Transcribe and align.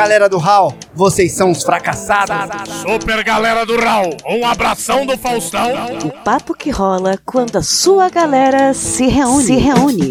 Galera 0.00 0.30
do 0.30 0.38
Hall, 0.38 0.74
vocês 0.94 1.30
são 1.32 1.50
os 1.50 1.62
fracassados. 1.62 2.34
Super 2.80 3.22
galera 3.22 3.66
do 3.66 3.78
Raul, 3.78 4.16
um 4.26 4.46
abração 4.46 5.04
do 5.04 5.18
Faustão. 5.18 5.74
O 6.06 6.10
papo 6.24 6.54
que 6.54 6.70
rola 6.70 7.18
quando 7.26 7.56
a 7.56 7.62
sua 7.62 8.08
galera 8.08 8.72
se 8.72 9.06
reúne. 9.06 9.44
Se 9.44 9.56
reúne. 9.56 10.08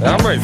É, 0.00 0.22
mas... 0.22 0.40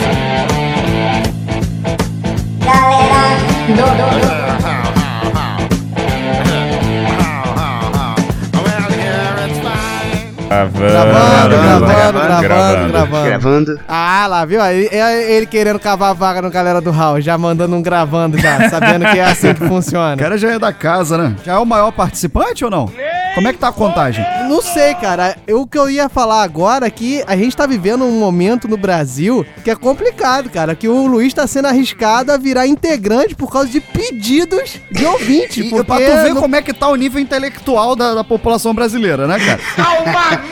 Gravando, 10.50 10.82
gravando, 10.82 12.42
gravando, 12.42 12.88
gravando. 12.92 13.24
Gravando. 13.24 13.80
Ah, 13.86 14.26
lá, 14.28 14.44
viu? 14.44 14.60
Aí 14.60 14.88
é 14.90 15.32
ele 15.36 15.46
querendo 15.46 15.78
cavar 15.78 16.10
a 16.10 16.12
vaga 16.12 16.42
no 16.42 16.50
Galera 16.50 16.80
do 16.80 16.90
Hall, 16.90 17.20
já 17.20 17.38
mandando 17.38 17.76
um 17.76 17.80
gravando 17.80 18.36
já, 18.36 18.68
sabendo 18.68 19.06
que 19.06 19.18
é 19.20 19.24
assim 19.24 19.54
que 19.54 19.62
O 19.62 19.68
funciona. 19.68 20.16
cara 20.16 20.36
já 20.36 20.50
é 20.50 20.58
da 20.58 20.72
casa, 20.72 21.16
né? 21.16 21.36
Já 21.44 21.52
é 21.52 21.58
o 21.58 21.64
maior 21.64 21.92
participante 21.92 22.64
ou 22.64 22.70
não? 22.70 22.90
Como 23.34 23.46
é 23.48 23.52
que 23.52 23.58
tá 23.58 23.68
a 23.68 23.72
contagem? 23.72 24.24
Não 24.48 24.60
sei, 24.60 24.94
cara. 24.94 25.36
Eu, 25.46 25.60
o 25.62 25.66
que 25.66 25.78
eu 25.78 25.88
ia 25.88 26.08
falar 26.08 26.42
agora 26.42 26.86
é 26.86 26.90
que 26.90 27.22
a 27.26 27.36
gente 27.36 27.56
tá 27.56 27.64
vivendo 27.66 28.04
um 28.04 28.18
momento 28.18 28.66
no 28.68 28.76
Brasil 28.76 29.46
que 29.64 29.70
é 29.70 29.76
complicado, 29.76 30.50
cara. 30.50 30.74
Que 30.74 30.88
o 30.88 31.06
Luiz 31.06 31.32
tá 31.32 31.46
sendo 31.46 31.66
arriscado 31.68 32.32
a 32.32 32.36
virar 32.36 32.66
integrante 32.66 33.34
por 33.34 33.50
causa 33.50 33.68
de 33.68 33.80
pedidos 33.80 34.78
de 34.90 35.04
ouvinte. 35.06 35.60
E, 35.60 35.70
porque 35.70 35.84
pra 35.84 35.96
tu 35.96 36.22
ver 36.24 36.34
não- 36.34 36.40
como 36.42 36.56
é 36.56 36.62
que 36.62 36.72
tá 36.72 36.88
o 36.88 36.96
nível 36.96 37.20
intelectual 37.20 37.94
da, 37.94 38.14
da 38.14 38.24
população 38.24 38.74
brasileira, 38.74 39.26
né, 39.26 39.38
cara? 39.38 39.60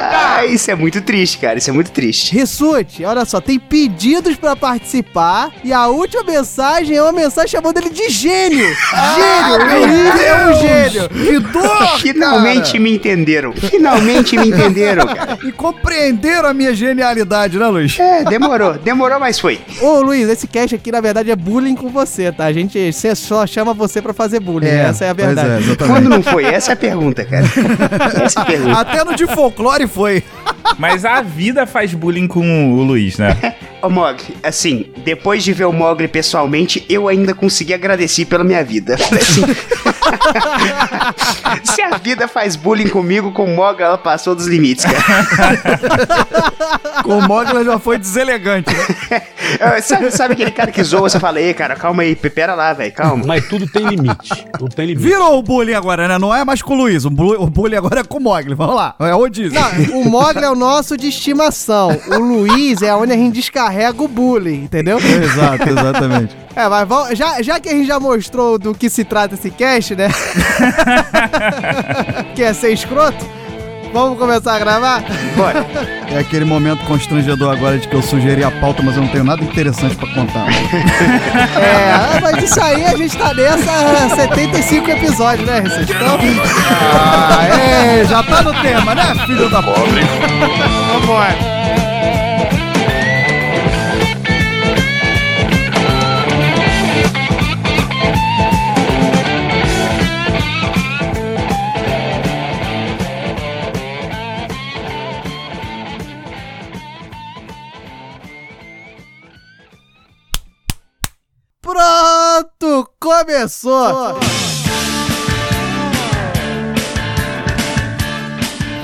Ah, 0.00 0.44
isso 0.44 0.70
é 0.70 0.74
muito 0.74 1.00
triste, 1.00 1.38
cara. 1.38 1.58
Isso 1.58 1.70
é 1.70 1.72
muito 1.72 1.90
triste. 1.90 2.34
Ressute, 2.34 3.04
olha 3.04 3.24
só, 3.24 3.40
tem 3.40 3.58
pedidos 3.58 4.36
pra 4.36 4.54
participar 4.54 5.50
e 5.64 5.72
a 5.72 5.86
última 5.88 6.22
mensagem 6.22 6.96
é 6.96 7.02
uma 7.02 7.12
mensagem 7.12 7.50
chamando 7.50 7.78
ele 7.78 7.90
de 7.90 8.08
gênio. 8.08 8.66
gênio, 8.68 9.54
o 9.54 9.86
Luiz 9.86 10.20
é 10.20 10.46
um 10.46 10.54
gênio. 10.60 11.08
Que 11.08 11.40
dor, 11.40 12.00
Finalmente 12.18 12.72
cara! 12.72 12.80
me 12.82 12.94
entenderam. 12.94 13.52
Finalmente 13.52 14.36
me 14.36 14.48
entenderam, 14.48 15.06
cara. 15.14 15.38
E 15.44 15.52
compreenderam 15.52 16.48
a 16.48 16.54
minha 16.54 16.74
genialidade, 16.74 17.58
né, 17.58 17.66
Luiz? 17.66 17.98
É, 17.98 18.24
demorou. 18.24 18.74
Demorou, 18.74 19.20
mas 19.20 19.38
foi. 19.38 19.60
Ô 19.80 20.00
Luiz, 20.00 20.28
esse 20.28 20.46
cast 20.46 20.74
aqui 20.74 20.90
na 20.90 21.00
verdade 21.00 21.30
é 21.30 21.36
bullying 21.36 21.74
com 21.74 21.88
você, 21.88 22.32
tá? 22.32 22.44
A 22.46 22.52
gente 22.52 22.90
só 23.14 23.46
chama 23.46 23.72
você 23.72 24.02
pra 24.02 24.12
fazer 24.12 24.40
bullying, 24.40 24.68
essa 24.68 25.04
é 25.04 25.10
a 25.10 25.14
pois 25.14 25.26
verdade. 25.26 25.72
é. 25.72 25.86
Quando 25.86 26.08
não 26.08 26.22
foi? 26.22 26.44
Essa 26.44 26.72
é 26.72 26.74
a 26.74 26.76
pergunta, 26.76 27.24
cara. 27.24 27.44
Essa 28.24 28.40
é 28.40 28.42
a 28.42 28.46
pergunta. 28.46 28.80
Até 28.80 29.04
no 29.04 29.14
de 29.14 29.26
folclore 29.26 29.86
foi. 29.86 30.22
Mas 30.78 31.04
a 31.04 31.20
vida 31.22 31.66
faz 31.66 31.94
bullying 31.94 32.26
com 32.26 32.72
o 32.74 32.82
Luiz, 32.82 33.18
né? 33.18 33.36
Ô, 33.80 33.88
Mogli, 33.88 34.36
assim, 34.42 34.86
depois 35.04 35.44
de 35.44 35.52
ver 35.52 35.66
o 35.66 35.72
Mogli 35.72 36.08
pessoalmente, 36.08 36.84
eu 36.88 37.06
ainda 37.06 37.32
consegui 37.32 37.72
agradecer 37.72 38.24
pela 38.24 38.42
minha 38.42 38.64
vida. 38.64 38.96
Assim, 39.18 39.42
Se 41.62 41.82
a 41.82 41.96
vida 41.96 42.26
faz 42.26 42.56
bullying 42.56 42.88
comigo, 42.88 43.32
com 43.32 43.44
o 43.44 43.54
Mogli 43.54 43.82
ela 43.82 43.98
passou 43.98 44.34
dos 44.34 44.46
limites, 44.46 44.84
cara. 44.84 45.78
Com 47.04 47.18
o 47.18 47.22
Mogla 47.22 47.64
já 47.64 47.78
foi 47.78 47.98
deselegante, 47.98 48.70
né? 48.74 49.22
Sabe, 49.80 50.10
sabe 50.10 50.34
aquele 50.34 50.50
cara 50.50 50.70
que 50.70 50.82
zoa, 50.82 51.08
você 51.08 51.18
fala, 51.18 51.40
ei, 51.40 51.54
cara, 51.54 51.74
calma 51.76 52.02
aí, 52.02 52.14
pera 52.16 52.54
lá, 52.54 52.72
velho, 52.72 52.92
calma. 52.92 53.24
Mas 53.26 53.46
tudo 53.48 53.66
tem 53.66 53.86
limite. 53.86 54.46
Tudo 54.58 54.74
tem 54.74 54.86
limite. 54.86 55.06
Virou 55.06 55.38
o 55.38 55.42
bullying 55.42 55.74
agora, 55.74 56.08
né? 56.08 56.18
Não 56.18 56.34
é 56.34 56.44
mais 56.44 56.60
com 56.60 56.74
o 56.74 56.76
Luiz. 56.76 57.04
O, 57.04 57.10
bu- 57.10 57.40
o 57.40 57.46
bullying 57.46 57.76
agora 57.76 58.00
é 58.00 58.04
com 58.04 58.18
o 58.18 58.20
Mogli. 58.20 58.54
Vamos 58.54 58.74
lá. 58.74 58.94
É 59.00 59.14
o 59.14 59.28
Dizzy. 59.28 59.54
Não, 59.54 60.00
o 60.00 60.10
Mogli 60.10 60.44
é 60.44 60.50
o 60.50 60.54
nosso 60.54 60.96
de 60.96 61.08
estimação. 61.08 61.98
O 62.08 62.18
Luiz 62.18 62.82
é 62.82 62.94
onde 62.94 63.12
a 63.12 63.16
gente 63.16 63.34
descarrega 63.68 64.02
o 64.02 64.08
bullying, 64.08 64.64
entendeu? 64.64 64.98
Exato, 65.04 65.68
exatamente. 65.68 66.36
É, 66.56 66.68
mas 66.68 66.88
vamos, 66.88 67.16
já, 67.18 67.40
já 67.42 67.60
que 67.60 67.68
a 67.68 67.72
gente 67.72 67.86
já 67.86 68.00
mostrou 68.00 68.58
do 68.58 68.74
que 68.74 68.88
se 68.90 69.04
trata 69.04 69.34
esse 69.34 69.50
cast, 69.50 69.94
né? 69.94 70.08
que 72.34 72.42
é 72.42 72.52
ser 72.52 72.72
escroto, 72.72 73.24
vamos 73.92 74.18
começar 74.18 74.54
a 74.54 74.58
gravar? 74.58 75.02
Bora. 75.36 75.64
É 76.10 76.20
aquele 76.20 76.46
momento 76.46 76.82
constrangedor 76.86 77.52
agora 77.52 77.76
de 77.76 77.86
que 77.86 77.94
eu 77.94 78.00
sugeri 78.00 78.42
a 78.42 78.50
pauta, 78.50 78.82
mas 78.82 78.96
eu 78.96 79.02
não 79.02 79.10
tenho 79.10 79.24
nada 79.24 79.44
interessante 79.44 79.94
pra 79.94 80.08
contar. 80.14 80.46
É, 80.48 82.18
mas 82.22 82.42
isso 82.44 82.58
aí 82.62 82.82
a 82.82 82.96
gente 82.96 83.14
tá 83.14 83.34
nessa 83.34 83.70
há 83.70 84.08
75 84.16 84.90
episódios, 84.90 85.46
né, 85.46 85.60
Recente? 85.60 85.92
Então, 85.92 86.18
Ah, 86.94 87.44
é, 87.46 88.06
já 88.06 88.22
tá 88.22 88.42
no 88.42 88.54
tema, 88.62 88.94
né, 88.94 89.14
filho 89.26 89.50
da 89.50 89.62
pobre? 89.62 90.00
vambora. 90.94 91.57
Pronto, 113.28 114.14
começou. 114.18 114.57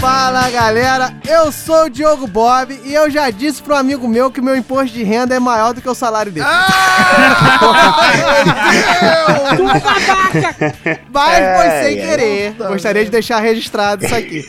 Fala 0.04 0.50
galera, 0.50 1.15
eu 1.26 1.50
sou 1.50 1.87
o 1.87 1.88
Diogo 1.88 2.26
Bob 2.26 2.78
e 2.84 2.92
eu 2.92 3.10
já 3.10 3.31
disse 3.31 3.62
pro 3.62 3.75
amigo 3.75 4.06
meu 4.06 4.31
que 4.31 4.38
meu 4.38 4.54
imposto 4.54 4.94
de 4.94 5.03
renda 5.03 5.34
é 5.34 5.41
maior 5.41 5.72
do 5.72 5.81
que 5.81 5.88
o 5.88 5.94
salário 5.94 6.31
dele. 6.31 6.44
Mas 11.10 11.37
foi 11.37 11.66
Ai, 11.66 11.84
sem 11.84 12.00
ai. 12.03 12.06
querer. 12.06 12.53
Gostaria 12.53 13.03
de 13.03 13.10
deixar 13.10 13.41
registrado 13.41 14.04
isso 14.04 14.14
aqui. 14.14 14.47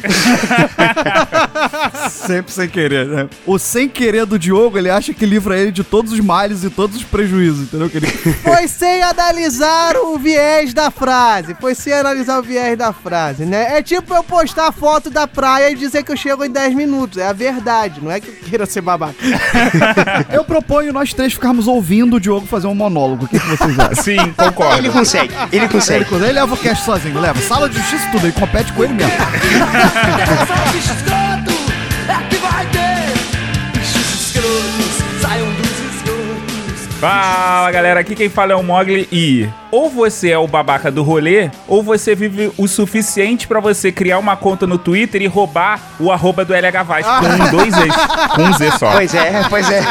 Sempre 2.11 2.51
sem 2.51 2.67
querer, 2.67 3.05
né? 3.05 3.29
O 3.45 3.57
sem 3.57 3.87
querer 3.87 4.25
do 4.25 4.37
Diogo, 4.37 4.77
ele 4.77 4.89
acha 4.89 5.13
que 5.13 5.25
livra 5.25 5.57
ele 5.57 5.71
de 5.71 5.85
todos 5.85 6.11
os 6.11 6.19
males 6.19 6.65
e 6.65 6.69
todos 6.69 6.97
os 6.97 7.03
prejuízos, 7.03 7.67
entendeu? 7.67 7.89
Que 7.89 7.95
ele... 7.97 8.07
Foi 8.43 8.67
sem 8.67 9.01
analisar 9.01 9.95
o 9.95 10.17
viés 10.17 10.73
da 10.73 10.91
frase. 10.91 11.55
Foi 11.61 11.73
sem 11.73 11.93
analisar 11.93 12.39
o 12.39 12.43
viés 12.43 12.77
da 12.77 12.91
frase, 12.91 13.45
né? 13.45 13.77
É 13.77 13.81
tipo 13.81 14.13
eu 14.13 14.21
postar 14.23 14.73
foto 14.73 15.09
da 15.09 15.25
praia 15.25 15.44
e 15.71 15.75
dizer 15.75 16.03
que 16.03 16.11
eu 16.11 16.17
chego 16.17 16.43
em 16.43 16.49
10 16.49 16.75
minutos. 16.75 17.17
É 17.17 17.27
a 17.27 17.33
verdade, 17.33 18.01
não 18.01 18.11
é 18.11 18.19
que 18.19 18.27
eu 18.29 18.33
queira 18.35 18.65
ser 18.65 18.81
babaca. 18.81 19.15
Eu 20.31 20.43
proponho 20.43 20.91
nós 20.91 21.13
três 21.13 21.33
ficarmos 21.33 21.67
ouvindo 21.67 22.17
o 22.17 22.19
Diogo 22.19 22.45
fazer 22.47 22.67
um 22.67 22.75
monólogo. 22.75 23.25
O 23.25 23.27
que, 23.27 23.39
que 23.39 23.47
vocês 23.47 23.79
acham? 23.79 24.03
Sim, 24.03 24.19
Ele 24.19 24.33
concordo. 24.33 24.91
consegue, 24.91 25.33
ele 25.51 25.67
consegue. 25.67 26.15
Ele 26.15 26.31
leva 26.31 26.53
o 26.53 26.57
cast 26.57 26.83
sozinho, 26.83 27.19
leva. 27.19 27.39
Sala 27.41 27.69
de 27.69 27.77
justiça 27.77 28.07
e 28.07 28.11
tudo, 28.11 28.25
ele 28.25 28.33
compete 28.33 28.73
com 28.73 28.83
ele 28.83 28.93
mesmo. 28.93 29.11
Fala 36.99 37.69
galera, 37.71 37.99
aqui 37.99 38.15
quem 38.15 38.29
fala 38.29 38.53
é 38.53 38.55
o 38.55 38.63
Mogli 38.63 39.07
e 39.11 39.49
ou 39.69 39.89
você 39.89 40.29
é 40.29 40.37
o 40.37 40.47
babaca 40.47 40.89
do 40.89 41.03
rolê, 41.03 41.51
ou 41.67 41.83
você 41.83 42.15
vive 42.15 42.51
o 42.57 42.67
suficiente 42.67 43.47
pra 43.47 43.59
você 43.59 43.91
criar 43.91 44.17
uma 44.17 44.37
conta 44.37 44.65
no 44.65 44.77
Twitter 44.77 45.21
e 45.21 45.27
roubar 45.27 45.79
o 45.99 46.09
arroba 46.11 46.45
do 46.45 46.53
LH 46.53 46.83
Vaz 46.83 47.05
com 47.05 47.51
dois 47.51 47.73
Z's, 47.73 47.95
com 48.33 48.43
um 48.43 48.53
Z 48.53 48.71
só. 48.79 48.91
Pois 48.91 49.13
é, 49.13 49.43
pois 49.49 49.69
é. 49.69 49.83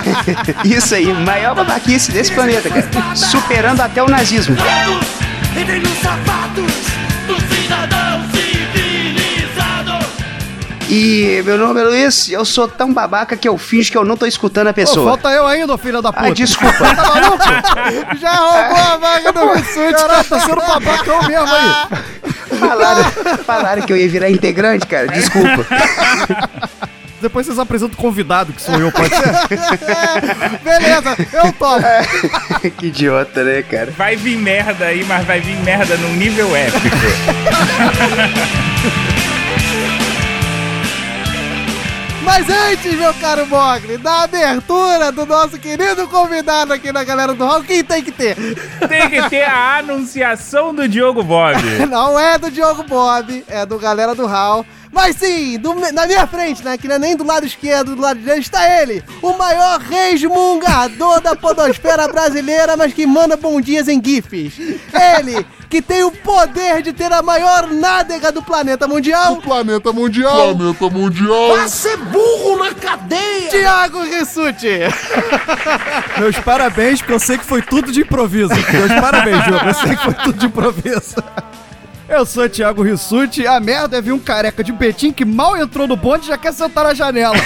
Isso 0.65 0.95
aí, 0.95 1.13
maior 1.13 1.55
babaquice 1.55 2.11
desse 2.11 2.33
planeta, 2.33 2.71
cara. 2.71 3.15
Superando 3.15 3.83
até 3.83 4.03
o 4.03 4.09
nazismo. 4.09 4.57
Entrei 5.61 5.81
nos 5.81 5.99
sapatos 5.99 6.73
do 7.27 7.55
cidadão. 7.55 8.04
E 10.97 11.43
meu 11.45 11.59
nome 11.59 11.81
é 11.81 11.83
Luiz, 11.83 12.29
eu 12.31 12.45
sou 12.45 12.69
tão 12.69 12.95
babaca 12.95 13.37
que 13.37 13.49
eu 13.49 13.59
finjo 13.59 13.91
que 13.91 13.99
eu 13.99 14.05
não 14.05 14.17
tô 14.17 14.27
escutando 14.27 14.69
a 14.69 14.71
Ô, 14.71 14.75
pessoa. 14.75 15.09
falta 15.11 15.29
eu 15.31 15.45
ainda, 15.45 15.77
filha 15.77 16.01
da 16.01 16.13
puta. 16.13 16.29
Ah, 16.29 16.31
desculpa. 16.31 16.95
Tá 16.95 16.95
maluco? 16.95 18.17
Já 18.17 18.33
roubou 18.37 18.77
a 18.79 18.97
vaga 18.99 19.33
do 19.33 19.53
Rissuti. 19.55 19.93
Caralho, 19.93 20.25
tá 20.25 20.39
sendo 20.39 20.61
babacão 20.61 21.23
mesmo 21.27 21.49
aí. 21.53 22.59
Falaram, 22.61 23.11
falaram 23.45 23.83
que 23.83 23.93
eu 23.93 23.97
ia 23.97 24.09
virar 24.09 24.31
integrante, 24.31 24.87
cara. 24.87 25.09
Desculpa. 25.09 25.67
Depois 27.21 27.45
vocês 27.45 27.59
apresentam 27.59 27.99
o 27.99 28.01
convidado, 28.01 28.53
que 28.53 28.63
sou 28.63 28.79
eu, 28.79 28.93
pode 28.93 29.09
ser? 29.09 29.25
Beleza, 30.63 31.17
eu 31.33 31.53
topo. 31.55 31.83
que 32.79 32.87
idiota, 32.87 33.43
né, 33.43 33.63
cara? 33.63 33.91
Vai 33.97 34.15
vir 34.15 34.37
merda 34.37 34.85
aí, 34.85 35.05
mas 35.05 35.27
vai 35.27 35.41
vir 35.41 35.57
merda 35.65 35.97
num 35.97 36.15
nível 36.15 36.55
épico. 36.55 36.97
Mas 42.25 42.49
antes, 42.49 42.95
meu 42.95 43.13
caro 43.15 43.47
Mogli, 43.47 43.99
da 43.99 44.23
abertura 44.23 45.13
do 45.13 45.27
nosso 45.27 45.59
querido 45.59 46.09
convidado 46.09 46.73
aqui 46.73 46.91
na 46.91 47.05
galera 47.05 47.35
do 47.35 47.45
Hall, 47.45 47.63
quem 47.63 47.85
tem 47.85 48.03
que 48.03 48.11
ter? 48.11 48.35
Tem 48.89 49.11
que 49.11 49.29
ter 49.29 49.43
a 49.43 49.79
anunciação 49.79 50.75
do 50.75 50.89
Diogo 50.89 51.23
Bob. 51.23 51.55
Não 51.89 52.19
é 52.19 52.39
do 52.39 52.51
Diogo 52.51 52.83
Bob, 52.85 53.45
é 53.47 53.67
do 53.67 53.79
galera 53.79 54.15
do 54.15 54.27
Hall. 54.27 54.65
Mas 54.91 55.17
sim, 55.17 55.59
do 55.59 55.75
na 55.93 56.07
minha 56.07 56.27
frente, 56.27 56.65
né? 56.65 56.79
Que 56.79 56.87
não 56.87 56.95
é 56.95 56.99
nem 57.01 57.17
do 57.17 57.25
lado 57.25 57.45
esquerdo, 57.45 57.97
do 57.97 58.01
lado 58.01 58.21
direito, 58.21 58.43
está 58.43 58.81
ele, 58.81 59.03
o 59.21 59.33
maior 59.37 59.81
resmungador 59.81 61.21
da 61.21 61.35
podosfera 61.35 62.07
brasileira, 62.07 62.77
mas 62.77 62.93
que 62.93 63.05
manda 63.05 63.37
bom 63.37 63.61
dias 63.61 63.89
em 63.89 64.01
GIFs. 64.03 64.57
Ele, 65.19 65.45
que 65.75 65.83
tem 65.83 66.05
o 66.05 66.11
poder 66.13 66.83
de 66.83 66.93
ter 66.93 67.13
a 67.13 67.21
maior 67.21 67.67
nádega 67.67 68.31
do 68.31 68.41
planeta 68.41 68.87
mundial, 68.87 69.39
Planeta 69.39 69.93
Mundial. 69.93 70.55
Planeta 70.55 70.89
Mundial. 70.89 71.49
Thiago 73.51 74.05
Rissuti. 74.05 74.69
Meus 76.17 76.39
parabéns, 76.39 77.01
porque 77.01 77.13
eu 77.13 77.19
sei 77.19 77.39
que 77.39 77.45
foi 77.45 77.61
tudo 77.61 77.91
de 77.91 78.03
improviso. 78.03 78.55
Meus 78.55 79.01
parabéns, 79.01 79.43
Diogo. 79.43 79.67
Eu 79.67 79.75
sei 79.75 79.97
que 79.97 80.05
foi 80.05 80.15
tudo 80.15 80.39
de 80.39 80.47
improviso. 80.47 81.17
Eu 82.09 82.25
sou 82.25 82.49
Thiago 82.49 82.83
Rissuti. 82.83 83.45
A 83.45 83.59
merda 83.59 83.99
é 83.99 84.01
vir 84.01 84.13
um 84.13 84.19
careca 84.21 84.63
de 84.63 84.73
petim 84.73 85.11
que 85.11 85.25
mal 85.25 85.57
entrou 85.57 85.89
no 85.89 85.97
bonde 85.97 86.27
e 86.27 86.29
já 86.29 86.39
quer 86.39 86.53
sentar 86.53 86.85
na 86.85 86.95
janela. 86.95 87.35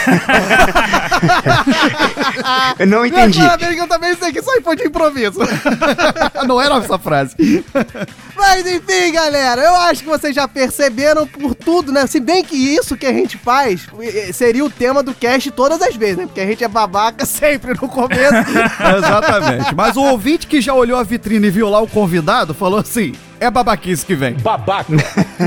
Eu 2.79 2.87
não 2.87 3.05
entendi. 3.05 3.39
parabéns 3.39 3.75
que 3.75 3.81
eu 3.81 3.89
também 3.89 4.17
sei 4.17 4.33
que 4.33 4.43
só 4.43 4.53
foi 4.63 4.77
de 4.77 4.87
improviso. 4.87 5.41
Não 6.47 6.61
era 6.61 6.77
essa 6.77 6.99
frase. 6.99 7.35
Mas 8.37 8.67
enfim, 8.67 9.13
galera, 9.13 9.63
eu 9.63 9.75
acho 9.75 10.03
que 10.03 10.09
vocês 10.09 10.35
já 10.35 10.47
perceberam 10.47 11.27
por 11.27 11.55
tudo, 11.55 11.91
né? 11.91 12.07
Se 12.07 12.21
bem 12.21 12.45
que 12.45 12.57
isso 12.57 12.97
que 12.97 13.07
a 13.07 13.13
gente 13.13 13.37
faz 13.37 13.87
eh, 14.01 14.33
seria 14.33 14.65
o 14.65 14.71
tema 14.71 15.03
do 15.03 15.13
cast 15.13 15.51
todas 15.51 15.83
as 15.83 15.97
vezes, 15.97 16.19
né? 16.19 16.27
Porque 16.27 16.41
a 16.41 16.47
gente 16.47 16.63
é 16.63 16.69
babaca 16.69 17.27
sempre 17.27 17.73
no 17.73 17.89
começo. 17.89 18.35
Exatamente. 18.97 19.75
Mas 19.75 19.97
o 19.97 20.03
ouvinte 20.03 20.47
que 20.47 20.61
já 20.61 20.73
olhou 20.73 20.99
a 20.99 21.03
vitrine 21.03 21.49
e 21.49 21.51
viu 21.51 21.69
lá 21.69 21.81
o 21.81 21.89
convidado 21.89 22.55
falou 22.55 22.79
assim: 22.79 23.13
é 23.41 23.51
babaquice 23.51 24.05
que 24.05 24.15
vem. 24.15 24.35
Babaca. 24.35 24.93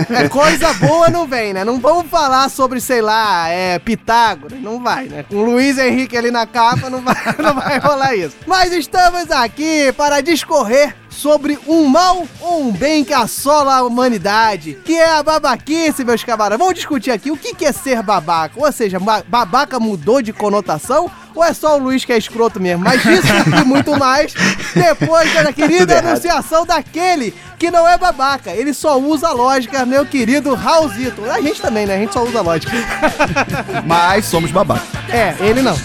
É, 0.09 0.27
coisa 0.29 0.73
boa 0.73 1.09
não 1.09 1.27
vem, 1.27 1.53
né? 1.53 1.63
Não 1.63 1.79
vamos 1.79 2.09
falar 2.09 2.49
sobre, 2.49 2.79
sei 2.79 3.01
lá, 3.01 3.47
é, 3.49 3.79
Pitágoras. 3.79 4.59
Não 4.61 4.81
vai, 4.81 5.05
né? 5.05 5.25
Com 5.29 5.35
o 5.37 5.43
Luiz 5.43 5.77
Henrique 5.77 6.15
ali 6.17 6.31
na 6.31 6.45
capa, 6.45 6.89
não 6.89 7.01
vai, 7.01 7.15
não 7.39 7.53
vai 7.55 7.79
rolar 7.79 8.15
isso. 8.15 8.35
Mas 8.47 8.71
estamos 8.73 9.29
aqui 9.31 9.91
para 9.97 10.21
discorrer 10.21 10.95
sobre 11.09 11.59
um 11.67 11.85
mal 11.85 12.25
ou 12.39 12.63
um 12.63 12.71
bem 12.71 13.03
que 13.03 13.13
assola 13.13 13.75
a 13.75 13.83
humanidade, 13.83 14.77
que 14.85 14.95
é 14.95 15.09
a 15.17 15.21
babaquice, 15.21 16.05
meus 16.05 16.23
camaradas. 16.23 16.57
Vamos 16.57 16.75
discutir 16.75 17.11
aqui 17.11 17.29
o 17.29 17.37
que 17.37 17.53
que 17.53 17.65
é 17.65 17.71
ser 17.71 18.01
babaca. 18.01 18.53
Ou 18.59 18.71
seja, 18.71 18.99
ba- 18.99 19.23
babaca 19.27 19.79
mudou 19.79 20.21
de 20.21 20.31
conotação 20.33 21.11
ou 21.35 21.43
é 21.43 21.53
só 21.53 21.75
o 21.77 21.79
Luiz 21.79 22.03
que 22.03 22.11
é 22.11 22.17
escroto 22.17 22.59
mesmo? 22.59 22.83
Mas 22.83 23.05
isso 23.05 23.27
e 23.61 23.63
muito 23.65 23.97
mais 23.97 24.33
depois 24.73 25.33
da 25.33 25.51
querida 25.53 25.99
anunciação 25.99 26.65
daquele 26.65 27.33
que 27.61 27.69
não 27.69 27.87
é 27.87 27.95
babaca. 27.95 28.49
Ele 28.49 28.73
só 28.73 28.99
usa 28.99 29.31
lógica, 29.31 29.85
meu 29.85 30.03
querido 30.03 30.55
Raulzito. 30.55 31.23
A 31.29 31.39
gente 31.39 31.61
também, 31.61 31.85
né? 31.85 31.93
A 31.93 31.99
gente 31.99 32.11
só 32.11 32.23
usa 32.23 32.41
lógica. 32.41 32.73
Mas 33.85 34.25
somos 34.25 34.49
babacas. 34.49 34.87
É, 35.07 35.35
ele 35.39 35.61
não. 35.61 35.75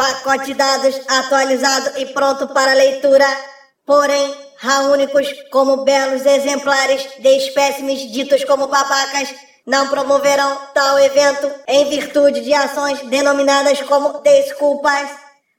Pacote 0.00 0.46
de 0.46 0.54
dados 0.54 0.98
atualizado 1.06 1.98
e 1.98 2.06
pronto 2.06 2.48
para 2.48 2.72
leitura, 2.72 3.26
porém 3.84 4.34
raúnicos 4.56 5.28
como 5.52 5.84
belos 5.84 6.24
exemplares 6.24 7.06
de 7.18 7.28
espécimes 7.36 8.10
ditos 8.10 8.42
como 8.44 8.66
babacas. 8.66 9.34
Não 9.66 9.88
promoverão 9.88 10.58
tal 10.72 10.98
evento 11.00 11.52
em 11.68 11.90
virtude 11.90 12.40
de 12.40 12.54
ações 12.54 12.98
denominadas 13.10 13.82
como 13.82 14.22
desculpas. 14.22 15.10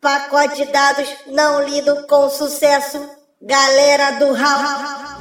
Pacote 0.00 0.56
de 0.56 0.72
dados 0.72 1.08
não 1.28 1.62
lido 1.62 2.06
com 2.08 2.28
sucesso. 2.28 3.08
Galera 3.40 4.18
do 4.18 4.32
Raul. 4.32 5.13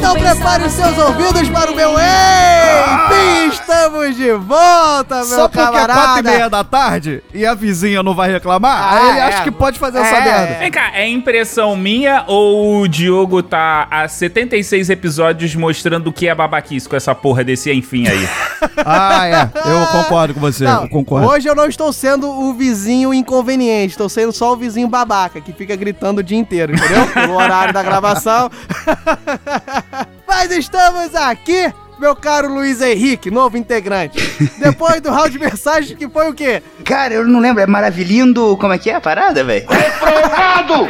Então 0.00 0.14
prepare 0.14 0.64
os 0.64 0.72
seus 0.72 0.96
ouvidos 0.96 1.48
para 1.50 1.70
o 1.70 1.76
meu 1.76 1.90
Ei! 1.98 3.48
Estamos 3.52 4.16
de 4.16 4.32
volta, 4.32 5.16
meu 5.16 5.24
Só 5.26 5.46
porque 5.48 5.60
é 5.60 5.64
camarada. 5.64 5.92
quatro 5.92 6.20
e 6.20 6.22
meia 6.22 6.48
da 6.50 6.64
tarde 6.64 7.22
e 7.34 7.44
a 7.44 7.52
vizinha 7.54 8.02
não 8.02 8.14
vai 8.14 8.30
reclamar, 8.32 8.82
Ah, 8.82 8.96
aí 8.98 9.08
ele 9.10 9.18
é. 9.18 9.22
acha 9.22 9.42
que 9.42 9.50
pode 9.50 9.78
fazer 9.78 9.98
essa 9.98 10.16
É. 10.16 10.24
merda. 10.24 10.58
Vem 10.58 10.70
cá, 10.70 10.90
é 10.94 11.06
impressão 11.08 11.76
minha 11.76 12.24
ou 12.26 12.80
o 12.80 12.88
Diogo 12.88 13.42
tá 13.42 13.86
há 13.90 14.08
76 14.08 14.88
episódios 14.90 15.54
mostrando 15.54 16.08
o 16.08 16.12
que 16.12 16.26
é 16.28 16.34
babaquice 16.34 16.88
com 16.88 16.96
essa 16.96 17.14
porra 17.14 17.44
desse 17.44 17.70
enfim 17.72 18.06
aí? 18.08 18.28
Ah, 18.82 19.26
é. 19.28 19.50
Eu 19.70 19.86
concordo 19.88 20.32
com 20.34 20.40
você. 20.40 20.64
Não, 20.64 20.82
eu 20.84 20.88
concordo. 20.88 21.26
hoje 21.28 21.46
eu 21.46 21.54
não 21.54 21.66
estou 21.66 21.92
sendo 21.92 22.28
o 22.30 22.54
vizinho 22.54 23.12
inconveniente, 23.12 23.88
estou 23.90 24.08
sendo 24.08 24.32
só 24.32 24.52
o 24.54 24.56
vizinho 24.56 24.88
babaca, 24.88 25.38
que 25.40 25.52
fica 25.52 25.76
gritando 25.76 26.18
o 26.20 26.22
dia 26.22 26.38
inteiro, 26.38 26.74
entendeu? 26.74 27.06
Pelo 27.12 27.34
horário 27.34 27.74
da 27.74 27.82
gravação. 27.82 28.50
Mas 30.26 30.50
estamos 30.50 31.14
aqui, 31.14 31.72
meu 32.00 32.16
caro 32.16 32.52
Luiz 32.52 32.80
Henrique, 32.80 33.30
novo 33.30 33.56
integrante. 33.56 34.18
Depois 34.58 35.00
do 35.00 35.10
round 35.10 35.30
de 35.30 35.38
mensagem, 35.38 35.96
que 35.96 36.08
foi 36.08 36.28
o 36.28 36.34
quê? 36.34 36.62
Cara, 36.84 37.14
eu 37.14 37.28
não 37.28 37.38
lembro. 37.38 37.62
É 37.62 37.66
maravilhindo. 37.66 38.56
Como 38.56 38.72
é 38.72 38.78
que 38.78 38.90
é 38.90 38.94
a 38.94 39.00
parada, 39.00 39.44
velho? 39.44 39.66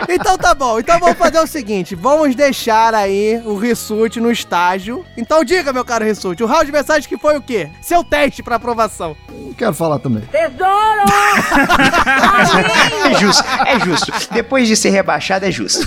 Então 0.09 0.37
tá 0.37 0.55
bom, 0.55 0.79
então 0.79 0.99
vamos 0.99 1.17
fazer 1.17 1.39
o 1.39 1.47
seguinte, 1.47 1.95
vamos 1.95 2.35
deixar 2.35 2.95
aí 2.95 3.41
o 3.45 3.57
Rissuti 3.57 4.21
no 4.21 4.31
estágio. 4.31 5.05
Então 5.17 5.43
diga, 5.43 5.73
meu 5.73 5.85
caro 5.85 6.05
Rissuti, 6.05 6.43
o 6.43 6.47
round 6.47 6.67
de 6.67 6.73
mensagem 6.73 7.09
que 7.09 7.17
foi 7.17 7.37
o 7.37 7.43
quê? 7.43 7.69
Seu 7.81 8.05
teste 8.05 8.43
pra 8.43 8.57
aprovação. 8.57 9.17
Não 9.31 9.55
quero 9.55 9.73
falar 9.73 9.99
também. 9.99 10.23
É 10.33 10.51
justo, 13.19 13.45
é 13.67 13.81
justo. 13.81 14.13
Depois 14.33 14.69
de 14.69 14.77
ser 14.77 14.91
rebaixado, 14.91 15.47
é 15.47 15.51
justo. 15.51 15.87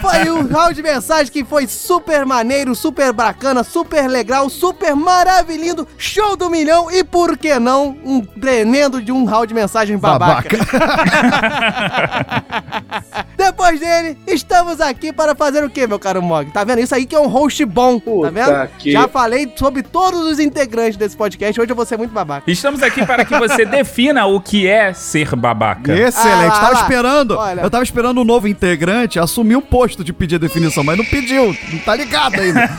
Foi 0.00 0.30
um 0.30 0.46
round 0.46 0.74
de 0.74 0.82
mensagem 0.82 1.32
que 1.32 1.44
foi 1.44 1.66
super 1.66 2.24
maneiro, 2.24 2.74
super 2.74 3.12
bacana, 3.12 3.64
super 3.64 4.08
legal, 4.08 4.45
super 4.48 4.94
maravilhoso, 4.94 5.86
show 5.98 6.36
do 6.36 6.48
milhão 6.50 6.90
e 6.90 7.02
por 7.04 7.36
que 7.36 7.58
não 7.58 7.96
um 8.04 8.20
tremendo 8.20 9.02
de 9.02 9.12
um 9.12 9.24
round 9.24 9.48
de 9.48 9.54
mensagem 9.54 9.96
babaca. 9.98 10.56
Depois 13.36 13.80
dele, 13.80 14.16
estamos 14.26 14.80
aqui 14.80 15.12
para 15.12 15.34
fazer 15.34 15.64
o 15.64 15.70
que, 15.70 15.86
meu 15.86 15.98
caro 15.98 16.22
Mog? 16.22 16.50
Tá 16.50 16.64
vendo? 16.64 16.80
Isso 16.80 16.94
aí 16.94 17.06
que 17.06 17.14
é 17.14 17.20
um 17.20 17.28
host 17.28 17.64
bom, 17.64 17.98
tá 18.00 18.30
vendo? 18.30 18.68
que- 18.78 18.92
Já 18.92 19.08
falei 19.08 19.50
sobre 19.56 19.82
todos 19.82 20.20
os 20.26 20.38
integrantes 20.38 20.96
desse 20.96 21.16
podcast, 21.16 21.60
hoje 21.60 21.70
eu 21.70 21.76
vou 21.76 21.86
ser 21.86 21.96
muito 21.96 22.12
babaca. 22.12 22.50
Estamos 22.50 22.82
aqui 22.82 23.04
para 23.04 23.24
que 23.24 23.36
você 23.38 23.64
defina 23.66 24.26
o 24.26 24.40
que 24.40 24.66
é 24.66 24.92
ser 24.92 25.34
babaca. 25.36 25.92
Excelente. 25.96 26.36
Ah, 26.36 26.46
lá, 26.46 26.50
tava 26.60 26.72
lá. 26.74 26.80
esperando. 26.82 27.36
Olha. 27.36 27.60
Eu 27.62 27.70
tava 27.70 27.84
esperando 27.84 28.20
um 28.20 28.24
novo 28.24 28.48
integrante 28.48 29.18
assumir 29.18 29.56
o 29.56 29.62
posto 29.62 30.02
de 30.02 30.12
pedir 30.12 30.36
a 30.36 30.38
definição, 30.38 30.82
mas 30.82 30.96
não 30.96 31.04
pediu. 31.04 31.56
Não 31.72 31.78
tá 31.80 31.94
ligado 31.94 32.40
ainda. 32.40 32.66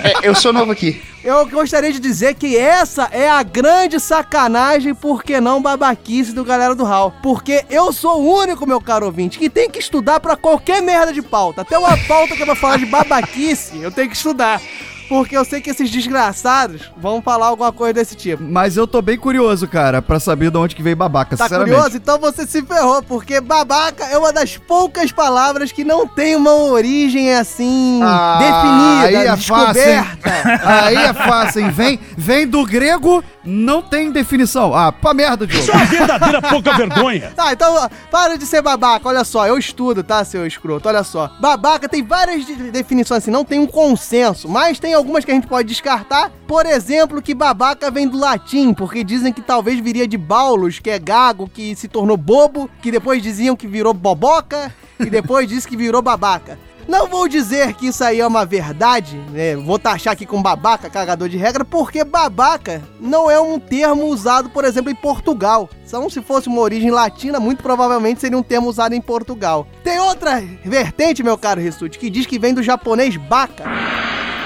É, 0.00 0.28
eu 0.28 0.34
sou 0.34 0.52
novo 0.52 0.70
aqui. 0.72 0.87
Eu 1.22 1.46
gostaria 1.48 1.92
de 1.92 1.98
dizer 1.98 2.34
que 2.34 2.56
essa 2.56 3.08
é 3.10 3.28
a 3.28 3.42
grande 3.42 3.98
sacanagem, 3.98 4.94
por 4.94 5.22
que 5.22 5.40
não 5.40 5.60
babaquice 5.60 6.32
do 6.32 6.44
galera 6.44 6.74
do 6.74 6.84
Hall. 6.84 7.12
Porque 7.22 7.64
eu 7.68 7.92
sou 7.92 8.22
o 8.22 8.40
único, 8.40 8.66
meu 8.66 8.80
caro 8.80 9.06
ouvinte, 9.06 9.38
que 9.38 9.50
tem 9.50 9.68
que 9.68 9.78
estudar 9.78 10.20
pra 10.20 10.36
qualquer 10.36 10.80
merda 10.80 11.12
de 11.12 11.22
pauta. 11.22 11.62
Até 11.62 11.76
uma 11.76 11.96
pauta 12.06 12.36
que 12.36 12.42
é 12.42 12.46
pra 12.46 12.54
falar 12.54 12.78
de 12.78 12.86
babaquice, 12.86 13.80
eu 13.80 13.90
tenho 13.90 14.08
que 14.08 14.16
estudar. 14.16 14.60
Porque 15.08 15.36
eu 15.36 15.44
sei 15.44 15.60
que 15.60 15.70
esses 15.70 15.90
desgraçados 15.90 16.90
vão 16.96 17.22
falar 17.22 17.46
alguma 17.46 17.72
coisa 17.72 17.94
desse 17.94 18.14
tipo. 18.14 18.42
Mas 18.42 18.76
eu 18.76 18.86
tô 18.86 19.00
bem 19.00 19.16
curioso, 19.16 19.66
cara, 19.66 20.02
pra 20.02 20.20
saber 20.20 20.50
de 20.50 20.58
onde 20.58 20.76
que 20.76 20.82
veio 20.82 20.96
babaca, 20.96 21.36
Tá 21.36 21.44
sinceramente. 21.44 21.74
curioso? 21.74 21.96
Então 21.96 22.18
você 22.18 22.46
se 22.46 22.62
ferrou, 22.62 23.02
porque 23.02 23.40
babaca 23.40 24.04
é 24.04 24.18
uma 24.18 24.32
das 24.32 24.56
poucas 24.56 25.10
palavras 25.12 25.72
que 25.72 25.84
não 25.84 26.06
tem 26.06 26.36
uma 26.36 26.52
origem 26.54 27.32
assim 27.34 28.00
Ah, 28.02 28.38
definida, 28.38 29.06
aí 29.06 29.26
é 29.26 29.36
fácil, 29.36 29.72
descoberta. 29.74 30.28
Aí 30.84 30.96
é 30.96 31.14
fácil, 31.14 31.60
hein? 31.62 31.70
Vem, 31.70 32.00
vem 32.16 32.46
do 32.46 32.64
grego, 32.64 33.22
não 33.48 33.80
tem 33.82 34.10
definição. 34.12 34.74
Ah, 34.74 34.92
pra 34.92 35.14
merda, 35.14 35.46
Diogo. 35.46 35.62
Isso 35.62 35.70
é 35.72 35.74
uma 35.76 35.84
verdadeira 35.86 36.42
pouca 36.42 36.74
vergonha. 36.74 37.32
Tá, 37.38 37.52
então 37.52 37.88
para 38.10 38.36
de 38.36 38.44
ser 38.46 38.60
babaca. 38.62 39.08
Olha 39.08 39.24
só, 39.24 39.46
eu 39.46 39.56
estudo, 39.56 40.02
tá, 40.02 40.24
seu 40.24 40.46
escroto? 40.46 40.88
Olha 40.88 41.02
só. 41.04 41.30
Babaca 41.40 41.88
tem 41.88 42.02
várias 42.02 42.44
de- 42.44 42.70
definições 42.70 43.22
assim, 43.22 43.30
não 43.30 43.44
tem 43.44 43.58
um 43.58 43.66
consenso, 43.66 44.48
mas 44.48 44.78
tem 44.78 44.92
algumas 44.94 45.24
que 45.24 45.30
a 45.30 45.34
gente 45.34 45.46
pode 45.46 45.68
descartar. 45.68 46.30
Por 46.46 46.66
exemplo, 46.66 47.22
que 47.22 47.34
babaca 47.34 47.90
vem 47.90 48.08
do 48.08 48.18
latim, 48.18 48.72
porque 48.74 49.02
dizem 49.04 49.32
que 49.32 49.40
talvez 49.40 49.78
viria 49.80 50.06
de 50.06 50.16
Baulus, 50.18 50.78
que 50.78 50.90
é 50.90 50.98
gago, 50.98 51.48
que 51.52 51.74
se 51.76 51.88
tornou 51.88 52.16
bobo, 52.16 52.68
que 52.82 52.90
depois 52.90 53.22
diziam 53.22 53.54
que 53.56 53.66
virou 53.66 53.94
boboca, 53.94 54.72
e 54.98 55.06
depois 55.10 55.48
disse 55.48 55.68
que 55.68 55.76
virou 55.76 56.02
babaca. 56.02 56.58
Não 56.88 57.06
vou 57.06 57.28
dizer 57.28 57.74
que 57.74 57.88
isso 57.88 58.02
aí 58.02 58.18
é 58.18 58.26
uma 58.26 58.46
verdade, 58.46 59.18
né? 59.30 59.54
Vou 59.54 59.78
taxar 59.78 60.14
aqui 60.14 60.24
com 60.24 60.40
babaca, 60.40 60.88
cagador 60.88 61.28
de 61.28 61.36
regra, 61.36 61.62
porque 61.62 62.02
babaca 62.02 62.82
não 62.98 63.30
é 63.30 63.38
um 63.38 63.60
termo 63.60 64.06
usado, 64.06 64.48
por 64.48 64.64
exemplo, 64.64 64.90
em 64.90 64.94
Portugal. 64.94 65.68
Então, 65.86 66.08
se 66.08 66.22
fosse 66.22 66.48
uma 66.48 66.62
origem 66.62 66.90
latina, 66.90 67.38
muito 67.38 67.62
provavelmente 67.62 68.20
seria 68.20 68.38
um 68.38 68.42
termo 68.42 68.70
usado 68.70 68.94
em 68.94 69.02
Portugal. 69.02 69.66
Tem 69.84 70.00
outra 70.00 70.42
vertente, 70.64 71.22
meu 71.22 71.36
caro 71.36 71.60
Rissuti, 71.60 71.98
que 71.98 72.08
diz 72.08 72.24
que 72.24 72.38
vem 72.38 72.54
do 72.54 72.62
japonês 72.62 73.18
baka. 73.18 73.64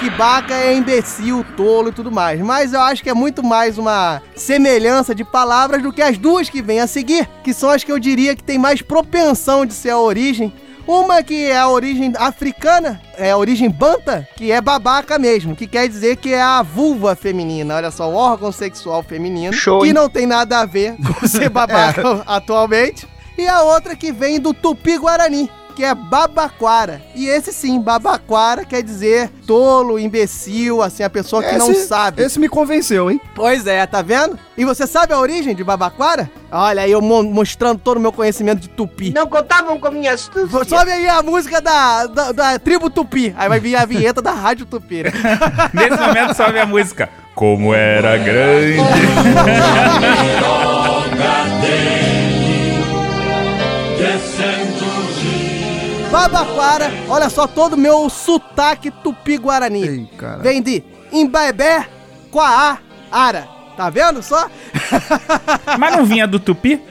Que 0.00 0.10
baca 0.10 0.52
é 0.52 0.74
imbecil, 0.74 1.46
tolo 1.56 1.90
e 1.90 1.92
tudo 1.92 2.10
mais. 2.10 2.40
Mas 2.40 2.72
eu 2.72 2.80
acho 2.80 3.04
que 3.04 3.08
é 3.08 3.14
muito 3.14 3.40
mais 3.40 3.78
uma 3.78 4.20
semelhança 4.34 5.14
de 5.14 5.22
palavras 5.24 5.80
do 5.80 5.92
que 5.92 6.02
as 6.02 6.18
duas 6.18 6.48
que 6.48 6.60
vêm 6.60 6.80
a 6.80 6.88
seguir, 6.88 7.28
que 7.44 7.54
são 7.54 7.70
as 7.70 7.84
que 7.84 7.92
eu 7.92 8.00
diria 8.00 8.34
que 8.34 8.42
tem 8.42 8.58
mais 8.58 8.82
propensão 8.82 9.64
de 9.64 9.72
ser 9.72 9.90
a 9.90 9.98
origem 10.00 10.52
uma 10.86 11.22
que 11.22 11.46
é 11.46 11.56
a 11.56 11.68
origem 11.68 12.12
africana, 12.16 13.00
é 13.16 13.30
a 13.30 13.36
origem 13.36 13.70
banta, 13.70 14.28
que 14.36 14.50
é 14.50 14.60
babaca 14.60 15.18
mesmo, 15.18 15.54
que 15.54 15.66
quer 15.66 15.88
dizer 15.88 16.16
que 16.16 16.32
é 16.32 16.42
a 16.42 16.62
vulva 16.62 17.14
feminina. 17.14 17.76
Olha 17.76 17.90
só, 17.90 18.10
o 18.10 18.14
órgão 18.14 18.50
sexual 18.50 19.02
feminino, 19.02 19.52
Show, 19.52 19.80
que 19.80 19.88
hein? 19.88 19.92
não 19.92 20.08
tem 20.08 20.26
nada 20.26 20.60
a 20.60 20.66
ver 20.66 20.96
com 20.96 21.26
ser 21.26 21.48
babaca 21.50 22.22
atualmente. 22.26 23.06
E 23.36 23.46
a 23.48 23.62
outra 23.62 23.96
que 23.96 24.12
vem 24.12 24.38
do 24.38 24.52
tupi-guarani, 24.52 25.50
que 25.72 25.82
é 25.84 25.94
babaquara. 25.94 27.02
E 27.14 27.26
esse 27.26 27.52
sim, 27.52 27.80
babaquara 27.80 28.64
quer 28.64 28.82
dizer 28.82 29.30
tolo, 29.46 29.98
imbecil, 29.98 30.82
assim, 30.82 31.02
a 31.02 31.10
pessoa 31.10 31.42
que 31.42 31.56
não 31.58 31.74
sabe. 31.74 32.22
Esse 32.22 32.38
me 32.38 32.48
convenceu, 32.48 33.10
hein? 33.10 33.20
Pois 33.34 33.66
é, 33.66 33.84
tá 33.86 34.02
vendo? 34.02 34.38
E 34.56 34.64
você 34.64 34.86
sabe 34.86 35.12
a 35.12 35.18
origem 35.18 35.54
de 35.54 35.64
babaquara? 35.64 36.30
Olha 36.50 36.82
aí 36.82 36.92
eu 36.92 37.00
mo- 37.00 37.22
mostrando 37.22 37.78
todo 37.80 37.96
o 37.96 38.00
meu 38.00 38.12
conhecimento 38.12 38.60
de 38.60 38.68
tupi. 38.68 39.10
Não 39.14 39.26
contavam 39.26 39.78
com 39.80 39.90
minha 39.90 40.12
astúcia. 40.12 40.64
Sobe 40.64 40.92
aí 40.92 41.08
a 41.08 41.22
música 41.22 41.60
da, 41.60 42.06
da, 42.06 42.32
da 42.32 42.58
tribo 42.58 42.90
Tupi. 42.90 43.34
Aí 43.38 43.48
vai 43.48 43.58
vir 43.58 43.74
a 43.74 43.86
vinheta 43.86 44.20
da 44.20 44.32
Rádio 44.32 44.66
Tupi. 44.66 45.04
né? 45.04 45.10
Nesse 45.72 45.96
momento 45.98 46.34
sobe 46.36 46.58
a 46.58 46.66
música. 46.66 47.08
Como 47.34 47.72
era 47.74 48.18
grande. 48.22 48.76
Babaquara, 56.12 56.92
olha 57.08 57.30
só 57.30 57.46
todo 57.46 57.72
o 57.72 57.78
meu 57.78 58.10
sotaque 58.10 58.90
tupi-guarani. 58.90 60.10
Vem 60.42 60.60
de 60.60 60.84
Imbaebé, 61.10 61.88
Quaá, 62.30 62.76
Ara. 63.10 63.48
Tá 63.78 63.88
vendo 63.88 64.22
só? 64.22 64.46
Mas 65.80 65.96
não 65.96 66.04
vinha 66.04 66.26
do 66.26 66.38
Tupi? 66.38 66.82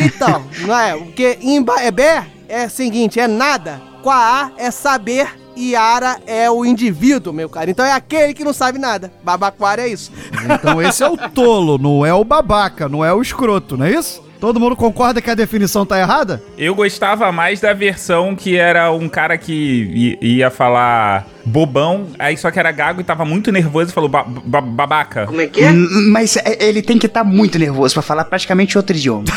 Então, 0.00 0.46
não 0.60 0.78
é? 0.78 0.96
Porque 0.96 1.36
Imbaebé 1.42 2.28
é 2.48 2.66
o 2.66 2.70
seguinte, 2.70 3.18
é 3.18 3.26
nada. 3.26 3.82
Quaá 4.04 4.52
é 4.56 4.70
saber 4.70 5.36
e 5.56 5.74
Ara 5.74 6.20
é 6.24 6.48
o 6.48 6.64
indivíduo, 6.64 7.32
meu 7.32 7.48
cara. 7.48 7.68
Então 7.68 7.84
é 7.84 7.90
aquele 7.90 8.34
que 8.34 8.44
não 8.44 8.52
sabe 8.52 8.78
nada. 8.78 9.12
Babaquara 9.24 9.82
é 9.82 9.88
isso. 9.88 10.12
Então 10.44 10.80
esse 10.80 11.02
é 11.02 11.08
o 11.08 11.16
tolo, 11.16 11.76
não 11.76 12.06
é 12.06 12.14
o 12.14 12.22
babaca, 12.22 12.88
não 12.88 13.04
é 13.04 13.12
o 13.12 13.20
escroto, 13.20 13.76
não 13.76 13.86
é 13.86 13.94
isso? 13.94 14.23
Todo 14.44 14.60
mundo 14.60 14.76
concorda 14.76 15.22
que 15.22 15.30
a 15.30 15.34
definição 15.34 15.86
tá 15.86 15.98
errada? 15.98 16.42
Eu 16.58 16.74
gostava 16.74 17.32
mais 17.32 17.60
da 17.62 17.72
versão 17.72 18.36
que 18.36 18.58
era 18.58 18.92
um 18.92 19.08
cara 19.08 19.38
que 19.38 20.18
ia 20.20 20.50
falar 20.50 21.26
bobão, 21.46 22.08
aí 22.18 22.36
só 22.36 22.50
que 22.50 22.58
era 22.58 22.70
gago 22.70 23.00
e 23.00 23.04
tava 23.04 23.24
muito 23.24 23.50
nervoso 23.50 23.90
e 23.90 23.94
falou 23.94 24.10
ba- 24.10 24.26
ba- 24.28 24.60
babaca. 24.60 25.24
Como 25.24 25.40
é 25.40 25.46
que 25.46 25.64
é? 25.64 25.72
Mas 25.72 26.36
é, 26.36 26.62
ele 26.62 26.82
tem 26.82 26.98
que 26.98 27.06
estar 27.06 27.24
muito 27.24 27.58
nervoso 27.58 27.94
pra 27.94 28.02
falar 28.02 28.26
praticamente 28.26 28.76
outro 28.76 28.94
idioma. 28.94 29.24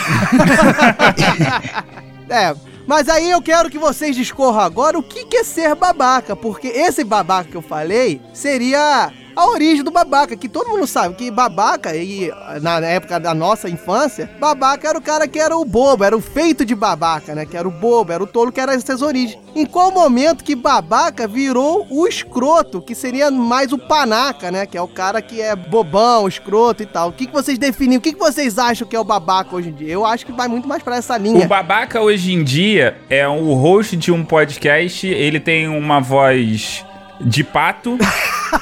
É, 2.29 2.53
mas 2.85 3.07
aí 3.07 3.31
eu 3.31 3.41
quero 3.41 3.69
que 3.69 3.77
vocês 3.79 4.13
discorram 4.13 4.59
agora 4.59 4.99
o 4.99 5.03
que, 5.03 5.23
que 5.23 5.37
é 5.37 5.43
ser 5.45 5.73
babaca, 5.75 6.35
porque 6.35 6.67
esse 6.67 7.01
babaca 7.05 7.49
que 7.49 7.55
eu 7.55 7.61
falei 7.61 8.19
seria 8.33 9.09
a 9.37 9.47
origem 9.51 9.83
do 9.83 9.91
babaca, 9.91 10.35
que 10.35 10.49
todo 10.49 10.69
mundo 10.69 10.87
sabe 10.87 11.13
que 11.13 11.29
babaca, 11.29 11.95
e 11.95 12.31
na 12.59 12.79
época 12.79 13.19
da 13.19 13.35
nossa 13.35 13.69
infância, 13.69 14.27
babaca 14.39 14.89
era 14.89 14.97
o 14.97 15.01
cara 15.01 15.27
que 15.27 15.37
era 15.37 15.55
o 15.55 15.63
bobo, 15.63 16.03
era 16.03 16.17
o 16.17 16.21
feito 16.21 16.65
de 16.65 16.73
babaca, 16.73 17.35
né? 17.35 17.45
Que 17.45 17.55
era 17.55 17.67
o 17.67 17.71
bobo, 17.71 18.11
era 18.11 18.23
o 18.23 18.25
tolo, 18.25 18.51
que 18.51 18.59
era 18.59 18.73
essas 18.73 19.03
origens. 19.03 19.37
Em 19.55 19.63
qual 19.63 19.91
momento 19.91 20.43
que 20.43 20.55
babaca 20.55 21.27
virou 21.27 21.85
o 21.87 22.07
escroto, 22.07 22.81
que 22.81 22.95
seria 22.95 23.29
mais 23.29 23.71
o 23.71 23.77
panaca, 23.77 24.49
né? 24.49 24.65
Que 24.65 24.75
é 24.75 24.81
o 24.81 24.87
cara 24.87 25.21
que 25.21 25.39
é 25.39 25.55
bobão, 25.55 26.27
escroto 26.27 26.81
e 26.81 26.87
tal. 26.87 27.09
O 27.09 27.13
que, 27.13 27.27
que 27.27 27.33
vocês 27.33 27.59
definiam? 27.59 27.99
O 27.99 28.01
que, 28.01 28.13
que 28.13 28.19
vocês 28.19 28.57
acham 28.57 28.87
que 28.87 28.95
é 28.95 28.99
o 28.99 29.03
babaca 29.03 29.55
hoje 29.55 29.69
em 29.69 29.73
dia? 29.73 29.93
Eu 29.93 30.03
acho 30.03 30.25
que 30.25 30.31
vai 30.31 30.47
muito 30.47 30.67
mais 30.67 30.81
pra 30.81 30.95
essa 30.95 31.15
linha. 31.15 31.45
O 31.45 31.47
babaca 31.47 32.01
hoje 32.01 32.33
em 32.33 32.43
dia 32.43 32.97
é 33.07 33.27
o 33.27 33.53
host 33.53 33.95
de 33.95 34.11
um 34.11 34.25
podcast, 34.25 35.05
ele 35.05 35.39
tem 35.39 35.67
uma 35.67 35.99
voz 35.99 36.86
de 37.19 37.43
pato, 37.43 37.97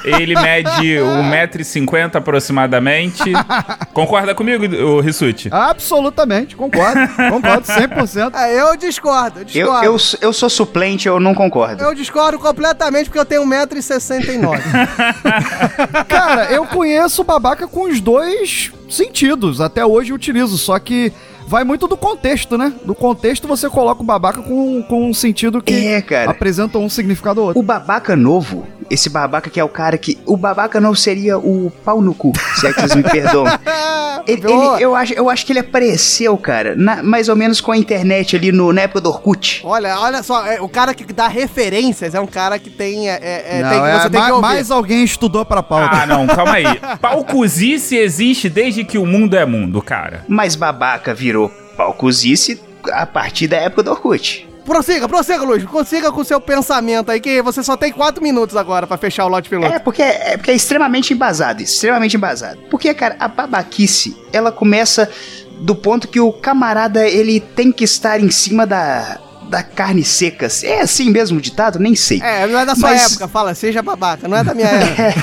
ele 0.04 0.34
mede 0.34 0.96
1,50m 0.96 2.16
aproximadamente. 2.16 3.32
Concorda 3.92 4.34
comigo, 4.34 4.64
ô 4.84 5.00
Rissuti? 5.00 5.48
Absolutamente, 5.52 6.56
concordo. 6.56 7.00
concordo 7.30 7.62
100%. 7.66 8.34
É, 8.34 8.60
eu 8.60 8.76
discordo, 8.76 9.40
eu 9.40 9.42
Eu, 9.42 9.44
discordo. 9.46 9.84
eu, 9.84 9.96
eu 10.20 10.32
sou 10.32 10.48
suplente, 10.50 11.06
eu 11.08 11.20
não 11.20 11.34
concordo. 11.34 11.82
Eu 11.82 11.94
discordo 11.94 12.38
completamente 12.38 13.04
porque 13.06 13.18
eu 13.18 13.24
tenho 13.24 13.44
1,69m. 13.44 14.60
Cara, 16.08 16.44
eu 16.52 16.64
conheço 16.66 17.22
babaca 17.24 17.66
com 17.66 17.82
os 17.90 18.00
dois 18.00 18.72
sentidos. 18.88 19.60
Até 19.60 19.84
hoje 19.84 20.10
eu 20.12 20.16
utilizo, 20.16 20.56
só 20.58 20.78
que 20.78 21.12
vai 21.46 21.64
muito 21.64 21.86
do 21.86 21.96
contexto, 21.96 22.58
né? 22.58 22.72
Do 22.84 22.94
contexto 22.94 23.46
você 23.46 23.68
coloca 23.70 24.02
o 24.02 24.04
babaca 24.04 24.42
com, 24.42 24.82
com 24.82 25.08
um 25.08 25.14
sentido 25.14 25.62
que 25.62 25.74
É, 25.74 26.24
apresenta 26.26 26.78
um 26.78 26.88
significado 26.88 27.40
ou 27.40 27.46
outro. 27.48 27.60
O 27.60 27.62
babaca 27.62 28.16
novo, 28.16 28.66
esse 28.90 29.08
babaca 29.08 29.48
que 29.50 29.58
é 29.60 29.64
o 29.64 29.68
cara 29.68 29.96
que. 29.98 30.18
O 30.26 30.36
babaca 30.36 30.80
novo 30.80 30.96
seria 30.96 31.38
o 31.38 31.70
pau 31.84 32.00
no 32.00 32.14
cu, 32.14 32.32
se 32.56 32.66
é 32.66 32.72
que 32.72 32.80
vocês 32.80 32.94
me 32.94 33.02
perdoam. 33.08 33.46
Ele- 34.26 34.42
ele- 34.44 34.82
eu, 34.84 34.94
acho, 34.96 35.12
eu 35.14 35.30
acho 35.30 35.46
que 35.46 35.52
ele 35.52 35.60
apareceu, 35.60 36.36
cara, 36.36 36.74
na- 36.76 37.02
mais 37.02 37.28
ou 37.28 37.36
menos 37.36 37.60
com 37.60 37.70
a 37.72 37.76
internet 37.76 38.34
ali 38.36 38.50
no, 38.50 38.72
na 38.72 38.82
época 38.82 39.00
do 39.00 39.08
Orkut. 39.08 39.60
Olha, 39.64 39.98
olha 40.00 40.22
só, 40.22 40.44
é, 40.46 40.60
o 40.60 40.68
cara 40.68 40.94
que 40.94 41.04
dá 41.12 41.28
referências 41.28 42.14
é 42.14 42.20
um 42.20 42.26
cara 42.26 42.58
que 42.58 42.70
tem. 42.70 43.08
É, 43.08 43.14
é, 43.22 43.58
é, 43.58 43.62
Não, 43.62 43.70
tem- 43.70 43.78
é, 43.80 43.98
você 44.00 44.10
tem 44.10 44.20
que 44.22 44.28
ma- 44.28 44.34
ouvir. 44.34 44.42
mais 44.48 44.70
alguém 44.70 45.04
estudou 45.04 45.44
pra 45.44 45.62
pauta. 45.62 46.02
Ah, 46.02 46.06
não, 46.06 46.26
calma 46.26 46.54
aí. 46.54 46.64
Palcuzice 47.00 47.96
existe 47.96 48.48
desde 48.48 48.84
que 48.84 48.98
o 48.98 49.06
mundo 49.06 49.36
é 49.36 49.44
mundo, 49.46 49.80
cara. 49.80 50.24
Mas 50.28 50.56
babaca 50.56 51.14
virou 51.14 51.48
palcuzice 51.76 52.60
a 52.92 53.06
partir 53.06 53.46
da 53.48 53.56
época 53.58 53.82
do 53.84 53.90
Orkut. 53.92 54.48
Prossiga, 54.66 55.08
prossiga, 55.08 55.42
Luiz. 55.44 55.64
Consiga 55.64 56.10
com 56.12 56.20
o 56.20 56.24
seu 56.24 56.40
pensamento 56.40 57.10
aí, 57.10 57.20
que 57.20 57.40
você 57.40 57.62
só 57.62 57.76
tem 57.76 57.92
4 57.92 58.22
minutos 58.22 58.56
agora 58.56 58.86
pra 58.86 58.96
fechar 58.96 59.24
o 59.24 59.28
lote 59.28 59.48
piloto. 59.48 59.72
É 59.72 59.78
porque 59.78 60.02
é, 60.02 60.36
porque 60.36 60.50
é 60.50 60.54
extremamente 60.54 61.12
embasado, 61.14 61.62
extremamente 61.62 62.16
embasado. 62.16 62.58
Porque, 62.70 62.92
cara, 62.92 63.16
a 63.20 63.28
babaquice, 63.28 64.16
ela 64.32 64.50
começa 64.50 65.08
do 65.60 65.74
ponto 65.74 66.08
que 66.08 66.20
o 66.20 66.32
camarada, 66.32 67.06
ele 67.08 67.40
tem 67.40 67.70
que 67.72 67.84
estar 67.84 68.20
em 68.20 68.30
cima 68.30 68.66
da, 68.66 69.18
da 69.48 69.62
carne 69.62 70.04
seca. 70.04 70.48
É 70.64 70.80
assim 70.80 71.10
mesmo 71.10 71.38
o 71.38 71.40
ditado? 71.40 71.78
Nem 71.78 71.94
sei. 71.94 72.20
É, 72.20 72.46
não 72.46 72.58
é 72.58 72.66
da 72.66 72.74
sua 72.74 72.90
Mas- 72.90 73.12
época, 73.12 73.28
fala, 73.28 73.54
seja 73.54 73.80
babaca, 73.82 74.26
não 74.28 74.36
é 74.36 74.42
da 74.44 74.52
minha 74.52 74.66
época. 74.68 75.14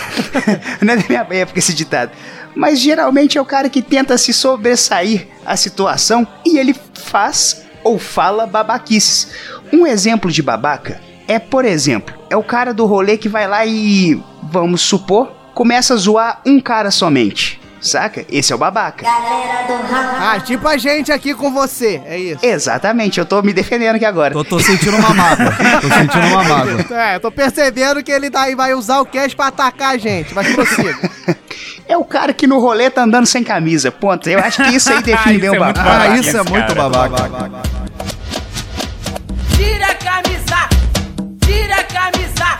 Não 0.81 0.93
é 0.93 0.97
da 0.97 1.07
minha 1.07 1.41
época 1.41 1.59
esse 1.59 1.73
ditado. 1.73 2.11
Mas 2.55 2.79
geralmente 2.79 3.37
é 3.37 3.41
o 3.41 3.45
cara 3.45 3.69
que 3.69 3.81
tenta 3.81 4.17
se 4.17 4.31
sobressair 4.33 5.27
a 5.45 5.55
situação 5.57 6.27
e 6.45 6.57
ele 6.57 6.75
faz 6.93 7.62
ou 7.83 7.99
fala 7.99 8.45
babaquices. 8.45 9.31
Um 9.71 9.85
exemplo 9.85 10.31
de 10.31 10.41
babaca 10.41 11.01
é, 11.27 11.39
por 11.39 11.65
exemplo, 11.65 12.13
é 12.29 12.35
o 12.35 12.43
cara 12.43 12.73
do 12.73 12.85
rolê 12.85 13.17
que 13.17 13.29
vai 13.29 13.47
lá 13.47 13.65
e, 13.65 14.21
vamos 14.43 14.81
supor, 14.81 15.31
começa 15.53 15.93
a 15.93 15.97
zoar 15.97 16.41
um 16.45 16.59
cara 16.59 16.91
somente. 16.91 17.59
Saca? 17.83 18.25
Esse 18.31 18.51
é 18.53 18.55
o 18.55 18.57
babaca. 18.57 19.03
Galera 19.05 19.67
do 19.67 19.73
ramo. 19.73 20.17
ah, 20.19 20.39
tipo 20.39 20.67
a 20.67 20.77
gente 20.77 21.11
aqui 21.11 21.33
com 21.33 21.51
você, 21.51 22.01
é 22.05 22.17
isso. 22.17 22.45
Exatamente, 22.45 23.19
eu 23.19 23.25
tô 23.25 23.41
me 23.41 23.51
defendendo 23.53 23.95
aqui 23.97 24.05
agora. 24.05 24.33
Tô, 24.33 24.43
tô 24.43 24.59
sentindo 24.59 24.95
uma 24.97 25.13
mágoa. 25.13 25.51
Tô 25.81 25.89
sentindo 25.89 26.27
uma 26.27 26.43
mágoa. 26.43 26.85
É, 27.03 27.15
eu 27.15 27.19
tô 27.19 27.29
percebendo 27.31 28.01
que 28.03 28.11
ele 28.11 28.29
daí 28.29 28.55
vai 28.55 28.73
usar 28.73 28.99
o 29.01 29.05
cash 29.05 29.33
pra 29.33 29.47
atacar 29.47 29.95
a 29.95 29.97
gente, 29.97 30.33
mas 30.33 30.47
prossiga. 30.55 30.97
É 31.87 31.97
o 31.97 32.05
cara 32.05 32.33
que 32.33 32.47
no 32.47 32.59
rolê 32.59 32.89
tá 32.89 33.03
andando 33.03 33.25
sem 33.25 33.43
camisa. 33.43 33.91
Ponto. 33.91 34.29
Eu 34.29 34.39
acho 34.39 34.63
que 34.63 34.75
isso 34.75 34.91
aí 34.91 35.01
define 35.03 35.35
Isso 35.37 35.41
bem 35.41 35.49
é 35.49 35.59
o 35.59 35.63
muito 35.63 35.75
babaca. 35.77 35.81
Ah, 35.81 35.99
babaca 36.07 36.19
isso 36.19 36.37
é 36.37 36.43
muito 36.43 36.73
cara. 36.75 36.89
babaca. 36.89 37.61
Tira 39.55 39.85
a 39.87 39.95
camisa! 39.95 40.69
Tira 41.45 41.75
a 41.75 41.83
camisa! 41.83 42.57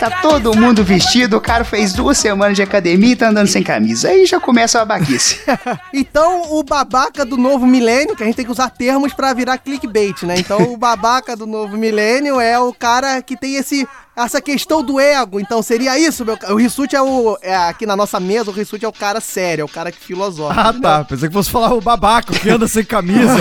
Tá 0.00 0.22
todo 0.22 0.56
mundo 0.56 0.82
vestido, 0.82 1.36
o 1.36 1.40
cara 1.42 1.62
fez 1.62 1.92
duas 1.92 2.16
semanas 2.16 2.56
de 2.56 2.62
academia 2.62 3.12
e 3.12 3.16
tá 3.16 3.28
andando 3.28 3.48
sem 3.48 3.62
camisa. 3.62 4.08
Aí 4.08 4.24
já 4.24 4.40
começa 4.40 4.80
a 4.80 4.84
babaquice. 4.84 5.40
Então, 5.92 6.52
o 6.52 6.62
babaca 6.62 7.24
do 7.24 7.36
novo 7.36 7.66
milênio, 7.66 8.16
que 8.16 8.22
a 8.22 8.26
gente 8.26 8.36
tem 8.36 8.44
que 8.44 8.50
usar 8.50 8.70
termos 8.70 9.12
pra 9.12 9.34
virar 9.34 9.58
clickbait, 9.58 10.22
né? 10.22 10.36
Então, 10.38 10.72
o 10.72 10.76
babaca 10.76 11.36
do 11.36 11.46
novo 11.46 11.76
milênio 11.76 12.40
é 12.40 12.58
o 12.58 12.72
cara 12.72 13.20
que 13.20 13.36
tem 13.36 13.56
esse 13.56 13.86
essa 14.24 14.40
questão 14.40 14.82
do 14.82 14.98
ego, 14.98 15.40
então 15.40 15.62
seria 15.62 15.98
isso, 15.98 16.24
meu 16.24 16.38
O 16.50 16.56
Rissuti 16.56 16.96
é 16.96 17.02
o. 17.02 17.38
É, 17.42 17.56
aqui 17.56 17.86
na 17.86 17.96
nossa 17.96 18.18
mesa, 18.20 18.50
o 18.50 18.54
Rissuti 18.54 18.84
é 18.84 18.88
o 18.88 18.92
cara 18.92 19.20
sério, 19.20 19.62
é 19.62 19.64
o 19.64 19.68
cara 19.68 19.90
que 19.90 19.98
filosofa. 19.98 20.60
Ah, 20.60 20.72
tá. 20.72 21.04
Pensei 21.04 21.28
que 21.28 21.34
fosse 21.34 21.50
falar 21.50 21.72
o 21.72 21.80
babaca, 21.80 22.32
o 22.32 22.38
que 22.38 22.48
anda 22.48 22.68
sem 22.68 22.84
camisa. 22.84 23.36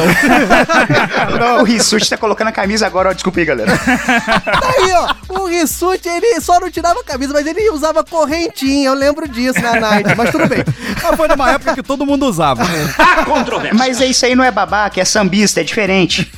o 1.62 1.64
Rissuti 1.64 2.10
tá 2.10 2.18
colocando 2.18 2.48
a 2.48 2.52
camisa 2.52 2.86
agora, 2.86 3.10
ó. 3.10 3.14
Desculpa 3.14 3.40
aí, 3.40 3.46
galera. 3.46 3.72
Aí, 3.72 4.92
ó, 4.94 5.42
o 5.42 5.46
Rissuti, 5.46 6.08
ele 6.08 6.40
só 6.42 6.60
não 6.60 6.70
tirava 6.70 7.00
a 7.00 7.04
camisa, 7.04 7.34
mas 7.34 7.46
ele 7.46 7.70
usava 7.72 8.04
correntinha, 8.04 8.90
eu 8.90 8.94
lembro 8.94 9.28
disso 9.28 9.62
na 9.62 9.80
night, 9.80 10.16
mas 10.16 10.32
tudo 10.32 10.48
bem. 10.48 10.64
Mas 11.02 11.16
foi 11.16 11.28
numa 11.28 11.52
época 11.52 11.76
que 11.76 11.84
todo 11.84 12.06
mundo 12.06 12.26
usava. 12.26 12.64
Mas 13.74 14.02
é 14.02 14.06
isso 14.06 14.26
aí 14.26 14.36
não 14.36 14.44
é 14.44 14.52
babaca, 14.52 15.00
é 15.00 15.06
sambista, 15.06 15.62
é 15.62 15.64
diferente. 15.64 16.32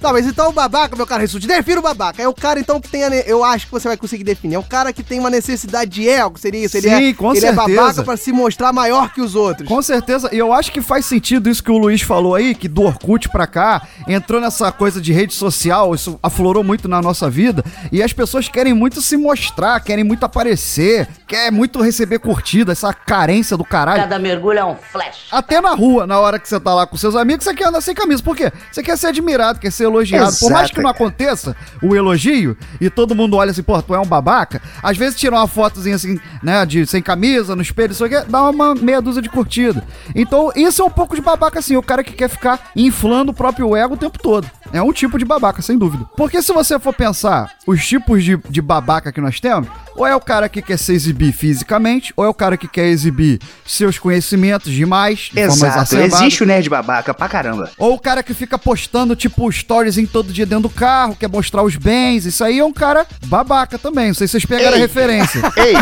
Tá, 0.00 0.12
mas 0.12 0.26
então 0.26 0.48
o 0.48 0.52
babaca, 0.52 0.96
meu 0.96 1.06
cara 1.06 1.22
Rissuti, 1.22 1.46
defina 1.46 1.78
o 1.78 1.82
babaca. 1.82 2.20
É 2.20 2.26
o 2.26 2.34
cara, 2.34 2.58
então, 2.58 2.80
que 2.80 2.88
tem 2.88 3.04
a. 3.04 3.08
Eu 3.42 3.46
acho 3.46 3.66
que 3.66 3.72
você 3.72 3.88
vai 3.88 3.96
conseguir 3.96 4.22
definir. 4.22 4.54
É 4.54 4.58
o 4.58 4.62
cara 4.62 4.92
que 4.92 5.02
tem 5.02 5.18
uma 5.18 5.28
necessidade 5.28 5.90
de 5.90 6.08
ego, 6.08 6.38
seria 6.38 6.64
isso? 6.64 6.76
Ele 6.76 6.88
Sim, 6.88 7.08
é, 7.08 7.12
com 7.12 7.34
ele 7.34 7.38
é 7.38 7.52
certeza. 7.52 7.76
babaca 7.76 8.02
pra 8.04 8.16
se 8.16 8.32
mostrar 8.32 8.72
maior 8.72 9.12
que 9.12 9.20
os 9.20 9.34
outros. 9.34 9.68
Com 9.68 9.82
certeza, 9.82 10.28
e 10.32 10.38
eu 10.38 10.52
acho 10.52 10.70
que 10.70 10.80
faz 10.80 11.06
sentido 11.06 11.50
isso 11.50 11.62
que 11.62 11.70
o 11.70 11.76
Luiz 11.76 12.00
falou 12.02 12.36
aí, 12.36 12.54
que 12.54 12.68
do 12.68 12.82
Orkut 12.82 13.28
pra 13.28 13.46
cá, 13.46 13.82
entrou 14.06 14.40
nessa 14.40 14.70
coisa 14.70 15.00
de 15.00 15.12
rede 15.12 15.34
social, 15.34 15.92
isso 15.92 16.18
aflorou 16.22 16.62
muito 16.62 16.86
na 16.86 17.02
nossa 17.02 17.28
vida, 17.28 17.64
e 17.90 18.00
as 18.00 18.12
pessoas 18.12 18.48
querem 18.48 18.72
muito 18.72 19.02
se 19.02 19.16
mostrar, 19.16 19.80
querem 19.80 20.04
muito 20.04 20.24
aparecer, 20.24 21.08
quer 21.26 21.50
muito 21.50 21.80
receber 21.80 22.20
curtida, 22.20 22.72
essa 22.72 22.92
carência 22.94 23.56
do 23.56 23.64
caralho. 23.64 24.02
Cada 24.02 24.18
mergulho 24.18 24.58
é 24.58 24.64
um 24.64 24.76
flash. 24.76 25.26
Até 25.32 25.60
na 25.60 25.74
rua, 25.74 26.06
na 26.06 26.20
hora 26.20 26.38
que 26.38 26.48
você 26.48 26.60
tá 26.60 26.74
lá 26.74 26.86
com 26.86 26.96
seus 26.96 27.16
amigos, 27.16 27.44
você 27.44 27.54
quer 27.54 27.66
andar 27.66 27.80
sem 27.80 27.94
camisa. 27.94 28.22
Por 28.22 28.36
quê? 28.36 28.52
Você 28.70 28.82
quer 28.82 28.96
ser 28.96 29.08
admirado, 29.08 29.58
quer 29.58 29.72
ser 29.72 29.84
elogiado. 29.84 30.36
Por 30.38 30.50
mais 30.50 30.64
Exato. 30.64 30.74
que 30.74 30.80
não 30.82 30.90
aconteça 30.90 31.56
o 31.82 31.96
elogio 31.96 32.56
e 32.80 32.88
todo 32.88 33.14
mundo 33.14 33.21
olha 33.30 33.50
assim, 33.50 33.62
pô, 33.62 33.80
tu 33.82 33.94
é 33.94 34.00
um 34.00 34.06
babaca, 34.06 34.60
às 34.82 34.96
vezes 34.96 35.18
tirar 35.18 35.38
uma 35.38 35.48
fotozinha 35.48 35.96
assim, 35.96 36.18
né, 36.42 36.64
de 36.64 36.86
sem 36.86 37.02
camisa, 37.02 37.56
no 37.56 37.62
espelho, 37.62 37.92
isso 37.92 38.04
aqui, 38.04 38.20
dá 38.28 38.48
uma 38.50 38.74
meia 38.74 39.00
dúzia 39.00 39.22
de 39.22 39.28
curtida. 39.28 39.84
Então, 40.14 40.52
isso 40.54 40.82
é 40.82 40.84
um 40.84 40.90
pouco 40.90 41.14
de 41.14 41.22
babaca, 41.22 41.58
assim, 41.58 41.76
o 41.76 41.82
cara 41.82 42.04
que 42.04 42.12
quer 42.12 42.28
ficar 42.28 42.70
inflando 42.76 43.32
o 43.32 43.34
próprio 43.34 43.76
ego 43.76 43.94
o 43.94 43.98
tempo 43.98 44.18
todo. 44.18 44.50
É 44.72 44.82
um 44.82 44.92
tipo 44.92 45.18
de 45.18 45.24
babaca, 45.24 45.60
sem 45.60 45.76
dúvida. 45.76 46.06
Porque 46.16 46.40
se 46.40 46.52
você 46.52 46.78
for 46.78 46.94
pensar 46.94 47.50
os 47.66 47.86
tipos 47.86 48.24
de, 48.24 48.38
de 48.48 48.62
babaca 48.62 49.12
que 49.12 49.20
nós 49.20 49.38
temos, 49.38 49.68
ou 49.94 50.06
é 50.06 50.16
o 50.16 50.20
cara 50.20 50.48
que 50.48 50.62
quer 50.62 50.78
se 50.78 50.94
exibir 50.94 51.32
fisicamente, 51.32 52.12
ou 52.16 52.24
é 52.24 52.28
o 52.28 52.34
cara 52.34 52.56
que 52.56 52.66
quer 52.66 52.86
exibir 52.86 53.38
seus 53.66 53.98
conhecimentos 53.98 54.72
demais, 54.72 55.30
de 55.30 55.40
Exato. 55.40 55.96
Existe 55.96 56.42
o 56.42 56.46
nerd 56.46 56.70
babaca 56.70 57.12
pra 57.12 57.28
caramba. 57.28 57.70
Ou 57.76 57.94
o 57.94 57.98
cara 57.98 58.22
que 58.22 58.32
fica 58.32 58.58
postando, 58.58 59.14
tipo, 59.14 59.50
stories 59.52 59.98
em 59.98 60.06
todo 60.06 60.32
dia 60.32 60.46
dentro 60.46 60.62
do 60.62 60.70
carro, 60.70 61.16
quer 61.16 61.28
mostrar 61.28 61.62
os 61.62 61.76
bens. 61.76 62.24
Isso 62.24 62.42
aí 62.42 62.58
é 62.58 62.64
um 62.64 62.72
cara 62.72 63.06
babaca 63.26 63.78
também. 63.78 64.08
Não 64.08 64.14
sei 64.14 64.26
se 64.26 64.32
vocês 64.32 64.44
pegaram 64.44 64.74
a 64.74 64.76
Ei. 64.76 64.82
referência. 64.82 65.40
Ei! 65.56 65.74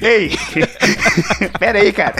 Ei! 0.00 0.38
Pera 1.58 1.78
aí, 1.78 1.92
cara. 1.92 2.14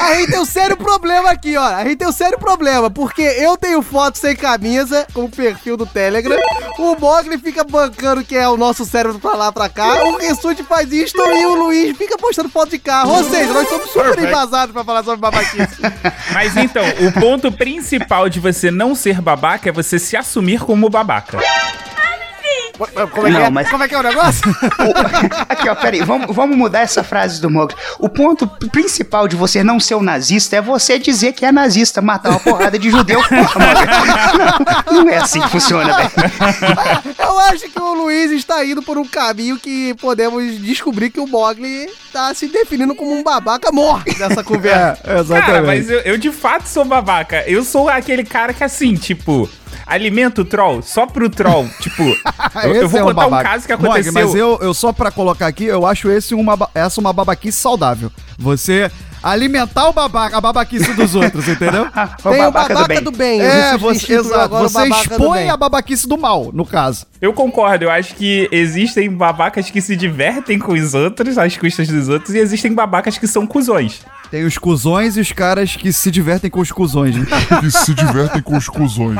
A 0.00 0.14
gente 0.14 0.30
tem 0.30 0.40
um 0.40 0.44
sério 0.44 0.76
problema 0.76 1.30
aqui, 1.30 1.56
ó. 1.56 1.64
A 1.64 1.84
gente 1.84 1.96
tem 1.96 2.08
um 2.08 2.12
sério 2.12 2.38
problema, 2.38 2.90
porque 2.90 3.22
eu 3.22 3.56
tenho 3.56 3.82
foto 3.82 4.18
sem 4.18 4.36
camisa, 4.36 5.06
com 5.12 5.24
o 5.24 5.30
perfil 5.30 5.76
do 5.76 5.86
Telegram. 5.86 6.36
O 6.78 6.96
Mogli 6.98 7.38
fica 7.38 7.64
bancando 7.64 8.24
que 8.24 8.36
é 8.36 8.48
o 8.48 8.56
nosso 8.56 8.84
cérebro 8.84 9.18
pra 9.18 9.34
lá 9.34 9.52
pra 9.52 9.68
cá. 9.68 10.04
O 10.04 10.18
Rissuti 10.18 10.62
faz 10.62 10.92
isto 10.92 11.20
e 11.20 11.46
o 11.46 11.54
Luiz 11.54 11.96
fica 11.96 12.16
postando 12.18 12.48
foto 12.48 12.70
de 12.70 12.78
carro. 12.78 13.12
Ou 13.12 13.24
seja, 13.24 13.52
nós 13.52 13.68
somos 13.68 13.90
super 13.90 14.18
embasados 14.18 14.72
pra 14.72 14.84
falar 14.84 15.02
sobre 15.04 15.20
babaquice. 15.20 15.76
Mas 16.32 16.56
então, 16.56 16.84
o 17.06 17.12
ponto 17.20 17.50
principal 17.52 18.28
de 18.28 18.40
você 18.40 18.70
não 18.70 18.94
ser 18.94 19.20
babaca 19.20 19.68
é 19.68 19.72
você 19.72 19.98
se 19.98 20.16
assumir 20.16 20.60
como 20.60 20.88
babaca. 20.94 21.38
Como 22.76 23.26
é 23.28 23.30
que 23.30 23.36
Não, 23.38 23.44
é? 23.46 23.50
mas- 23.50 23.70
Como 23.70 23.84
é 23.84 23.88
que 23.88 23.94
é 23.94 23.98
o 23.98 24.02
negócio? 24.02 24.42
Aqui, 25.48 25.68
ó, 25.68 25.76
peraí, 25.76 26.02
vamos, 26.02 26.34
vamos 26.34 26.56
mudar 26.56 26.80
essa 26.80 27.04
frase 27.04 27.40
do 27.40 27.48
Mogli. 27.48 27.76
O 28.00 28.08
ponto 28.08 28.48
principal 28.72 29.28
de 29.28 29.36
você 29.36 29.62
não 29.62 29.78
ser 29.78 29.94
um 29.94 30.02
nazista 30.02 30.56
é 30.56 30.60
você 30.60 30.98
dizer 30.98 31.34
que 31.34 31.46
é 31.46 31.52
nazista, 31.52 32.02
matar 32.02 32.30
uma 32.30 32.40
porrada 32.40 32.76
de 32.76 32.90
judeu. 32.90 33.20
Porra. 33.22 33.64
Não, 34.90 35.04
não 35.04 35.08
é 35.10 35.18
assim 35.18 35.40
que 35.40 35.48
funciona, 35.48 35.96
velho. 35.96 36.10
Eu 37.18 37.38
acho 37.40 37.68
que 37.68 37.80
o 37.80 37.94
Luiz 37.94 38.30
está 38.32 38.64
indo 38.64 38.82
por 38.82 38.98
um 38.98 39.06
caminho 39.06 39.56
que 39.58 39.94
podemos 39.94 40.58
descobrir 40.60 41.10
que 41.10 41.20
o 41.20 41.26
Mogli 41.26 41.88
tá 42.12 42.34
se 42.34 42.48
definindo 42.48 42.94
como 42.94 43.12
um 43.12 43.22
babaca 43.22 43.70
morto 43.70 44.06
nessa 44.18 44.42
conversa. 44.42 44.98
É, 45.04 45.20
exatamente. 45.20 45.46
Cara, 45.46 45.62
mas 45.62 45.88
eu, 45.88 46.00
eu 46.00 46.18
de 46.18 46.30
fato 46.32 46.66
sou 46.66 46.84
babaca. 46.84 47.44
Eu 47.46 47.62
sou 47.64 47.88
aquele 47.88 48.24
cara 48.24 48.52
que 48.52 48.64
assim, 48.64 48.94
tipo, 48.94 49.48
alimenta 49.86 50.42
o 50.42 50.44
troll 50.44 50.82
só 50.82 51.06
pro 51.06 51.28
troll. 51.28 51.68
tipo, 51.80 52.02
eu, 52.64 52.74
eu 52.74 52.88
vou 52.88 53.00
é 53.00 53.02
contar 53.04 53.26
um 53.26 53.30
babaca. 53.30 53.50
caso 53.50 53.66
que 53.66 53.72
aconteceu. 53.72 54.12
mas 54.12 54.34
eu, 54.34 54.58
eu 54.60 54.74
só 54.74 54.92
pra 54.92 55.10
colocar 55.10 55.46
aqui, 55.46 55.64
eu 55.64 55.86
acho 55.86 56.10
esse 56.10 56.34
uma, 56.34 56.68
essa 56.74 57.00
uma 57.00 57.12
babaquice 57.12 57.58
saudável. 57.58 58.10
Você 58.38 58.90
alimentar 59.24 59.88
o 59.88 59.92
babaca, 59.92 60.36
a 60.36 60.40
babaquice 60.40 60.92
dos 60.92 61.14
outros, 61.16 61.48
entendeu? 61.48 61.86
Tem 62.22 62.44
o 62.44 62.50
babaca 62.50 63.00
do 63.00 63.10
bem. 63.10 63.40
É, 63.40 63.46
Existe 63.46 63.76
você, 63.78 63.96
instituiu 63.96 64.20
exato. 64.20 64.40
agora 64.40 64.66
o 64.66 64.68
Você 64.68 64.78
babaca 64.88 65.08
do 65.08 65.14
expõe 65.14 65.38
bem. 65.38 65.50
a 65.50 65.56
babaquice 65.56 66.06
do 66.06 66.18
mal, 66.18 66.50
no 66.52 66.66
caso. 66.66 67.06
Eu 67.22 67.32
concordo, 67.32 67.84
eu 67.86 67.90
acho 67.90 68.14
que 68.14 68.46
existem 68.52 69.10
babacas 69.10 69.70
que 69.70 69.80
se 69.80 69.96
divertem 69.96 70.58
com 70.58 70.72
os 70.72 70.92
outros, 70.92 71.38
às 71.38 71.56
custas 71.56 71.88
dos 71.88 72.08
outros, 72.10 72.34
e 72.34 72.38
existem 72.38 72.74
babacas 72.74 73.16
que 73.16 73.26
são 73.26 73.46
cuzões. 73.46 74.02
Tem 74.34 74.44
os 74.44 74.58
cuzões 74.58 75.16
e 75.16 75.20
os 75.20 75.30
caras 75.30 75.76
que 75.76 75.92
se 75.92 76.10
divertem 76.10 76.50
com 76.50 76.58
os 76.58 76.72
cuzões. 76.72 77.14
Né? 77.14 77.24
que 77.60 77.70
se 77.70 77.94
divertem 77.94 78.42
com 78.42 78.56
os 78.56 78.68
cuzões. 78.68 79.16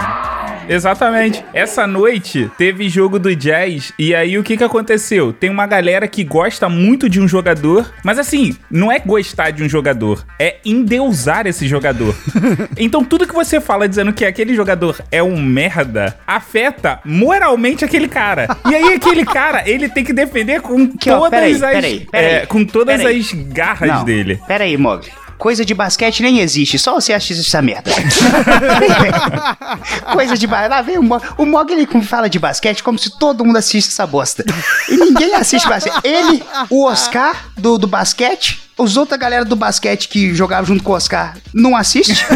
Exatamente. 0.69 1.45
Essa 1.53 1.87
noite 1.87 2.51
teve 2.57 2.89
jogo 2.89 3.19
do 3.19 3.35
Jazz 3.35 3.93
e 3.99 4.15
aí 4.15 4.39
o 4.39 4.43
que 4.43 4.57
que 4.57 4.65
aconteceu? 4.65 5.33
Tem 5.33 5.51
uma 5.51 5.67
galera 5.67 6.09
que 6.09 6.25
gosta 6.25 6.69
muito 6.69 7.09
de 7.09 7.21
um 7.21 7.29
jogador, 7.29 7.93
mas 8.03 8.19
assim, 8.19 8.57
não 8.71 8.91
é 8.91 8.99
gostar 8.99 9.51
de 9.51 9.63
um 9.63 9.69
jogador, 9.69 10.25
é 10.39 10.57
endeusar 10.65 11.47
esse 11.47 11.67
jogador. 11.67 12.15
então 12.77 13.05
tudo 13.05 13.27
que 13.27 13.35
você 13.35 13.61
fala 13.61 13.89
dizendo 13.89 14.13
que 14.13 14.25
aquele 14.25 14.55
jogador 14.55 15.01
é 15.11 15.23
um 15.23 15.41
merda, 15.41 16.19
afeta 16.27 17.01
moralmente 17.05 17.85
aquele 17.85 18.09
cara. 18.09 18.49
E 18.69 18.75
aí 18.75 18.95
aquele 18.95 19.25
cara, 19.25 19.69
ele 19.69 19.89
tem 19.89 20.05
que 20.05 20.13
defender 20.13 20.61
com 20.61 20.89
Que, 20.97 21.11
ó, 21.11 21.19
todas 21.19 21.31
peraí, 21.31 21.53
as 21.53 21.61
peraí, 21.61 22.09
peraí, 22.11 22.35
é, 22.35 22.47
com 22.47 22.65
todas 22.65 22.97
peraí. 22.97 23.21
as 23.21 23.33
garras 23.33 23.91
Não, 23.91 24.05
dele. 24.05 24.41
Pera 24.47 24.65
aí, 24.65 24.77
Mogli. 24.77 25.04
Coisa 25.45 25.63
de 25.63 25.75
basquete 25.75 26.23
nem 26.23 26.41
existe, 26.41 26.79
só 26.79 26.95
você 26.95 27.13
acha 27.13 27.35
essa 27.35 27.61
merda. 27.61 27.91
Coisa 30.11 30.39
de 30.39 30.47
basquete. 30.47 30.71
Lá 30.71 30.81
vem 30.81 30.97
o 30.97 31.03
Mogli. 31.03 31.29
O 31.37 31.45
Mogli 31.45 31.75
ele 31.75 32.03
fala 32.03 32.31
de 32.31 32.39
basquete 32.39 32.83
como 32.83 32.99
se 32.99 33.19
todo 33.19 33.45
mundo 33.45 33.59
assiste 33.59 33.91
essa 33.91 34.07
bosta. 34.07 34.43
E 34.89 34.97
ninguém 34.97 35.35
assiste 35.35 35.69
basquete. 35.69 36.01
Ele, 36.03 36.43
o 36.71 36.87
Oscar 36.87 37.51
do, 37.59 37.77
do 37.77 37.87
basquete, 37.87 38.64
os 38.77 38.97
outra 38.97 39.17
galera 39.17 39.45
do 39.45 39.55
basquete 39.57 40.09
que 40.09 40.35
jogava 40.35 40.67
junto 40.67 40.83
com 40.83 40.93
o 40.93 40.95
Oscar 40.97 41.37
não 41.53 41.77
assiste. 41.77 42.25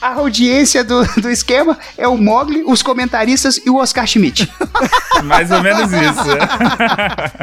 A 0.00 0.14
audiência 0.14 0.82
do, 0.82 1.04
do 1.20 1.30
esquema 1.30 1.78
é 1.96 2.06
o 2.08 2.16
Mogli, 2.16 2.62
os 2.66 2.82
comentaristas 2.82 3.58
e 3.64 3.70
o 3.70 3.76
Oscar 3.76 4.06
Schmidt. 4.06 4.50
Mais 5.24 5.50
ou 5.50 5.62
menos 5.62 5.90
isso. 5.92 6.02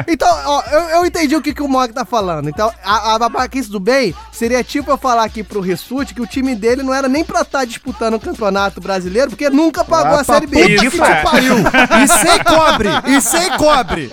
Então, 0.08 0.28
ó, 0.44 0.62
eu, 0.72 0.80
eu 0.90 1.06
entendi 1.06 1.36
o 1.36 1.40
que, 1.40 1.54
que 1.54 1.62
o 1.62 1.68
Mog 1.68 1.92
tá 1.92 2.04
falando. 2.04 2.48
Então, 2.48 2.72
a, 2.84 3.14
a 3.14 3.18
babaquice 3.18 3.70
do 3.70 3.78
bem 3.78 4.14
seria 4.32 4.62
tipo 4.64 4.90
eu 4.90 4.98
falar 4.98 5.24
aqui 5.24 5.42
pro 5.42 5.60
Rissuti 5.60 6.14
que 6.14 6.20
o 6.20 6.26
time 6.26 6.54
dele 6.56 6.82
não 6.82 6.92
era 6.92 7.08
nem 7.08 7.24
pra 7.24 7.42
estar 7.42 7.64
disputando 7.64 8.14
o 8.14 8.20
campeonato 8.20 8.80
brasileiro, 8.80 9.30
porque 9.30 9.48
nunca 9.48 9.84
pagou 9.84 10.16
Ah, 10.16 10.20
a 10.20 10.24
Série 10.24 10.46
B. 10.46 10.60
puta 10.62 10.72
Isso, 10.72 10.90
que 10.90 10.98
te 10.98 11.02
é. 11.10 11.22
pariu. 11.22 11.56
E 12.02 12.08
sem 12.08 12.38
cobre. 12.44 12.88
E 13.06 13.20
sem 13.20 13.50
cobre. 13.56 14.10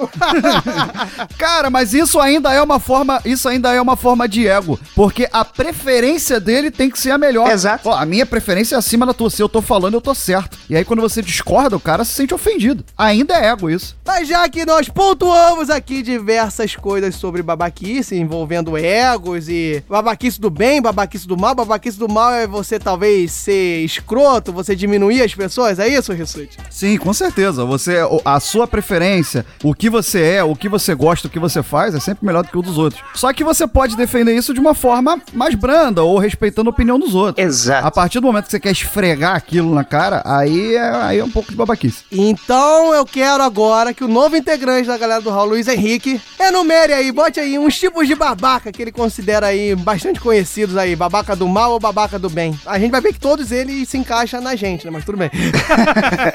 Cara, 1.37 1.69
mas 1.69 1.93
isso 1.93 2.19
ainda 2.19 2.36
é 2.45 2.61
uma 2.61 2.79
forma, 2.79 3.21
isso 3.25 3.47
ainda 3.47 3.73
é 3.73 3.81
uma 3.81 3.95
forma 3.95 4.27
de 4.27 4.47
ego, 4.47 4.79
porque 4.95 5.27
a 5.31 5.43
preferência 5.43 6.39
dele 6.39 6.71
tem 6.71 6.89
que 6.89 6.99
ser 6.99 7.11
a 7.11 7.17
melhor. 7.17 7.49
Exato. 7.49 7.89
Ó, 7.89 7.93
a 7.93 8.05
minha 8.05 8.25
preferência 8.25 8.75
é 8.75 8.77
acima 8.77 9.05
da 9.05 9.13
tua. 9.13 9.29
Se 9.29 9.41
eu 9.41 9.49
tô 9.49 9.61
falando, 9.61 9.95
eu 9.95 10.01
tô 10.01 10.13
certo. 10.13 10.57
E 10.69 10.75
aí 10.75 10.85
quando 10.85 11.01
você 11.01 11.21
discorda, 11.21 11.75
o 11.75 11.79
cara 11.79 12.03
se 12.03 12.13
sente 12.13 12.33
ofendido. 12.33 12.83
Ainda 12.97 13.35
é 13.35 13.47
ego 13.47 13.69
isso. 13.69 13.95
Mas 14.05 14.27
já 14.27 14.47
que 14.49 14.65
nós 14.65 14.89
pontuamos 14.89 15.69
aqui 15.69 16.01
diversas 16.01 16.75
coisas 16.75 17.15
sobre 17.15 17.41
babaquice, 17.41 18.15
envolvendo 18.15 18.77
egos 18.77 19.49
e 19.49 19.83
babaquice 19.89 20.39
do 20.39 20.49
bem, 20.49 20.81
babaquice 20.81 21.27
do 21.27 21.37
mal, 21.37 21.55
babaquice 21.55 21.97
do 21.97 22.07
mal 22.07 22.31
é 22.33 22.47
você 22.47 22.79
talvez 22.79 23.31
ser 23.31 23.83
escroto, 23.83 24.51
você 24.53 24.75
diminuir 24.75 25.21
as 25.21 25.33
pessoas, 25.33 25.79
é 25.79 25.87
isso, 25.87 26.13
Rissuti? 26.13 26.57
Sim, 26.69 26.97
com 26.97 27.13
certeza. 27.13 27.65
Você, 27.65 27.97
a 28.23 28.39
sua 28.39 28.67
preferência, 28.67 29.45
o 29.63 29.73
que 29.73 29.89
você 29.89 30.21
é, 30.21 30.43
o 30.43 30.55
que 30.55 30.69
você 30.69 30.93
gosta, 30.93 31.27
o 31.27 31.31
que 31.31 31.39
você 31.39 31.61
faz, 31.63 31.95
é 31.95 31.99
sempre 31.99 32.25
melhor 32.27 32.43
do 32.43 32.49
que 32.49 32.57
o 32.57 32.61
dos 32.61 32.77
outros. 32.77 33.01
Só 33.13 33.31
que 33.33 33.43
você 33.43 33.65
pode 33.67 33.95
defender 33.95 34.35
isso 34.35 34.53
de 34.53 34.59
uma 34.59 34.73
forma 34.73 35.19
mais 35.33 35.55
branda 35.55 36.03
ou 36.03 36.17
respeitando 36.17 36.69
a 36.69 36.73
opinião 36.73 36.99
dos 36.99 37.15
outros. 37.15 37.43
Exato. 37.43 37.87
A 37.87 37.91
partir 37.91 38.19
do 38.19 38.27
momento 38.27 38.45
que 38.45 38.51
você 38.51 38.59
quer 38.59 38.71
esfregar 38.71 39.35
aquilo 39.35 39.73
na 39.73 39.83
cara, 39.83 40.21
aí 40.25 40.75
é, 40.75 40.89
aí 40.89 41.19
é 41.19 41.23
um 41.23 41.29
pouco 41.29 41.49
de 41.49 41.57
babaquice. 41.57 42.03
Então 42.11 42.93
eu 42.93 43.05
quero 43.05 43.43
agora 43.43 43.93
que 43.93 44.03
o 44.03 44.07
novo 44.07 44.35
integrante 44.35 44.87
da 44.87 44.97
galera 44.97 45.21
do 45.21 45.29
Raul, 45.29 45.49
Luiz 45.49 45.67
Henrique, 45.67 46.21
enumere 46.39 46.93
aí, 46.93 47.11
bote 47.11 47.39
aí 47.39 47.57
uns 47.57 47.79
tipos 47.79 48.07
de 48.07 48.15
babaca 48.15 48.71
que 48.71 48.81
ele 48.81 48.91
considera 48.91 49.47
aí 49.47 49.75
bastante 49.75 50.19
conhecidos 50.19 50.77
aí, 50.77 50.95
babaca 50.95 51.35
do 51.35 51.47
mal 51.47 51.71
ou 51.71 51.79
babaca 51.79 52.19
do 52.19 52.29
bem. 52.29 52.57
A 52.65 52.77
gente 52.77 52.91
vai 52.91 53.01
ver 53.01 53.13
que 53.13 53.19
todos 53.19 53.51
eles 53.51 53.87
se 53.89 53.97
encaixam 53.97 54.41
na 54.41 54.55
gente, 54.55 54.85
né? 54.85 54.91
Mas 54.91 55.05
tudo 55.05 55.17
bem. 55.17 55.31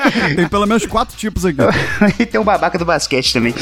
Tem 0.37 0.49
pelo 0.49 0.67
menos 0.67 0.87
quatro 0.87 1.17
tipos 1.17 1.45
aqui. 1.45 1.59
e 2.19 2.27
tem 2.27 2.41
o 2.41 2.45
babaca 2.45 2.79
do 2.79 2.85
basquete 2.85 3.33
também. 3.33 3.55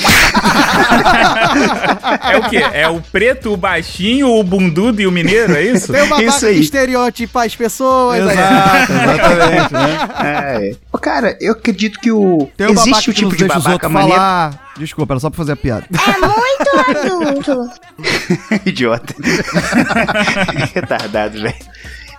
É 2.22 2.37
o 2.37 2.48
quê? 2.48 2.56
É 2.72 2.88
o 2.88 3.00
preto, 3.00 3.52
o 3.52 3.56
baixinho, 3.56 4.28
o 4.28 4.42
bundudo 4.42 5.00
e 5.00 5.06
o 5.06 5.11
mineiro, 5.12 5.54
é 5.54 5.62
isso? 5.62 5.92
Tem 5.92 6.02
babaca 6.02 6.22
Isso 6.24 6.40
que 6.40 6.46
aí. 6.46 6.61
estereotipa 6.61 7.44
as 7.44 7.56
pessoas. 7.56 8.20
aí. 8.28 8.35
Exato, 8.35 8.92
exatamente, 8.92 9.72
né? 9.72 10.09
É. 10.22 10.98
Cara, 11.00 11.37
eu 11.40 11.52
acredito 11.52 11.98
que 11.98 12.12
o. 12.12 12.50
Tem 12.56 12.70
Existe 12.70 13.11
o 13.11 13.14
tipo 13.14 13.35
de 13.37 13.44
babaca 13.46 13.70
outros 13.72 13.92
maneiro. 13.92 14.16
falar. 14.16 14.70
Desculpa, 14.76 15.12
era 15.14 15.20
só 15.20 15.28
pra 15.30 15.37
fazer 15.38 15.52
a 15.52 15.56
piada. 15.56 15.85
É 15.92 16.18
muito 16.20 17.50
adulto. 17.50 17.70
Idiota. 18.66 19.14
Retardado, 20.74 21.40
velho. 21.40 21.54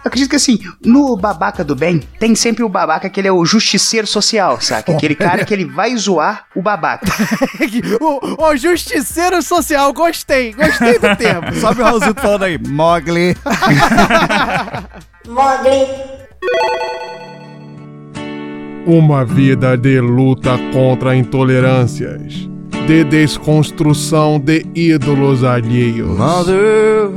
Eu 0.04 0.10
acredito 0.10 0.32
que 0.32 0.36
assim, 0.36 0.60
no 0.84 1.16
babaca 1.16 1.64
do 1.64 1.76
bem, 1.76 2.00
tem 2.20 2.34
sempre 2.34 2.64
o 2.64 2.70
babaca 2.70 3.08
que 3.08 3.20
ele 3.20 3.28
é 3.28 3.32
o 3.32 3.46
justiceiro 3.46 4.08
social, 4.08 4.60
saca? 4.60 4.92
Aquele 4.92 5.14
cara 5.14 5.46
que 5.46 5.54
ele 5.54 5.66
vai 5.66 5.96
zoar 5.96 6.46
o 6.56 6.62
babaca. 6.62 7.06
o, 8.02 8.44
o 8.44 8.58
justiceiro 8.58 9.44
social, 9.44 9.94
gostei, 9.94 10.54
gostei 10.54 10.98
do 10.98 11.16
tempo. 11.16 11.54
Sobe 11.62 11.82
o 11.82 11.84
Raulzito 11.84 12.20
falando 12.20 12.44
aí, 12.44 12.58
Mogli. 12.58 13.38
Mogli. 15.28 15.88
Uma 18.88 19.24
vida 19.24 19.78
de 19.78 20.02
luta 20.02 20.58
contra 20.74 21.16
intolerâncias, 21.16 22.50
de 22.88 23.04
desconstrução 23.04 24.40
de 24.40 24.66
ídolos 24.74 25.44
alheios. 25.44 26.18
Mother, 26.18 27.12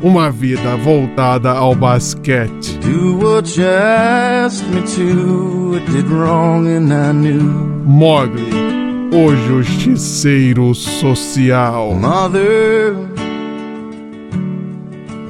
Uma 0.00 0.30
vida 0.30 0.76
voltada 0.78 1.50
ao 1.50 1.74
basquete. 1.74 2.78
Do 2.78 3.18
what 3.18 3.60
you 3.60 3.66
asked 3.66 4.66
me 4.70 4.80
to. 4.80 5.76
I 5.76 5.90
did 5.90 6.08
wrong 6.08 6.66
and 6.66 6.90
I 6.90 7.12
knew. 7.12 7.42
Mogli, 7.84 8.50
o 9.12 9.36
justiceiro 9.46 10.74
social. 10.74 11.94
Mother, 11.94 12.94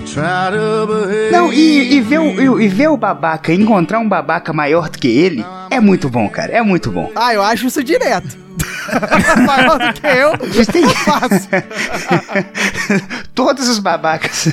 try 0.06 0.52
to 0.52 0.86
behave. 0.86 1.32
Não, 1.32 1.52
e, 1.52 1.94
e, 1.94 2.00
ver 2.00 2.20
o, 2.20 2.60
e 2.60 2.68
ver 2.68 2.88
o 2.90 2.96
babaca, 2.96 3.52
encontrar 3.52 3.98
um 3.98 4.08
babaca 4.08 4.52
maior 4.52 4.88
do 4.88 4.98
que 4.98 5.08
ele, 5.08 5.44
é 5.68 5.80
muito 5.80 6.08
bom, 6.08 6.28
cara. 6.28 6.52
É 6.52 6.62
muito 6.62 6.92
bom. 6.92 7.10
Ah, 7.16 7.34
eu 7.34 7.42
acho 7.42 7.66
isso 7.66 7.82
direto. 7.82 8.38
Maior 9.46 9.78
do 9.78 9.92
que 9.92 10.06
eu, 10.06 10.64
Tem- 10.66 10.88
faço. 10.88 11.48
Todos 13.34 13.68
os 13.68 13.78
babacas. 13.78 14.48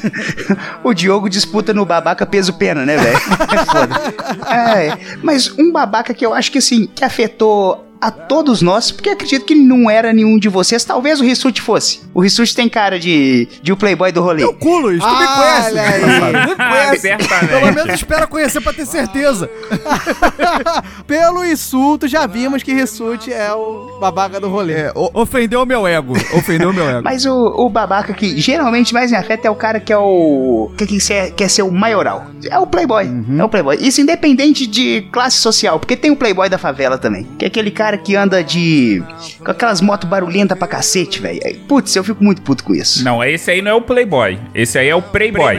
o 0.83 0.93
Diogo 0.93 1.29
disputa 1.29 1.73
no 1.73 1.85
babaca 1.85 2.25
peso-pena, 2.25 2.85
né, 2.85 2.97
velho? 2.97 3.17
É 3.17 3.65
foda. 3.65 4.49
É, 4.53 4.97
mas 5.23 5.49
um 5.57 5.71
babaca 5.71 6.13
que 6.13 6.25
eu 6.25 6.33
acho 6.33 6.51
que 6.51 6.57
assim, 6.59 6.87
que 6.87 7.03
afetou 7.03 7.88
a 8.01 8.09
todos 8.11 8.61
nós, 8.61 8.91
porque 8.91 9.09
acredito 9.09 9.45
que 9.45 9.55
não 9.55 9.89
era 9.89 10.13
nenhum 10.13 10.39
de 10.39 10.47
vocês, 10.47 10.83
talvez 10.85 11.19
o 11.19 11.23
Rissuti 11.23 11.61
fosse. 11.61 12.01
O 12.13 12.21
Rissuti 12.21 12.55
tem 12.55 12.69
cara 12.69 12.97
de, 12.99 13.47
de 13.61 13.71
o 13.73 13.77
playboy 13.77 14.11
do 14.11 14.21
rolê. 14.21 14.37
Meu 14.41 14.53
cu, 14.53 14.77
Luiz, 14.77 15.01
tu 15.03 15.07
me 15.09 15.23
Ah, 15.25 15.35
conhece. 15.37 15.71
olha 15.71 15.81
aí. 15.81 16.01
safado. 16.01 16.31
Me 16.31 16.55
Ah, 16.57 16.69
conhece. 16.69 17.47
Pelo 17.47 17.73
menos 17.73 17.93
espera 17.93 18.27
conhecer 18.27 18.61
pra 18.61 18.71
ter 18.73 18.85
certeza. 18.85 19.49
Pelo 21.05 21.45
insulto, 21.45 22.07
já 22.07 22.25
vimos 22.25 22.63
que 22.63 22.73
Rissuti 22.73 23.31
é 23.33 23.51
o 23.53 23.97
babaca 23.99 24.39
do 24.39 24.47
rolê. 24.49 24.73
É, 24.73 24.91
o- 24.95 25.09
ofendeu 25.13 25.61
o 25.63 25.65
meu 25.65 25.85
ego. 25.87 26.13
Ofendeu 26.33 26.69
o 26.69 26.73
meu 26.73 26.87
ego. 26.89 27.01
Mas 27.03 27.25
o, 27.25 27.33
o 27.33 27.69
babaca 27.69 28.13
que 28.13 28.39
geralmente 28.39 28.93
mais 28.93 29.11
me 29.11 29.17
afeta 29.17 29.47
é 29.47 29.51
o 29.51 29.55
cara 29.55 29.79
que 29.79 29.91
é 29.91 29.97
o. 29.97 30.71
que, 30.77 30.85
que 30.85 30.99
quer, 30.99 31.31
quer 31.31 31.49
ser 31.49 31.63
o 31.63 31.71
maioral. 31.71 32.27
É 32.49 32.57
o 32.59 32.67
playboy. 32.67 33.09
É 33.37 33.43
o 33.43 33.49
playboy. 33.49 33.77
Isso 33.79 34.01
independente 34.01 34.65
de 34.67 35.01
classe 35.11 35.37
social, 35.37 35.79
porque 35.79 35.95
tem 35.95 36.11
o 36.11 36.15
playboy 36.15 36.47
da 36.49 36.57
favela 36.57 36.97
também. 36.97 37.27
Que 37.37 37.45
é 37.45 37.47
aquele 37.47 37.71
cara 37.71 37.88
que 37.97 38.15
anda 38.15 38.43
de. 38.43 39.03
com 39.43 39.51
aquelas 39.51 39.81
motos 39.81 40.09
barulhentas 40.09 40.57
pra 40.57 40.67
cacete, 40.67 41.19
velho. 41.21 41.39
Putz, 41.67 41.95
eu 41.95 42.03
fico 42.03 42.23
muito 42.23 42.41
puto 42.41 42.63
com 42.63 42.73
isso. 42.73 43.03
Não, 43.03 43.23
esse 43.23 43.51
aí 43.51 43.61
não 43.61 43.71
é 43.71 43.73
o 43.75 43.81
Playboy. 43.81 44.39
Esse 44.53 44.77
aí 44.77 44.89
é 44.89 44.95
o 44.95 45.01
Playboy. 45.01 45.57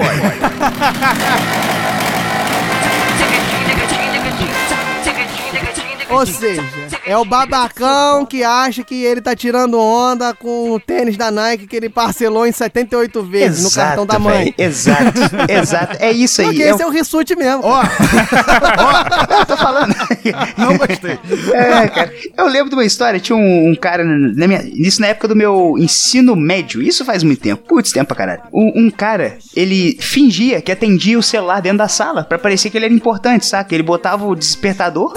Ou 6.11 6.27
seja, 6.27 6.63
é 7.07 7.17
o 7.17 7.25
babacão 7.25 8.25
que 8.27 8.43
acha 8.45 8.83
que 8.85 9.03
ele 9.05 9.21
tá 9.21 9.35
tirando 9.35 9.79
onda 9.79 10.35
com 10.35 10.71
o 10.73 10.81
tênis 10.81 11.17
da 11.17 11.31
Nike 11.31 11.67
que 11.67 11.77
ele 11.77 11.89
parcelou 11.89 12.47
em 12.47 12.53
78 12.53 13.23
vezes 13.23 13.63
no 13.65 13.71
cartão 13.71 14.05
da 14.07 14.19
mãe. 14.19 14.55
véi. 14.57 14.67
Exato, 14.67 15.21
exato. 15.49 15.97
É 16.01 16.13
isso 16.13 16.41
aí. 16.41 16.49
Porque 16.49 16.63
é 16.63 16.71
esse 16.71 16.83
é 16.83 16.87
o 16.87 16.91
Rissuti 16.91 17.35
mesmo. 17.37 17.63
Ó, 17.65 17.83
Eu 19.41 19.47
tô 19.47 19.57
falando. 19.57 19.95
não 20.57 20.77
gostei. 20.77 21.19
É, 21.55 21.89
cara. 21.89 22.13
Eu 22.37 22.47
lembro 22.47 22.71
de 22.71 22.77
uma 22.77 22.85
história, 22.85 23.19
tinha 23.21 23.37
um, 23.37 23.71
um 23.71 23.75
cara 23.75 24.05
na 24.05 24.47
minha, 24.47 24.63
isso 24.75 25.01
na 25.01 25.09
época 25.09 25.29
do 25.29 25.37
meu 25.37 25.77
ensino 25.79 26.37
médio, 26.37 26.83
isso 26.83 27.05
faz 27.05 27.23
muito 27.23 27.41
tempo, 27.41 27.63
putz, 27.67 27.93
tempo 27.93 28.07
pra 28.09 28.17
caralho. 28.17 28.43
Um, 28.53 28.87
um 28.87 28.91
cara, 28.91 29.39
ele 29.55 29.97
fingia 30.01 30.61
que 30.61 30.71
atendia 30.73 31.19
o 31.19 31.23
celular 31.23 31.61
dentro 31.61 31.79
da 31.79 31.89
sala 31.89 32.25
pra 32.25 32.39
parecer 32.39 32.71
que 32.71 32.79
ele 32.79 32.87
era 32.87 32.95
importante, 32.95 33.47
saca? 33.47 33.75
Ele 33.75 33.83
botava 33.83 34.27
o 34.27 34.35
despertador 34.35 35.15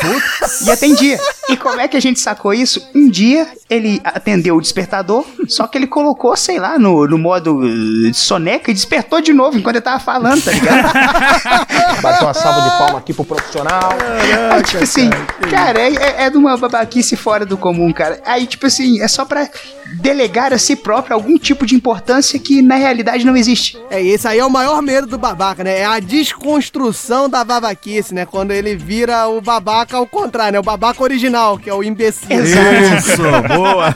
e 0.66 0.70
atendia. 0.72 1.18
E 1.50 1.58
como 1.74 1.82
é 1.82 1.88
que 1.88 1.98
a 1.98 2.00
gente 2.00 2.20
sacou 2.20 2.54
isso? 2.54 2.88
Um 2.94 3.10
dia 3.10 3.48
ele 3.68 4.00
atendeu 4.04 4.56
o 4.56 4.62
despertador, 4.62 5.26
só 5.48 5.66
que 5.66 5.76
ele 5.76 5.88
colocou, 5.88 6.38
sei 6.38 6.60
lá, 6.60 6.78
no, 6.78 7.08
no 7.08 7.18
modo 7.18 7.62
uh, 7.62 8.14
soneca 8.14 8.70
e 8.70 8.74
despertou 8.76 9.20
de 9.20 9.34
novo 9.34 9.58
enquanto 9.58 9.78
ele 9.78 9.84
tava 9.84 10.00
falando, 10.00 10.44
tá 10.44 10.52
ligado? 10.52 10.94
Bateu 12.00 12.28
uma 12.28 12.34
salva 12.36 12.62
de 12.62 12.78
palma 12.78 13.00
aqui 13.00 13.12
pro 13.12 13.26
profissional. 13.26 13.90
Aí, 14.52 14.64
tipo 14.64 14.84
assim, 14.84 15.10
cara, 15.50 15.80
é, 15.80 15.96
é, 15.96 16.24
é 16.26 16.30
de 16.30 16.38
uma 16.38 16.56
babaquice 16.56 17.16
fora 17.16 17.44
do 17.44 17.58
comum, 17.58 17.92
cara. 17.92 18.22
Aí, 18.24 18.46
tipo 18.46 18.68
assim, 18.68 19.02
é 19.02 19.08
só 19.08 19.26
pra 19.26 19.50
delegar 19.94 20.54
a 20.54 20.58
si 20.58 20.76
próprio 20.76 21.16
algum 21.16 21.38
tipo 21.38 21.66
de 21.66 21.76
importância 21.76 22.40
que 22.40 22.62
na 22.62 22.76
realidade 22.76 23.26
não 23.26 23.36
existe. 23.36 23.78
É, 23.90 24.02
esse 24.02 24.28
aí 24.28 24.40
é 24.40 24.46
o 24.46 24.50
maior 24.50 24.82
medo 24.82 25.08
do 25.08 25.18
babaca, 25.18 25.64
né? 25.64 25.80
É 25.80 25.86
a 25.86 26.00
desconstrução 26.00 27.30
da 27.30 27.44
babaquice, 27.44 28.14
né? 28.14 28.26
Quando 28.26 28.52
ele 28.52 28.76
vira 28.76 29.28
o 29.28 29.42
babaca 29.42 29.98
ao 29.98 30.08
contrário, 30.08 30.54
né? 30.54 30.60
O 30.60 30.64
babaca 30.64 31.02
original, 31.04 31.58
que 31.64 31.70
é 31.70 31.74
o 31.74 31.82
imbecil. 31.84 32.44
Isso, 32.44 33.22
boa. 33.48 33.96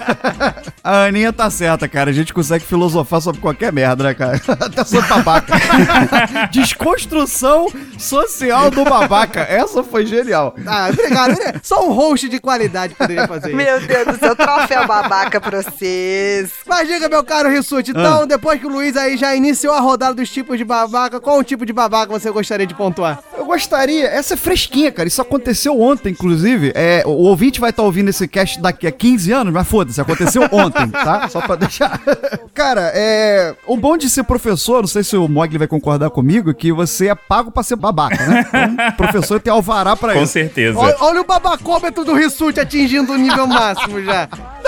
A 0.84 1.04
Aninha 1.06 1.34
tá 1.34 1.50
certa, 1.50 1.88
cara. 1.88 2.10
A 2.10 2.14
gente 2.14 2.34
consegue 2.34 2.64
filosofar 2.64 3.20
sobre 3.22 3.42
qualquer 3.42 3.74
merda, 3.74 4.06
né, 4.06 4.14
cara? 4.14 4.42
Até 4.60 4.84
sobre 4.86 5.08
babaca. 5.08 5.54
Desconstrução 6.52 7.68
social 7.98 8.72
do 8.72 8.84
babaca. 8.86 9.42
Essa 9.42 9.84
foi 9.84 10.06
genial. 10.06 10.56
Ah, 10.66 10.90
obrigado. 10.92 11.32
né? 11.38 11.60
Só 11.62 11.88
um 11.88 11.92
host 11.92 12.30
de 12.30 12.40
qualidade 12.40 12.96
poderia 12.96 13.28
fazer 13.28 13.50
isso. 13.50 13.58
Meu 13.58 13.80
Deus 13.82 14.08
do 14.08 14.18
céu, 14.20 14.36
troféu 14.36 14.88
babaca 14.88 15.42
pra 15.42 15.62
vocês. 15.62 16.52
Mas 16.66 16.88
diga, 16.88 17.10
meu 17.10 17.24
caro 17.24 17.50
Rissuti, 17.50 17.92
então, 17.92 18.26
depois 18.26 18.60
que 18.60 18.66
o 18.66 18.70
Luiz 18.70 18.96
aí 18.96 19.18
já 19.18 19.36
iniciou 19.36 19.74
a 19.74 19.80
rodada 19.80 20.14
dos 20.14 20.30
tipos 20.30 20.58
de 20.58 20.64
babaca, 20.64 21.20
qual 21.20 21.40
o 21.40 21.44
tipo 21.44 21.66
de 21.66 21.74
babaca 21.74 22.12
você 22.12 22.32
gostaria 22.32 22.66
de 22.66 22.74
pontuar? 22.74 23.20
Eu 23.38 23.46
gostaria, 23.46 24.08
essa 24.08 24.36
é 24.36 24.38
fresquinha, 24.38 24.92
cara. 24.92 25.08
Isso 25.08 25.22
aconteceu 25.22 25.80
ontem, 25.80 26.10
inclusive. 26.12 26.72
É, 26.76 27.04
o 27.06 27.12
ouvinte 27.12 27.57
vai 27.60 27.70
estar 27.72 27.84
ouvindo 27.84 28.10
esse 28.10 28.28
cast 28.28 28.60
daqui 28.62 28.88
a 28.88 28.92
15 28.92 29.32
anos, 29.32 29.54
mas 29.54 29.68
foda-se, 29.68 30.00
aconteceu 30.00 30.44
ontem, 30.52 30.88
tá? 30.90 31.28
Só 31.30 31.42
pra 31.42 31.56
deixar. 31.56 32.00
Cara, 32.54 32.92
é. 32.94 33.56
O 33.66 33.78
bom 33.78 33.98
de 33.98 34.10
ser 34.10 34.24
professor, 34.24 34.82
não 34.82 34.88
sei 34.88 35.04
se 35.04 35.16
o 35.16 35.28
Mogli 35.28 35.58
vai 35.58 35.68
concordar 35.68 36.10
comigo, 36.10 36.54
que 36.54 36.72
você 36.72 37.10
é 37.10 37.16
pago 37.16 37.52
pra 37.52 37.64
ser 37.64 37.76
babaca, 37.76 38.26
né? 38.26 38.46
Então, 38.78 38.92
professor 38.98 39.40
tem 39.40 39.52
alvará 39.52 39.96
pra 39.96 40.14
Com 40.14 40.24
isso. 40.24 40.34
certeza. 40.34 40.78
Olha, 40.78 40.96
olha 41.00 41.22
o 41.22 41.26
babacômetro 41.26 42.04
do 42.04 42.14
Rissuti 42.14 42.60
atingindo 42.60 43.14
o 43.14 43.18
nível 43.18 43.46
máximo 43.48 44.02
já. 44.04 44.28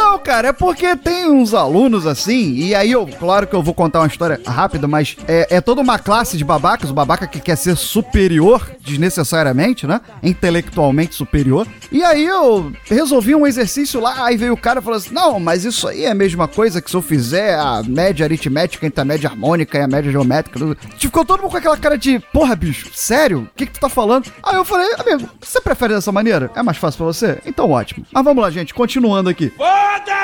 Não, 0.10 0.17
cara, 0.17 0.48
é 0.48 0.52
porque 0.52 0.95
tem 0.95 1.30
uns 1.30 1.54
alunos 1.54 2.08
assim, 2.08 2.56
e 2.56 2.74
aí 2.74 2.91
eu, 2.91 3.06
claro 3.06 3.45
que 3.45 3.56
eu 3.56 3.62
vou 3.62 3.76
contar 3.76 4.00
uma 4.00 4.08
história 4.08 4.41
rápida, 4.43 4.88
mas 4.88 5.15
é, 5.28 5.58
é 5.58 5.62
toda 5.62 5.82
uma 5.82 6.00
classe 6.00 6.36
de 6.36 6.43
babacas, 6.43 6.89
o 6.89 6.95
babaca 6.95 7.28
que 7.28 7.39
quer 7.39 7.56
ser 7.56 7.78
superior, 7.78 8.72
desnecessariamente, 8.82 9.86
né? 9.86 10.02
Intelectualmente 10.24 11.13
superior. 11.13 11.67
E 11.91 12.04
aí 12.04 12.26
eu 12.26 12.72
resolvi 12.86 13.36
um 13.36 13.45
exercício 13.45 14.02
lá, 14.02 14.26
aí 14.26 14.36
veio 14.36 14.54
o 14.54 14.58
cara 14.58 14.80
e 14.80 14.84
falou 14.84 14.98
assim: 14.98 15.13
não, 15.13 15.39
mas 15.39 15.63
isso 15.63 15.88
aí 15.88 16.06
é 16.06 16.10
a 16.10 16.15
mesma 16.15 16.48
coisa 16.48 16.82
que 16.82 16.89
se 16.89 16.95
eu 16.95 17.04
fizer 17.04 17.54
a 17.60 17.84
média 17.84 18.26
aritmética 18.26 18.88
entre 18.88 19.00
a 19.00 19.06
média 19.06 19.30
harmônica 19.30 19.78
e 19.78 19.82
a 19.82 19.88
média 19.88 20.12
geométrica. 20.12 20.76
Ficou 20.98 21.24
todo 21.24 21.41
mundo 21.41 21.52
com 21.52 21.58
aquela 21.58 21.78
cara 21.78 22.00
de, 22.00 22.19
porra, 22.34 22.56
bicho, 22.56 22.89
sério? 22.95 23.41
O 23.41 23.56
que, 23.56 23.67
que 23.67 23.74
tu 23.74 23.80
tá 23.80 23.89
falando? 23.89 24.32
Aí 24.41 24.56
eu 24.56 24.65
falei, 24.65 24.88
amigo, 24.98 25.30
você 25.39 25.62
prefere 25.62 25.93
dessa 25.93 26.12
maneira? 26.12 26.50
É 26.56 26.63
mais 26.63 26.80
fácil 26.80 26.98
pra 26.98 27.06
você? 27.06 27.39
Então 27.45 27.69
ótimo. 27.69 28.08
Mas 28.12 28.24
vamos 28.24 28.41
lá, 28.41 28.50
gente, 28.50 28.74
continuando 28.74 29.30
aqui. 29.30 29.54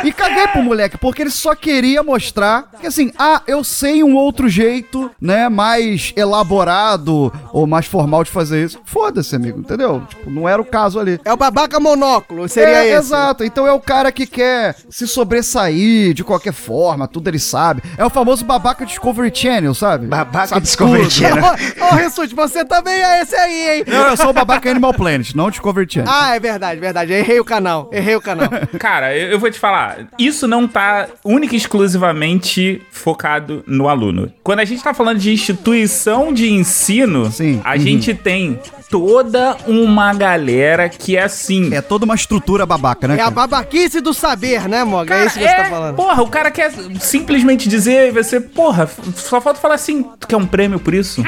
E 0.04 0.12
caguei 0.12 0.48
pro 0.48 0.64
moleque, 0.64 0.98
porque 0.98 1.22
ele 1.22 1.32
só 1.32 1.56
queria 1.56 2.04
mostrar 2.04 2.70
que 2.80 2.88
assim, 2.88 3.12
ah, 3.18 3.42
eu 3.48 3.64
sei 3.64 4.04
um 4.04 4.16
outro 4.16 4.48
jeito, 4.48 5.12
né, 5.20 5.50
mais 5.50 6.14
elaborado 6.16 7.32
ou 7.52 7.66
mais 7.66 7.86
formal 7.86 8.24
de 8.24 8.32
fazer 8.32 8.64
isso. 8.64 8.80
Foda-se, 8.86 9.36
amigo, 9.36 9.60
entendeu? 9.60 10.04
Tipo, 10.08 10.30
não 10.30 10.48
era 10.48 10.62
o 10.62 10.66
caso 10.66 11.00
ali. 11.00 11.20
É 11.24 11.34
o 11.34 11.38
babaca 11.38 11.80
monóculo, 11.80 12.48
seria 12.48 12.86
é, 12.86 12.88
esse. 12.90 12.98
Exato. 12.98 13.44
Então 13.44 13.68
é 13.68 13.72
o 13.72 13.80
cara 13.80 14.12
que 14.12 14.26
quer 14.26 14.76
se 14.90 15.08
sobressair 15.08 16.14
de 16.14 16.24
qualquer 16.24 16.54
forma, 16.54 17.08
tudo 17.08 17.28
ele 17.28 17.40
sabe. 17.40 17.82
É 17.98 18.06
o 18.06 18.10
famoso 18.10 18.46
babaca 18.46 18.86
Discovery 18.86 19.32
Channel, 19.34 19.74
sabe? 19.74 20.08
Babaca 20.08 20.48
Sabe 20.48 20.62
Discovery 20.62 21.04
tudo. 21.04 21.12
Channel. 21.12 21.44
Ô, 21.82 21.86
ô 21.86 21.98
Rissuti, 21.98 22.36
você 22.36 22.66
também 22.66 22.94
é 22.94 23.22
esse 23.22 23.36
aí, 23.36 23.78
hein? 23.78 23.84
Não, 23.88 24.08
eu 24.10 24.18
sou 24.18 24.30
o 24.30 24.34
babaca 24.34 24.70
Animal 24.70 24.94
Planet, 24.94 25.34
não 25.34 25.50
Discovery 25.50 25.88
Channel. 25.92 26.12
Ah, 26.12 26.36
é 26.36 26.40
verdade, 26.40 26.80
verdade. 26.80 27.14
Errei 27.14 27.40
o 27.40 27.46
canal. 27.46 27.90
Errei 27.92 28.16
o 28.16 28.22
canal. 28.22 28.50
Cara, 28.80 29.16
eu, 29.16 29.32
eu 29.32 29.40
vou 29.40 29.50
te 29.50 29.55
falar, 29.60 30.08
isso 30.18 30.48
não 30.48 30.68
tá 30.68 31.08
única 31.24 31.54
e 31.54 31.58
exclusivamente 31.58 32.82
focado 32.92 33.64
no 33.68 33.88
aluno. 33.88 34.32
Quando 34.44 34.60
a 34.60 34.66
gente 34.66 34.84
tá 34.84 34.94
falando 34.94 35.20
de 35.20 35.32
instituição 35.32 36.34
de 36.34 36.52
ensino, 36.52 37.32
a 37.64 37.78
gente 37.78 38.14
tem 38.14 38.60
toda 38.90 39.58
uma 39.68 40.14
galera 40.14 40.90
que 40.90 41.18
é 41.18 41.24
assim. 41.24 41.74
É 41.74 41.82
toda 41.82 42.06
uma 42.06 42.16
estrutura 42.16 42.66
babaca, 42.66 43.08
né? 43.08 43.18
É 43.18 43.22
a 43.22 43.30
babaquice 43.30 44.02
do 44.02 44.14
saber, 44.14 44.68
né, 44.68 44.84
Mog? 44.84 45.12
é 45.12 45.26
isso 45.26 45.40
que 45.40 45.48
você 45.48 45.56
tá 45.56 45.66
falando. 45.66 45.96
Porra, 45.96 46.24
o 46.24 46.30
cara 46.30 46.52
quer 46.52 46.72
simplesmente 47.00 47.68
dizer, 47.68 48.12
você, 48.12 48.40
porra, 48.40 48.90
só 49.16 49.42
falta 49.42 49.60
falar 49.60 49.76
assim, 49.76 50.04
tu 50.20 50.28
quer 50.28 50.38
um 50.38 50.46
prêmio 50.46 50.80
por 50.80 50.94
isso? 50.94 51.24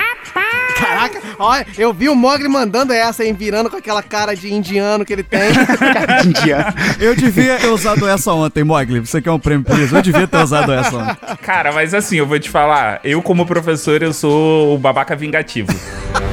Caraca, 0.78 1.20
olha, 1.40 1.66
eu 1.78 1.92
vi 1.92 2.08
o 2.08 2.16
Mogli 2.16 2.48
mandando 2.48 2.94
essa, 2.94 3.26
hein, 3.26 3.34
virando 3.34 3.70
com 3.70 3.78
aquela 3.78 4.04
cara 4.04 4.36
de 4.36 4.54
indiano 4.54 5.04
que 5.04 5.12
ele 5.12 5.24
tem. 5.24 5.50
indiano. 6.24 6.74
Eu 7.00 7.16
devia 7.16 7.58
ter 7.58 7.68
usado 7.68 8.08
essa 8.08 8.32
ontem, 8.34 8.64
Mogli. 8.64 9.00
Você 9.00 9.22
quer 9.22 9.32
um 9.32 9.40
prêmio 9.40 9.66
por 9.66 9.78
isso? 9.80 9.96
Eu 9.96 10.02
devia 10.02 10.28
ter 10.28 10.38
usado 10.38 10.72
essa 10.72 10.96
ontem. 10.96 11.18
Cara, 11.42 11.72
mas 11.72 11.94
assim, 11.94 12.18
eu 12.18 12.28
vou 12.28 12.40
te 12.40 12.50
falar, 12.50 13.00
eu 13.04 13.22
como 13.22 13.46
professor, 13.46 14.02
eu 14.04 14.14
sou 14.14 14.76
o 14.76 14.78
babaca 14.78 15.16
vingativo. 15.16 15.70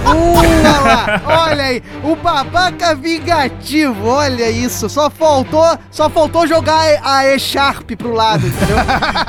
Olha 0.04 0.80
lá, 0.80 1.13
olha 1.26 1.64
aí, 1.64 1.82
o 2.02 2.16
babaca 2.16 2.94
vingativo, 2.94 4.06
olha 4.06 4.50
isso. 4.50 4.88
Só 4.88 5.10
faltou, 5.10 5.78
só 5.90 6.08
faltou 6.08 6.46
jogar 6.46 7.00
a 7.02 7.26
E-Sharp 7.26 7.90
pro 7.96 8.12
lado, 8.12 8.46
entendeu? 8.46 8.76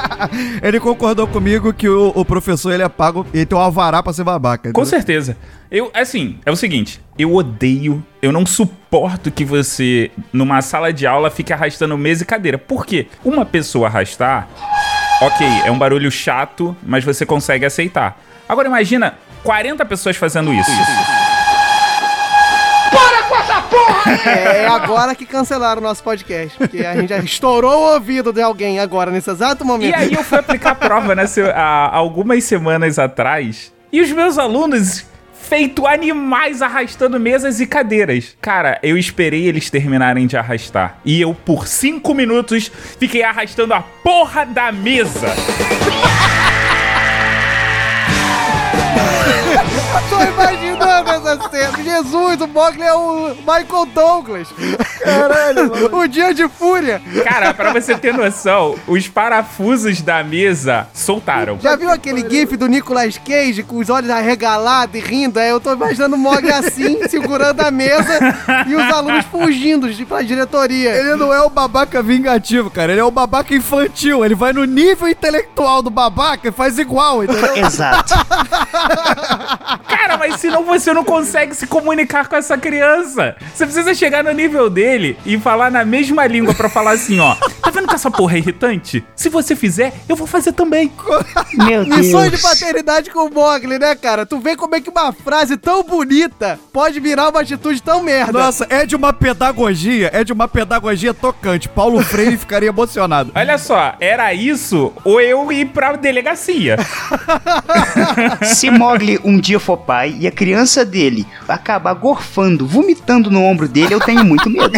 Ele 0.62 0.80
concordou 0.80 1.28
comigo 1.28 1.74
que 1.74 1.88
o, 1.88 2.12
o 2.16 2.26
professor 2.26 2.72
ele 2.72 2.84
é 2.84 2.90
pago 2.90 3.26
e 3.34 3.46
tem 3.46 3.58
um 3.58 3.62
alvará 3.62 4.02
pra 4.02 4.14
ser 4.14 4.24
babaca. 4.24 4.72
Com 4.72 4.82
entendeu? 4.82 4.86
certeza. 4.86 5.38
Eu, 5.70 5.92
assim, 5.94 6.40
é 6.46 6.52
o 6.52 6.56
seguinte, 6.56 7.02
eu 7.18 7.34
odeio, 7.34 8.04
eu 8.22 8.32
não 8.32 8.46
suporto 8.46 9.32
que 9.32 9.44
você, 9.44 10.12
numa 10.32 10.62
sala 10.62 10.94
de 10.94 11.08
aula, 11.08 11.30
fique 11.30 11.52
arrastando 11.52 11.98
mesa 11.98 12.24
e 12.24 12.26
cadeira. 12.26 12.58
Por 12.58 12.86
quê? 12.86 13.08
Uma 13.24 13.46
pessoa 13.46 13.88
arrastar, 13.88 14.48
ok, 15.22 15.46
é 15.66 15.72
um 15.72 15.78
barulho 15.78 16.12
chato, 16.12 16.76
mas 16.84 17.04
você 17.04 17.26
consegue 17.26 17.66
aceitar. 17.66 18.18
Agora 18.48 18.68
imagina 18.68 19.16
40 19.44 19.84
pessoas 19.86 20.16
fazendo 20.16 20.54
isso. 20.54 20.72
Para 22.92 23.24
com 23.24 23.36
essa 23.36 23.62
porra! 23.64 23.95
É 24.26 24.68
agora 24.68 25.16
que 25.16 25.26
cancelaram 25.26 25.82
o 25.82 25.84
nosso 25.84 26.04
podcast. 26.04 26.58
Porque 26.58 26.86
a 26.86 26.96
gente 26.96 27.10
já 27.10 27.18
estourou 27.20 27.74
o 27.74 27.94
ouvido 27.94 28.32
de 28.32 28.42
alguém 28.42 28.80
agora, 28.80 29.12
nesse 29.12 29.30
exato 29.30 29.66
momento. 29.66 29.92
E 29.92 29.96
aí 29.96 30.14
eu 30.14 30.24
fui 30.24 30.38
aplicar 30.38 30.72
a 30.72 30.76
prova, 30.76 31.16
né, 31.16 31.26
se- 31.28 31.42
há 31.42 31.90
algumas 31.96 32.44
semanas 32.44 32.98
atrás, 33.00 33.74
e 33.92 34.02
os 34.02 34.12
meus 34.12 34.38
alunos 34.38 35.06
feito 35.48 35.86
animais 35.86 36.62
arrastando 36.62 37.20
mesas 37.20 37.60
e 37.60 37.68
cadeiras. 37.68 38.36
Cara, 38.42 38.80
eu 38.82 38.98
esperei 38.98 39.46
eles 39.48 39.70
terminarem 39.70 40.26
de 40.26 40.36
arrastar. 40.36 40.98
E 41.06 41.22
eu, 41.22 41.36
por 41.36 41.68
cinco 41.68 42.14
minutos, 42.16 42.72
fiquei 43.00 43.22
arrastando 43.24 43.74
a 43.76 43.82
porra 43.82 44.44
da 44.46 44.72
mesa. 44.72 45.28
Tô 50.10 50.22
imaginando 50.22 50.95
Jesus, 51.84 52.42
o 52.42 52.48
Mogli 52.48 52.82
é 52.82 52.94
o 52.94 53.36
Michael 53.36 53.86
Douglas. 53.94 54.48
Caralho, 55.04 55.72
O 55.96 56.08
dia 56.08 56.34
de 56.34 56.48
fúria. 56.48 57.02
Cara, 57.24 57.54
pra 57.54 57.72
você 57.72 57.96
ter 57.98 58.14
noção, 58.14 58.76
os 58.88 59.08
parafusos 59.08 60.02
da 60.02 60.24
mesa 60.24 60.88
soltaram. 60.94 61.60
Já 61.60 61.76
viu 61.76 61.90
aquele 61.90 62.28
gif 62.30 62.58
do 62.58 62.68
Nicolas 62.68 63.18
Cage 63.18 63.64
com 63.64 63.78
os 63.78 63.90
olhos 63.90 64.10
arregalados 64.10 64.96
e 64.96 65.00
rindo? 65.00 65.40
Aí 65.40 65.50
eu 65.50 65.60
tô 65.60 65.74
imaginando 65.74 66.16
o 66.16 66.20
Mogli 66.20 66.52
assim, 66.52 67.06
segurando 67.10 67.62
a 67.62 67.72
mesa 67.72 68.20
e 68.68 68.76
os 68.76 68.94
alunos 68.94 69.26
fugindo 69.26 69.92
de, 69.92 70.06
pra 70.06 70.22
diretoria. 70.22 70.92
Ele 70.92 71.16
não 71.16 71.34
é 71.34 71.42
o 71.42 71.50
babaca 71.50 72.02
vingativo, 72.02 72.70
cara. 72.70 72.92
Ele 72.92 73.02
é 73.02 73.04
o 73.04 73.12
babaca 73.12 73.54
infantil. 73.54 74.24
Ele 74.24 74.36
vai 74.36 74.54
no 74.54 74.66
nível 74.66 75.08
intelectual 75.08 75.82
do 75.82 75.90
babaca 75.90 76.50
e 76.50 76.52
faz 76.52 76.78
igual, 76.80 77.24
entendeu? 77.24 77.56
Exato. 77.66 78.14
Cara, 79.88 80.18
mas 80.18 80.40
senão 80.40 80.64
você 80.64 80.94
não 80.94 81.04
consegue 81.04 81.25
se 81.26 81.68
comunicar 81.68 82.28
com 82.28 82.36
essa 82.36 82.58
criança. 82.58 83.36
Você 83.54 83.66
precisa 83.66 83.94
chegar 83.94 84.24
no 84.24 84.32
nível 84.32 84.70
dele 84.70 85.18
e 85.26 85.38
falar 85.40 85.72
na 85.72 85.84
mesma 85.84 86.26
língua 86.26 86.54
pra 86.54 86.70
falar 86.70 86.92
assim, 86.92 87.20
ó. 87.20 87.36
Tá 87.62 87.72
vendo 87.72 87.88
que 87.88 87.96
essa 87.96 88.12
porra 88.12 88.36
é 88.36 88.40
irritante? 88.40 89.04
Se 89.16 89.30
você 89.30 89.56
fizer, 89.56 89.94
eu 90.08 90.16
vou 90.16 90.28
fazer 90.28 90.54
também. 90.54 90.92
Meu 91.54 91.86
Missões 91.86 92.32
de 92.32 92.38
paternidade 92.38 93.10
com 93.10 93.28
o 93.28 93.34
Mogli, 93.34 93.80
né, 93.80 93.96
cara? 93.96 94.26
Tu 94.26 94.40
vê 94.40 94.56
como 94.56 94.76
é 94.76 94.82
que 94.82 94.90
uma 94.90 95.12
frase 95.12 95.58
tão 95.58 95.84
bonita 95.84 96.60
pode 96.72 97.00
virar 97.00 97.30
uma 97.30 97.42
atitude 97.42 97.82
tão 97.82 98.04
merda. 98.04 98.34
Nossa, 98.34 98.68
é 98.70 98.86
de 98.86 98.96
uma 98.96 99.14
pedagogia, 99.14 100.10
é 100.14 100.24
de 100.24 100.34
uma 100.34 100.48
pedagogia 100.48 101.14
tocante. 101.14 101.70
Paulo 101.70 102.02
Freire 102.04 102.38
ficaria 102.38 102.70
emocionado. 102.70 103.32
Olha 103.36 103.58
só, 103.58 103.96
era 104.00 104.34
isso 104.34 104.94
ou 105.04 105.20
eu 105.22 105.52
ir 105.52 105.68
pra 105.68 105.94
delegacia. 105.94 106.78
Se 108.44 108.70
Mogli 108.70 109.20
um 109.24 109.40
dia 109.40 109.60
for 109.60 109.78
pai 109.78 110.16
e 110.20 110.28
a 110.28 110.32
criança 110.32 110.86
dele 110.86 111.05
acabar 111.48 111.94
gorfando, 111.94 112.66
vomitando 112.66 113.30
no 113.30 113.42
ombro 113.42 113.68
dele, 113.68 113.94
eu 113.94 114.00
tenho 114.00 114.24
muito 114.24 114.50
medo. 114.50 114.72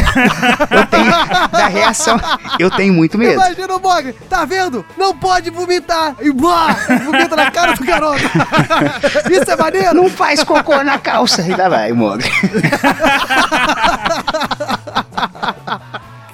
Eu 0.69 0.85
tenho 0.87 1.11
da 1.51 1.67
reação, 1.67 2.19
eu 2.59 2.69
tenho 2.69 2.93
muito 2.93 3.17
medo. 3.17 3.33
Imagina 3.33 3.75
o 3.75 3.79
Mogli, 3.79 4.13
tá 4.29 4.45
vendo? 4.45 4.85
Não 4.97 5.15
pode 5.15 5.49
vomitar. 5.49 6.15
E 6.21 6.31
blá, 6.31 6.73
vomita 7.05 7.35
na 7.35 7.51
cara 7.51 7.73
do 7.73 7.85
garoto. 7.85 8.23
Isso 9.31 9.51
é 9.51 9.55
maneiro? 9.55 9.93
Não 9.93 10.09
faz 10.09 10.43
cocô 10.43 10.83
na 10.83 10.97
calça. 10.97 11.41
Ainda 11.41 11.69
vai, 11.69 11.91
Mogli. 11.93 12.29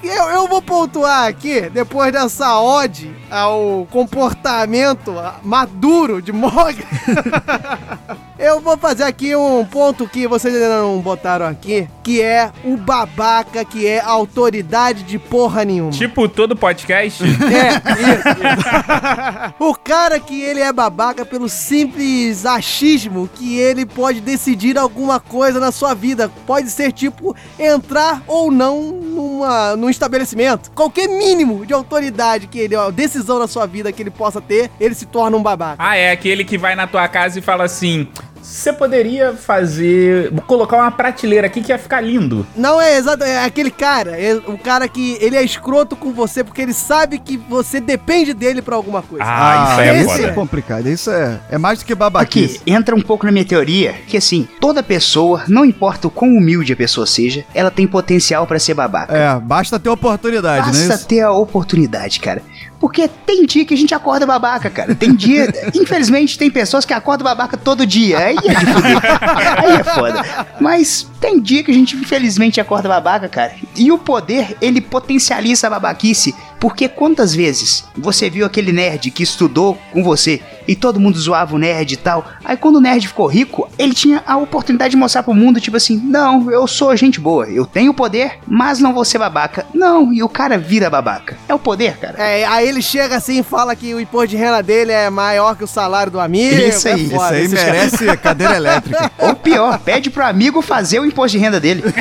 Eu, 0.02 0.24
eu 0.28 0.46
vou 0.46 0.60
pontuar 0.60 1.26
aqui, 1.26 1.62
depois 1.70 2.12
dessa 2.12 2.58
ode 2.60 3.10
ao 3.30 3.88
comportamento 3.90 5.14
maduro 5.42 6.20
de 6.20 6.30
Mogli. 6.30 6.84
eu 8.38 8.60
vou 8.60 8.76
fazer 8.76 9.04
aqui 9.04 9.34
um 9.36 9.64
ponto 9.64 10.08
que 10.08 10.26
vocês 10.26 10.54
ainda 10.54 10.80
não 10.80 11.00
botaram 11.00 11.46
aqui, 11.46 11.88
que 12.02 12.20
é 12.20 12.50
o 12.64 12.76
babaca, 12.76 13.64
que 13.64 13.86
é 13.86 14.00
autoridade 14.00 15.02
de 15.02 15.18
porra 15.18 15.64
nenhuma. 15.64 15.90
tipo 15.90 16.28
todo 16.28 16.56
podcast. 16.56 17.24
É, 17.54 17.74
isso, 18.00 19.54
o 19.60 19.74
cara 19.74 20.18
que 20.18 20.42
ele 20.42 20.60
é 20.60 20.72
babaca 20.72 21.24
pelo 21.24 21.48
simples 21.48 22.44
achismo 22.44 23.28
que 23.32 23.58
ele 23.58 23.86
pode 23.86 24.20
decidir 24.20 24.76
alguma 24.78 25.20
coisa 25.20 25.60
na 25.60 25.70
sua 25.70 25.94
vida. 25.94 26.30
Pode 26.46 26.70
ser 26.70 26.90
tipo 26.92 27.36
entrar 27.58 28.22
ou 28.26 28.50
não 28.50 28.82
numa, 28.82 29.76
num 29.76 29.88
estabelecimento. 29.88 30.70
Qualquer 30.72 31.06
mínimo 31.08 31.64
de 31.64 31.72
autoridade 31.72 32.46
que 32.46 32.58
ele, 32.58 32.74
ó, 32.74 32.90
decisão 32.90 33.38
na 33.38 33.46
sua 33.46 33.66
vida 33.66 33.92
que 33.92 34.02
ele 34.02 34.10
possa 34.10 34.40
ter, 34.40 34.70
ele 34.80 34.94
se 34.94 35.06
torna 35.06 35.36
um 35.36 35.42
babaca. 35.42 35.76
Ah, 35.78 35.96
é 35.96 36.10
aquele 36.10 36.44
que 36.44 36.58
vai 36.58 36.74
na 36.74 36.86
tua 36.86 37.06
casa 37.08 37.38
e 37.38 37.42
fala 37.42 37.64
assim: 37.64 38.08
você 38.44 38.72
poderia 38.72 39.32
fazer. 39.32 40.30
colocar 40.46 40.76
uma 40.76 40.90
prateleira 40.90 41.46
aqui 41.46 41.62
que 41.62 41.72
ia 41.72 41.78
ficar 41.78 42.00
lindo. 42.00 42.46
Não 42.54 42.80
é 42.80 42.96
exato, 42.96 43.24
é 43.24 43.44
aquele 43.44 43.70
cara, 43.70 44.20
é 44.20 44.34
o 44.34 44.58
cara 44.58 44.86
que 44.86 45.16
ele 45.20 45.36
é 45.36 45.42
escroto 45.42 45.96
com 45.96 46.12
você 46.12 46.44
porque 46.44 46.60
ele 46.60 46.74
sabe 46.74 47.18
que 47.18 47.36
você 47.36 47.80
depende 47.80 48.34
dele 48.34 48.60
pra 48.60 48.76
alguma 48.76 49.02
coisa. 49.02 49.24
Ah, 49.26 49.68
isso 49.70 49.80
aí 49.80 49.88
é 49.88 50.00
isso 50.02 50.26
é 50.26 50.32
complicado. 50.32 50.86
Isso 50.88 51.10
é, 51.10 51.40
é 51.50 51.58
mais 51.58 51.78
do 51.78 51.84
que 51.84 51.92
Aqui, 51.94 51.98
babaquice. 51.98 52.60
entra 52.66 52.94
um 52.94 53.00
pouco 53.00 53.24
na 53.24 53.32
minha 53.32 53.44
teoria, 53.44 53.94
que 54.06 54.16
assim, 54.16 54.46
toda 54.60 54.82
pessoa, 54.82 55.44
não 55.48 55.64
importa 55.64 56.08
o 56.08 56.10
quão 56.10 56.30
humilde 56.30 56.72
a 56.72 56.76
pessoa 56.76 57.06
seja, 57.06 57.44
ela 57.54 57.70
tem 57.70 57.86
potencial 57.86 58.46
pra 58.46 58.58
ser 58.58 58.74
babaca. 58.74 59.16
É, 59.16 59.38
basta 59.40 59.78
ter 59.78 59.88
oportunidade, 59.88 60.66
né? 60.66 60.78
Basta 60.78 60.94
Isso? 60.94 61.06
ter 61.08 61.20
a 61.20 61.32
oportunidade, 61.32 62.20
cara. 62.20 62.42
Porque 62.84 63.08
tem 63.08 63.46
dia 63.46 63.64
que 63.64 63.72
a 63.72 63.76
gente 63.78 63.94
acorda 63.94 64.26
babaca, 64.26 64.68
cara. 64.68 64.94
Tem 64.94 65.14
dia. 65.14 65.50
infelizmente, 65.74 66.36
tem 66.36 66.50
pessoas 66.50 66.84
que 66.84 66.92
acordam 66.92 67.24
babaca 67.24 67.56
todo 67.56 67.86
dia. 67.86 68.18
Aí 68.18 68.36
é 68.36 68.54
de 68.54 68.66
fuder. 68.66 68.98
Aí 69.56 69.72
é 69.72 69.84
foda. 69.84 70.46
Mas 70.60 71.08
tem 71.18 71.40
dia 71.40 71.64
que 71.64 71.70
a 71.70 71.74
gente, 71.74 71.96
infelizmente, 71.96 72.60
acorda 72.60 72.86
babaca, 72.86 73.26
cara. 73.26 73.54
E 73.74 73.90
o 73.90 73.96
poder, 73.96 74.58
ele 74.60 74.82
potencializa 74.82 75.66
a 75.66 75.70
babaquice. 75.70 76.34
Porque 76.64 76.88
quantas 76.88 77.34
vezes 77.34 77.84
você 77.94 78.30
viu 78.30 78.46
aquele 78.46 78.72
nerd 78.72 79.10
que 79.10 79.22
estudou 79.22 79.76
com 79.92 80.02
você 80.02 80.40
e 80.66 80.74
todo 80.74 80.98
mundo 80.98 81.18
zoava 81.18 81.54
o 81.54 81.58
nerd 81.58 81.92
e 81.92 81.96
tal? 81.98 82.24
Aí 82.42 82.56
quando 82.56 82.76
o 82.76 82.80
nerd 82.80 83.06
ficou 83.06 83.26
rico, 83.26 83.68
ele 83.78 83.92
tinha 83.92 84.22
a 84.26 84.38
oportunidade 84.38 84.92
de 84.92 84.96
mostrar 84.96 85.22
pro 85.22 85.34
mundo, 85.34 85.60
tipo 85.60 85.76
assim: 85.76 85.98
não, 86.02 86.50
eu 86.50 86.66
sou 86.66 86.96
gente 86.96 87.20
boa, 87.20 87.44
eu 87.50 87.66
tenho 87.66 87.92
poder, 87.92 88.38
mas 88.46 88.78
não 88.78 88.94
vou 88.94 89.04
ser 89.04 89.18
babaca. 89.18 89.66
Não, 89.74 90.10
e 90.10 90.22
o 90.22 90.28
cara 90.28 90.56
vira 90.56 90.88
babaca. 90.88 91.36
É 91.46 91.52
o 91.52 91.58
poder, 91.58 91.98
cara. 91.98 92.16
É, 92.16 92.46
aí 92.46 92.66
ele 92.66 92.80
chega 92.80 93.16
assim 93.16 93.40
e 93.40 93.42
fala 93.42 93.76
que 93.76 93.92
o 93.92 94.00
imposto 94.00 94.28
de 94.28 94.36
renda 94.38 94.62
dele 94.62 94.90
é 94.90 95.10
maior 95.10 95.56
que 95.56 95.64
o 95.64 95.68
salário 95.68 96.10
do 96.10 96.18
amigo. 96.18 96.62
Isso 96.62 96.88
aí, 96.88 96.94
é 96.94 96.96
Isso 96.96 97.14
foda, 97.14 97.36
aí 97.36 97.44
isso 97.44 97.56
é- 97.58 97.64
merece 97.66 98.16
cadeira 98.16 98.56
elétrica. 98.56 99.12
Ou 99.20 99.34
pior, 99.34 99.78
pede 99.80 100.08
pro 100.08 100.24
amigo 100.24 100.62
fazer 100.62 100.98
o 100.98 101.04
imposto 101.04 101.36
de 101.36 101.44
renda 101.44 101.60
dele. 101.60 101.84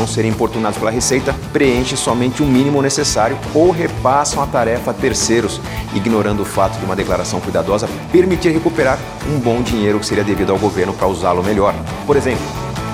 não 0.00 0.06
serem 0.06 0.30
importunados 0.30 0.78
pela 0.78 0.90
Receita, 0.90 1.34
preenche 1.52 1.94
somente 1.94 2.42
o 2.42 2.46
mínimo 2.46 2.80
necessário 2.80 3.38
ou 3.54 3.70
repassam 3.70 4.42
a 4.42 4.46
tarefa 4.46 4.92
a 4.92 4.94
terceiros, 4.94 5.60
ignorando 5.94 6.40
o 6.40 6.44
fato 6.44 6.78
de 6.78 6.84
uma 6.86 6.96
declaração 6.96 7.38
cuidadosa 7.38 7.86
permitir 8.10 8.50
recuperar 8.50 8.98
um 9.28 9.38
bom 9.38 9.60
dinheiro 9.60 10.00
que 10.00 10.06
seria 10.06 10.24
devido 10.24 10.52
ao 10.52 10.58
governo 10.58 10.94
para 10.94 11.06
usá-lo 11.06 11.42
melhor. 11.42 11.74
Por 12.06 12.16
exemplo, 12.16 12.42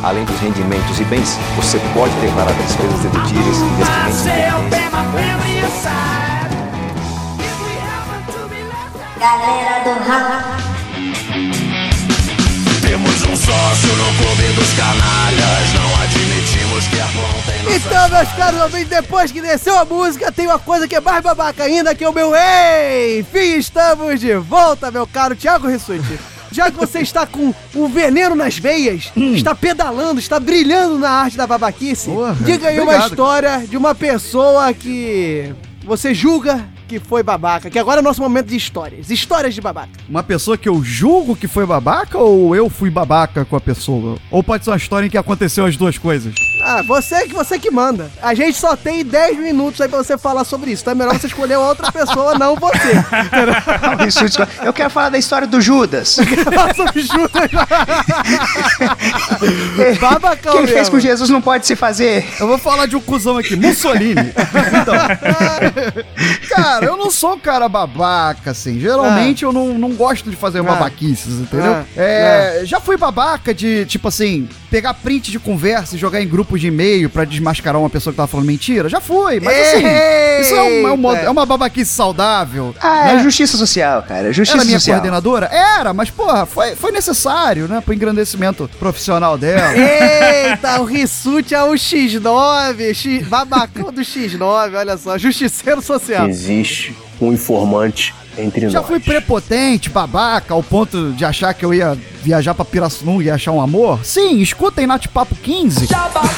além 0.03 0.25
dos 0.25 0.37
rendimentos 0.41 0.99
e 0.99 1.05
bens, 1.05 1.39
você 1.55 1.79
pode 1.95 2.13
declarar 2.17 2.53
despesas 2.55 2.99
dedutíveis, 2.99 3.57
investimentos 3.59 4.27
e 4.27 5.01
previdência. 5.13 5.91
Galera 9.21 9.85
do 9.85 9.91
rap. 10.09 10.57
Temos 12.81 13.23
um 13.23 13.37
sócio 13.37 13.97
no 13.97 14.25
clube 14.25 14.53
dos 14.55 14.73
canalhas. 14.75 15.75
Não 15.75 15.97
nossa 16.07 16.26
Então, 17.75 18.09
meus 18.09 18.33
caros 18.33 18.61
ouvintes, 18.63 18.89
depois 18.89 19.33
que 19.33 19.41
desceu 19.41 19.79
a 19.79 19.85
música, 19.85 20.31
tem 20.31 20.47
uma 20.47 20.59
coisa 20.59 20.87
que 20.87 20.95
é 20.95 21.01
mais 21.01 21.23
babaca 21.23 21.65
ainda, 21.65 21.95
que 21.95 22.05
é 22.05 22.09
o 22.09 22.13
meu 22.13 22.33
Enfim, 23.19 23.59
estamos 23.59 24.21
de 24.21 24.35
volta, 24.37 24.91
meu 24.91 25.07
caro 25.07 25.35
Thiago 25.35 25.69
Rissuti. 25.69 26.19
Já 26.53 26.71
que 26.71 26.77
você 26.77 27.01
está 27.01 27.27
com 27.27 27.53
o 27.75 27.89
veneno 27.89 28.35
nas 28.35 28.57
veias, 28.57 29.11
está 29.17 29.55
pedalando, 29.55 30.21
está 30.21 30.39
brilhando 30.41 30.99
na 30.99 31.11
arte 31.11 31.37
da 31.37 31.47
babaquice, 31.47 32.09
Porra, 32.09 32.37
diga 32.41 32.69
aí 32.69 32.77
uma 32.79 32.85
obrigado. 32.85 33.11
história 33.11 33.59
de 33.69 33.77
uma 33.77 33.95
pessoa 33.95 34.73
que 34.73 35.53
você 35.85 36.15
julga 36.15 36.65
que 36.87 36.99
foi 36.99 37.23
babaca, 37.23 37.71
que 37.71 37.79
agora 37.79 37.99
é 37.99 38.03
o 38.03 38.05
nosso 38.05 38.21
momento 38.21 38.47
de 38.47 38.57
histórias. 38.57 39.11
Histórias 39.11 39.55
de 39.55 39.61
babaca. 39.61 39.91
Uma 40.09 40.23
pessoa 40.23 40.57
que 40.57 40.69
eu 40.69 40.83
julgo 40.83 41.37
que 41.37 41.49
foi 41.49 41.67
babaca 41.67 42.19
ou 42.19 42.55
eu 42.55 42.71
fui 42.71 42.91
babaca 42.91 43.45
com 43.45 43.57
a 43.57 43.61
pessoa? 43.61 44.19
Ou 44.31 44.43
pode 44.43 44.65
ser 44.65 44.71
uma 44.71 44.77
história 44.77 45.07
em 45.07 45.11
que 45.11 45.19
aconteceu 45.19 45.67
as 45.67 45.77
duas 45.77 45.99
coisas? 45.99 46.35
Ah, 46.63 46.83
você 46.83 47.27
que 47.27 47.35
você 47.35 47.59
que 47.59 47.71
manda. 47.71 48.11
A 48.23 48.35
gente 48.35 48.59
só 48.59 48.77
tem 48.77 49.05
10 49.05 49.39
minutos 49.39 49.81
aí 49.81 49.89
pra 49.89 49.99
você 49.99 50.19
falar 50.19 50.45
sobre 50.45 50.71
isso. 50.71 50.83
Então 50.83 50.93
é 50.93 50.95
melhor 50.95 51.19
você 51.19 51.27
escolher 51.27 51.57
outra 51.57 51.91
pessoa, 51.93 52.39
não 52.39 52.57
você. 52.57 52.93
Eu 54.65 54.73
quero 54.73 54.91
falar 54.91 55.11
da 55.11 55.19
história 55.19 55.47
do 55.47 55.61
Judas. 55.61 56.17
Falar 56.57 56.75
sobre 56.75 57.03
Judas. 57.03 57.51
Babacão 60.01 60.53
que 60.53 60.59
ele 60.59 60.67
fez 60.67 60.79
mesmo. 60.79 60.93
com 60.93 61.01
Jesus 61.01 61.31
não 61.31 61.41
pode 61.41 61.67
se 61.67 61.77
fazer. 61.77 62.27
Eu 62.39 62.47
vou 62.47 62.59
falar 62.59 62.87
de 62.87 62.97
um 62.97 63.01
cuzão 63.01 63.39
aqui, 63.39 63.57
Mussolini. 63.57 64.33
Então, 64.81 64.95
cara, 66.57 66.87
eu 66.87 66.97
não 66.97 67.11
sou 67.11 67.35
um 67.35 67.39
cara 67.39 67.69
babaca, 67.69 68.51
assim. 68.51 68.81
Geralmente 68.81 69.45
eu 69.45 69.53
não, 69.53 69.69
não 69.79 69.91
gosto 69.91 70.31
de 70.31 70.37
fazer 70.37 70.63
babaquices, 70.63 71.35
entendeu? 71.41 71.73
Ah. 71.75 71.85
É, 71.97 72.63
Já 72.65 72.81
fui 72.81 72.97
babaca 72.97 73.55
de, 73.55 73.85
tipo 73.87 74.09
assim, 74.09 74.49
pegar 74.71 74.95
print 74.95 75.31
de 75.31 75.39
conversa 75.39 75.95
e 75.97 75.99
jogar 75.99 76.21
em 76.21 76.29
grupos 76.29 76.61
de 76.61 76.69
e-mail 76.69 77.09
pra 77.11 77.25
desmascarar 77.25 77.81
uma 77.81 77.91
pessoa 77.91 78.13
que 78.13 78.17
tava 78.17 78.27
falando 78.27 78.47
mentira. 78.47 78.89
Já 78.89 79.01
fui, 79.01 79.41
mas 79.41 79.57
assim, 79.57 79.85
isso 80.41 80.55
é, 80.55 80.63
um- 80.63 80.89
é 80.89 80.93
um 80.93 80.97
modo- 80.97 81.19
é 81.21 81.31
uma 81.31 81.47
babaquice 81.47 81.93
saudável. 81.93 82.75
Ah, 82.81 83.11
é 83.11 83.15
né? 83.17 83.23
justiça 83.23 83.57
social, 83.57 84.03
cara. 84.03 84.33
Justiça 84.33 84.59
Era 84.59 84.65
minha 84.65 84.79
social. 84.79 84.97
coordenadora? 84.97 85.47
Era, 85.47 85.93
mas 85.95 86.11
porra, 86.11 86.47
foi, 86.47 86.75
foi 86.75 86.91
necessário, 86.93 87.69
né? 87.69 87.81
Pro 87.81 87.95
engrandecimento 87.95 88.69
profissional 88.79 89.37
dela. 89.39 89.73
Eita, 89.77 90.81
o 90.81 90.85
Rissuti 90.85 91.55
é 91.55 91.63
o 91.63 91.73
X9, 91.73 92.95
X, 92.95 93.27
babacão 93.27 93.93
do 93.93 94.01
X9, 94.03 94.75
olha 94.77 94.97
só, 94.97 95.17
justiceiro 95.19 95.81
social. 95.83 96.27
Existe 96.51 96.95
um 97.21 97.33
informante 97.33 98.15
entre 98.39 98.69
Já 98.69 98.81
nós. 98.81 98.87
fui 98.89 99.01
prepotente, 99.01 99.89
babaca, 99.89 100.53
ao 100.53 100.63
ponto 100.63 101.11
de 101.13 101.25
achar 101.25 101.53
que 101.55 101.65
eu 101.65 101.73
ia 101.73 101.97
viajar 102.23 102.55
pra 102.55 102.65
Pirassununga 102.67 103.25
e 103.25 103.31
achar 103.31 103.51
um 103.51 103.61
amor? 103.63 103.99
Sim, 104.05 104.39
escutem 104.41 104.87
Nate 104.87 105.09
Papo 105.09 105.35
15. 105.35 105.89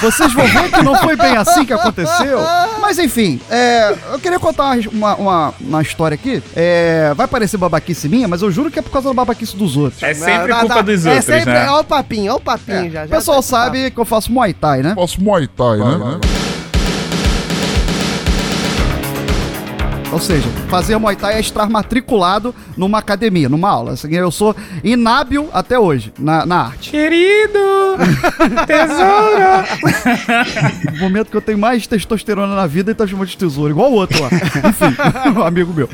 Vocês 0.00 0.32
vão 0.32 0.46
ver 0.46 0.70
que 0.70 0.82
não 0.82 0.94
foi 0.96 1.16
bem 1.16 1.36
assim 1.36 1.64
que 1.64 1.72
aconteceu. 1.72 2.38
Mas 2.80 2.98
enfim, 2.98 3.40
é, 3.50 3.94
eu 4.12 4.18
queria 4.20 4.38
contar 4.38 4.78
uma, 4.92 5.14
uma, 5.16 5.54
uma 5.60 5.82
história 5.82 6.14
aqui. 6.14 6.40
É, 6.54 7.12
vai 7.16 7.26
parecer 7.26 7.56
babaquice 7.56 8.08
minha, 8.08 8.28
mas 8.28 8.40
eu 8.42 8.50
juro 8.50 8.70
que 8.70 8.78
é 8.78 8.82
por 8.82 8.90
causa 8.92 9.08
da 9.08 9.14
babaquice 9.14 9.56
dos 9.56 9.76
outros. 9.76 10.00
É 10.02 10.14
sempre 10.14 10.48
Não, 10.52 10.60
culpa 10.60 10.74
não, 10.76 10.82
dos 10.84 11.04
é 11.04 11.08
outros, 11.10 11.26
sempre, 11.26 11.52
né? 11.52 11.68
Olha 11.68 11.80
o 11.80 11.84
papinho, 11.84 12.30
olha 12.32 12.36
o 12.36 12.40
papinho 12.40 12.90
já. 12.92 13.04
O 13.04 13.08
já 13.08 13.16
pessoal 13.16 13.38
tá- 13.38 13.42
sabe 13.42 13.90
que 13.90 13.98
eu 13.98 14.04
faço 14.04 14.30
Muay 14.32 14.54
Thai, 14.54 14.82
né? 14.82 14.92
Faço 14.94 15.20
Muay 15.20 15.48
Thai, 15.48 15.78
né? 15.78 16.20
Ou 20.10 20.18
seja, 20.18 20.48
fazer 20.68 20.96
Muay 20.96 21.14
Thai 21.14 21.34
é 21.34 21.40
estar 21.40 21.68
matriculado 21.68 22.54
numa 22.76 22.98
academia, 22.98 23.48
numa 23.48 23.68
aula. 23.68 23.92
Assim, 23.92 24.14
eu 24.14 24.30
sou 24.30 24.56
inábil 24.82 25.50
até 25.52 25.78
hoje 25.78 26.12
na, 26.18 26.46
na 26.46 26.66
arte. 26.66 26.90
Querido! 26.90 27.58
Tesouro! 28.66 29.64
O 30.94 30.98
momento 30.98 31.30
que 31.30 31.36
eu 31.36 31.42
tenho 31.42 31.58
mais 31.58 31.86
testosterona 31.86 32.54
na 32.54 32.66
vida, 32.66 32.90
ele 32.90 32.96
tá 32.96 33.06
chamando 33.06 33.28
de 33.28 33.36
tesouro, 33.36 33.70
igual 33.70 33.92
o 33.92 33.94
outro 33.94 34.18
lá. 34.22 34.30
Enfim, 34.32 34.96
um 35.38 35.42
amigo 35.42 35.74
meu. 35.74 35.88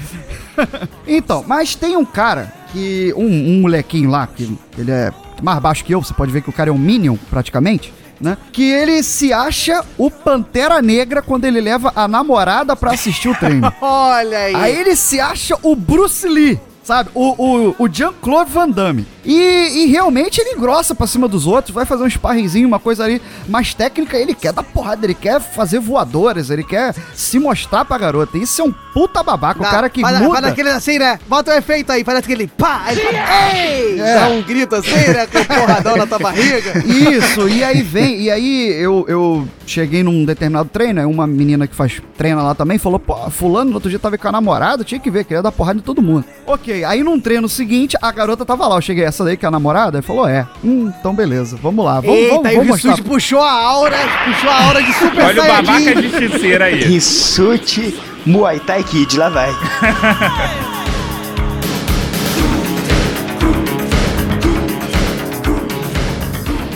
Então, 1.07 1.45
mas 1.47 1.75
tem 1.75 1.97
um 1.97 2.05
cara 2.05 2.53
que. 2.73 3.13
Um, 3.17 3.27
um 3.27 3.61
molequinho 3.63 4.11
lá, 4.11 4.27
que 4.29 4.57
ele 4.79 4.93
é 4.93 5.13
mais 5.43 5.59
baixo 5.59 5.85
que 5.85 5.93
eu, 5.93 6.01
você 6.01 6.15
pode 6.15 6.31
ver 6.31 6.41
que 6.43 6.49
o 6.49 6.53
cara 6.53 6.71
é 6.71 6.73
um 6.73 6.79
Minion, 6.79 7.17
praticamente. 7.31 7.93
Né? 8.25 8.39
Que 8.53 8.71
ele 8.71 9.03
se 9.03 9.35
acha 9.35 9.85
o 9.99 10.11
Pantera 10.11 10.81
Negra 10.81 11.21
quando 11.21 11.45
ele 11.45 11.61
leva 11.61 11.93
a 11.95 12.09
namorada 12.09 12.75
pra 12.75 12.93
assistir 12.93 13.29
o 13.29 13.35
treino. 13.35 13.71
Olha 13.83 14.39
aí. 14.39 14.55
Aí 14.55 14.77
ele 14.77 14.97
se 14.97 15.21
acha 15.21 15.59
o 15.63 15.77
Bruce 15.77 16.27
Lee, 16.27 16.59
sabe? 16.85 17.11
O, 17.15 17.31
o, 17.31 17.75
o 17.79 17.89
Jean-Claude 17.89 18.51
Van 18.53 18.69
Damme. 18.69 19.07
E, 19.25 19.85
e 19.85 19.87
realmente 19.87 20.39
ele 20.39 20.51
engrossa 20.51 20.95
pra 20.95 21.07
cima 21.07 21.27
dos 21.27 21.47
outros, 21.47 21.75
vai 21.75 21.87
fazer 21.87 22.05
um 22.05 22.11
sparringzinho, 22.11 22.69
uma 22.69 22.79
coisa 22.79 23.05
ali 23.05 23.21
mais 23.49 23.73
técnica. 23.73 24.19
Ele 24.19 24.35
quer 24.35 24.53
dar 24.53 24.63
porrada, 24.63 25.07
ele 25.07 25.15
quer 25.15 25.41
fazer 25.41 25.81
voadoras, 25.81 26.51
ele 26.51 26.63
quer 26.63 26.95
se 27.15 27.39
mostrar 27.39 27.85
pra 27.87 27.97
garota. 27.97 28.37
Isso 28.37 28.61
é 28.61 28.65
um 28.65 28.73
puta 28.93 29.23
babaca, 29.23 29.61
o 29.61 29.63
Dá- 29.63 29.71
cara 29.71 29.89
que 29.89 30.03
faz, 30.03 30.21
muda. 30.21 30.41
Faz 30.43 30.53
aquele 30.53 30.69
assim, 30.69 30.99
né? 30.99 31.19
Bota 31.27 31.53
o 31.53 31.55
efeito 31.55 31.91
aí, 31.91 32.05
faz 32.05 32.19
aquele 32.19 32.47
pá, 32.47 32.83
aí 32.85 32.97
fala, 32.97 33.19
ei! 33.57 33.99
É. 34.01 34.15
Dá 34.15 34.29
um 34.29 34.43
grito 34.43 34.75
assim, 34.77 34.91
né? 34.91 35.27
Com 35.27 35.39
um 35.39 35.45
porradão 35.45 35.97
na 35.97 36.07
tua 36.07 36.19
barriga. 36.19 36.85
Isso, 36.85 37.49
e 37.49 37.65
aí 37.65 37.81
vem, 37.83 38.21
e 38.21 38.31
aí 38.31 38.69
eu, 38.75 39.07
eu 39.09 39.49
cheguei 39.67 40.03
num 40.03 40.25
determinado 40.25 40.69
treino, 40.69 41.01
aí 41.01 41.07
uma 41.07 41.27
menina 41.27 41.67
que 41.67 41.75
faz 41.75 42.01
treina 42.17 42.43
lá 42.43 42.55
também 42.55 42.77
falou, 42.79 42.99
pô, 43.01 43.17
fulano 43.31 43.71
no 43.71 43.77
outro 43.77 43.89
dia 43.89 43.99
tava 43.99 44.19
com 44.19 44.29
a 44.29 44.33
namorada, 44.33 44.85
tinha 44.85 45.01
que 45.01 45.11
ver, 45.11 45.25
queria 45.25 45.43
dar 45.43 45.51
porrada 45.51 45.79
em 45.79 45.83
todo 45.83 46.03
mundo. 46.03 46.25
Ok, 46.47 46.74
aí 46.83 47.05
num 47.05 47.21
treino 47.21 47.49
seguinte, 47.49 47.97
a 48.01 48.11
garota 48.11 48.45
tava 48.45 48.67
lá, 48.67 48.77
eu 48.77 48.81
cheguei, 48.81 49.05
essa 49.05 49.23
daí 49.23 49.37
que 49.37 49.45
é 49.45 49.49
a 49.49 49.51
namorada, 49.51 49.99
ele 49.99 50.07
falou, 50.07 50.27
é, 50.27 50.47
hum, 50.65 50.91
então 50.99 51.15
beleza, 51.15 51.59
vamos 51.63 51.85
lá, 51.85 52.01
vamos, 52.01 52.17
Eita, 52.17 52.35
vamos, 52.37 52.51
o 52.51 52.55
vamos 52.55 52.67
mostrar. 52.69 53.03
Puxou 53.05 53.41
a 53.43 53.53
aura, 53.53 53.97
puxou 54.25 54.51
a 54.51 54.65
aura 54.65 54.83
de 54.83 54.93
super 54.99 55.25
Olha 55.25 55.43
o 55.43 55.47
saiyajin. 55.47 55.67
babaca 55.67 56.03
justiceiro 56.03 56.65
aí. 56.65 56.85
Rissuti 56.85 58.01
Muay 58.27 58.59
Thai 58.61 58.83
Kid, 58.83 59.19
lá 59.19 59.29
vai. 59.29 59.51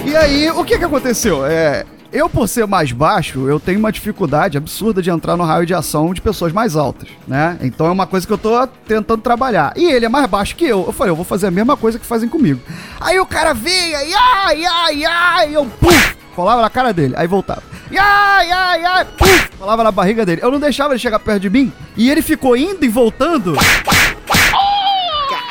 E 0.05 0.17
aí, 0.17 0.51
o 0.51 0.65
que 0.65 0.79
que 0.79 0.85
aconteceu? 0.85 1.45
É, 1.45 1.85
Eu, 2.11 2.29
por 2.31 2.49
ser 2.49 2.67
mais 2.67 2.91
baixo, 2.91 3.47
eu 3.49 3.61
tenho 3.61 3.79
uma 3.79 3.93
dificuldade 3.93 4.57
absurda 4.57 5.03
de 5.03 5.11
entrar 5.11 5.37
no 5.37 5.45
raio 5.45 5.67
de 5.67 5.75
ação 5.75 6.15
de 6.15 6.23
pessoas 6.23 6.55
mais 6.55 6.75
altas, 6.75 7.09
né? 7.27 7.59
Então 7.61 7.87
é 7.87 7.91
uma 7.91 8.07
coisa 8.07 8.27
que 8.27 8.33
eu 8.33 8.39
tô 8.39 8.67
tentando 8.67 9.21
trabalhar. 9.21 9.75
E 9.77 9.91
ele 9.91 10.07
é 10.07 10.09
mais 10.09 10.27
baixo 10.27 10.57
que 10.57 10.65
eu. 10.65 10.87
Eu 10.87 10.93
falei, 10.93 11.11
eu 11.11 11.17
vou 11.17 11.25
fazer 11.25 11.49
a 11.49 11.51
mesma 11.51 11.77
coisa 11.77 11.99
que 11.99 12.07
fazem 12.07 12.27
comigo. 12.27 12.61
Aí 12.99 13.21
o 13.21 13.27
cara 13.27 13.55
e 13.63 14.15
ai, 14.15 14.65
ai, 14.65 15.05
ai, 15.05 15.57
eu 15.57 15.67
puf, 15.67 16.17
colava 16.35 16.63
na 16.63 16.71
cara 16.71 16.95
dele, 16.95 17.13
aí 17.15 17.27
voltava. 17.27 17.63
Ai, 17.91 18.51
ai, 18.51 18.85
ai, 18.85 19.05
puf, 19.05 19.51
colava 19.59 19.85
na 19.85 19.93
barriga 19.93 20.25
dele. 20.25 20.41
Eu 20.43 20.51
não 20.51 20.59
deixava 20.59 20.95
ele 20.95 21.01
chegar 21.01 21.19
perto 21.19 21.43
de 21.43 21.51
mim, 21.51 21.71
e 21.95 22.11
ele 22.11 22.23
ficou 22.23 22.57
indo 22.57 22.83
e 22.87 22.89
voltando. 22.89 23.55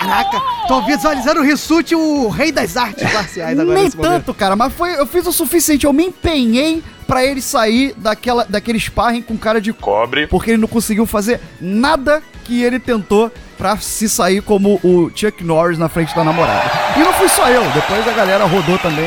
Caraca, 0.07 0.41
tô 0.67 0.81
visualizando 0.83 1.41
o 1.41 1.43
Rissuti, 1.43 1.93
o 1.95 2.29
rei 2.29 2.51
das 2.51 2.77
artes 2.77 3.11
marciais 3.13 3.59
agora 3.59 3.75
Nem 3.77 3.89
momento. 3.89 4.01
tanto, 4.01 4.33
cara, 4.33 4.55
mas 4.55 4.73
foi, 4.73 4.97
eu 4.97 5.05
fiz 5.05 5.25
o 5.27 5.31
suficiente, 5.33 5.85
eu 5.85 5.91
me 5.93 6.05
empenhei 6.05 6.81
pra 7.05 7.25
ele 7.25 7.41
sair 7.41 7.93
daquela, 7.97 8.45
daquele 8.47 8.79
sparring 8.79 9.21
com 9.21 9.37
cara 9.37 9.59
de 9.61 9.71
Cobre. 9.73 10.27
porque 10.27 10.51
ele 10.51 10.61
não 10.61 10.67
conseguiu 10.67 11.05
fazer 11.05 11.39
nada 11.59 12.21
que 12.43 12.63
ele 12.63 12.79
tentou 12.79 13.31
pra 13.57 13.75
se 13.77 14.07
sair 14.07 14.41
como 14.41 14.79
o 14.83 15.09
Chuck 15.13 15.43
Norris 15.43 15.77
na 15.77 15.89
frente 15.89 16.15
da 16.15 16.23
namorada. 16.23 16.69
E 16.95 16.99
não 16.99 17.11
fui 17.13 17.27
só 17.27 17.49
eu, 17.49 17.63
depois 17.71 18.07
a 18.07 18.11
galera 18.11 18.45
rodou 18.45 18.77
também 18.77 19.05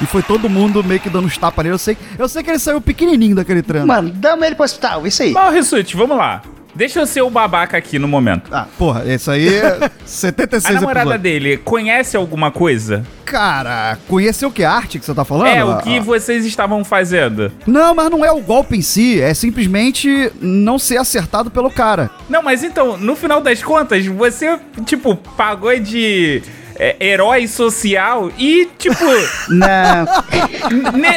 e, 0.00 0.02
e 0.02 0.06
foi 0.06 0.22
todo 0.22 0.48
mundo 0.48 0.82
meio 0.82 0.98
que 0.98 1.10
dando 1.10 1.26
uns 1.26 1.36
tapas 1.38 1.62
nele. 1.64 1.74
Eu 1.74 1.78
sei, 1.78 1.96
eu 2.18 2.28
sei 2.28 2.42
que 2.42 2.50
ele 2.50 2.58
saiu 2.58 2.80
pequenininho 2.80 3.36
daquele 3.36 3.62
treino. 3.62 3.86
Mandamos 3.86 4.44
ele 4.46 4.54
pro 4.54 4.64
hospital, 4.64 5.06
isso 5.06 5.22
aí. 5.22 5.32
Mas, 5.32 5.54
Rissuti, 5.54 5.96
vamos 5.96 6.16
lá. 6.16 6.42
Deixa 6.74 7.00
eu 7.00 7.06
ser 7.06 7.22
o 7.22 7.28
babaca 7.30 7.76
aqui 7.76 7.98
no 7.98 8.08
momento. 8.08 8.48
Ah, 8.52 8.66
porra, 8.78 9.04
isso 9.04 9.30
aí 9.30 9.46
é 9.56 9.90
76 10.06 10.64
A 10.76 10.80
namorada 10.80 11.00
episódios. 11.10 11.22
dele 11.22 11.56
conhece 11.58 12.16
alguma 12.16 12.50
coisa? 12.50 13.04
Cara, 13.24 13.98
conheceu 14.08 14.48
o 14.48 14.52
que? 14.52 14.62
Arte 14.64 14.98
que 14.98 15.04
você 15.04 15.14
tá 15.14 15.24
falando? 15.24 15.46
É, 15.48 15.64
o 15.64 15.78
que 15.78 15.98
Ah, 15.98 16.02
vocês 16.02 16.44
estavam 16.44 16.84
fazendo. 16.84 17.50
Não, 17.66 17.94
mas 17.94 18.10
não 18.10 18.24
é 18.24 18.30
o 18.32 18.40
golpe 18.40 18.76
em 18.76 18.82
si, 18.82 19.20
é 19.20 19.32
simplesmente 19.34 20.30
não 20.40 20.78
ser 20.78 20.96
acertado 20.98 21.50
pelo 21.50 21.70
cara. 21.70 22.10
Não, 22.28 22.42
mas 22.42 22.62
então, 22.62 22.96
no 22.96 23.16
final 23.16 23.40
das 23.40 23.62
contas, 23.62 24.04
você, 24.06 24.58
tipo, 24.84 25.14
pagou 25.16 25.78
de 25.78 26.42
é, 26.78 26.96
herói 27.00 27.46
social 27.48 28.30
e, 28.38 28.68
tipo. 28.78 29.04
Não. 29.48 30.06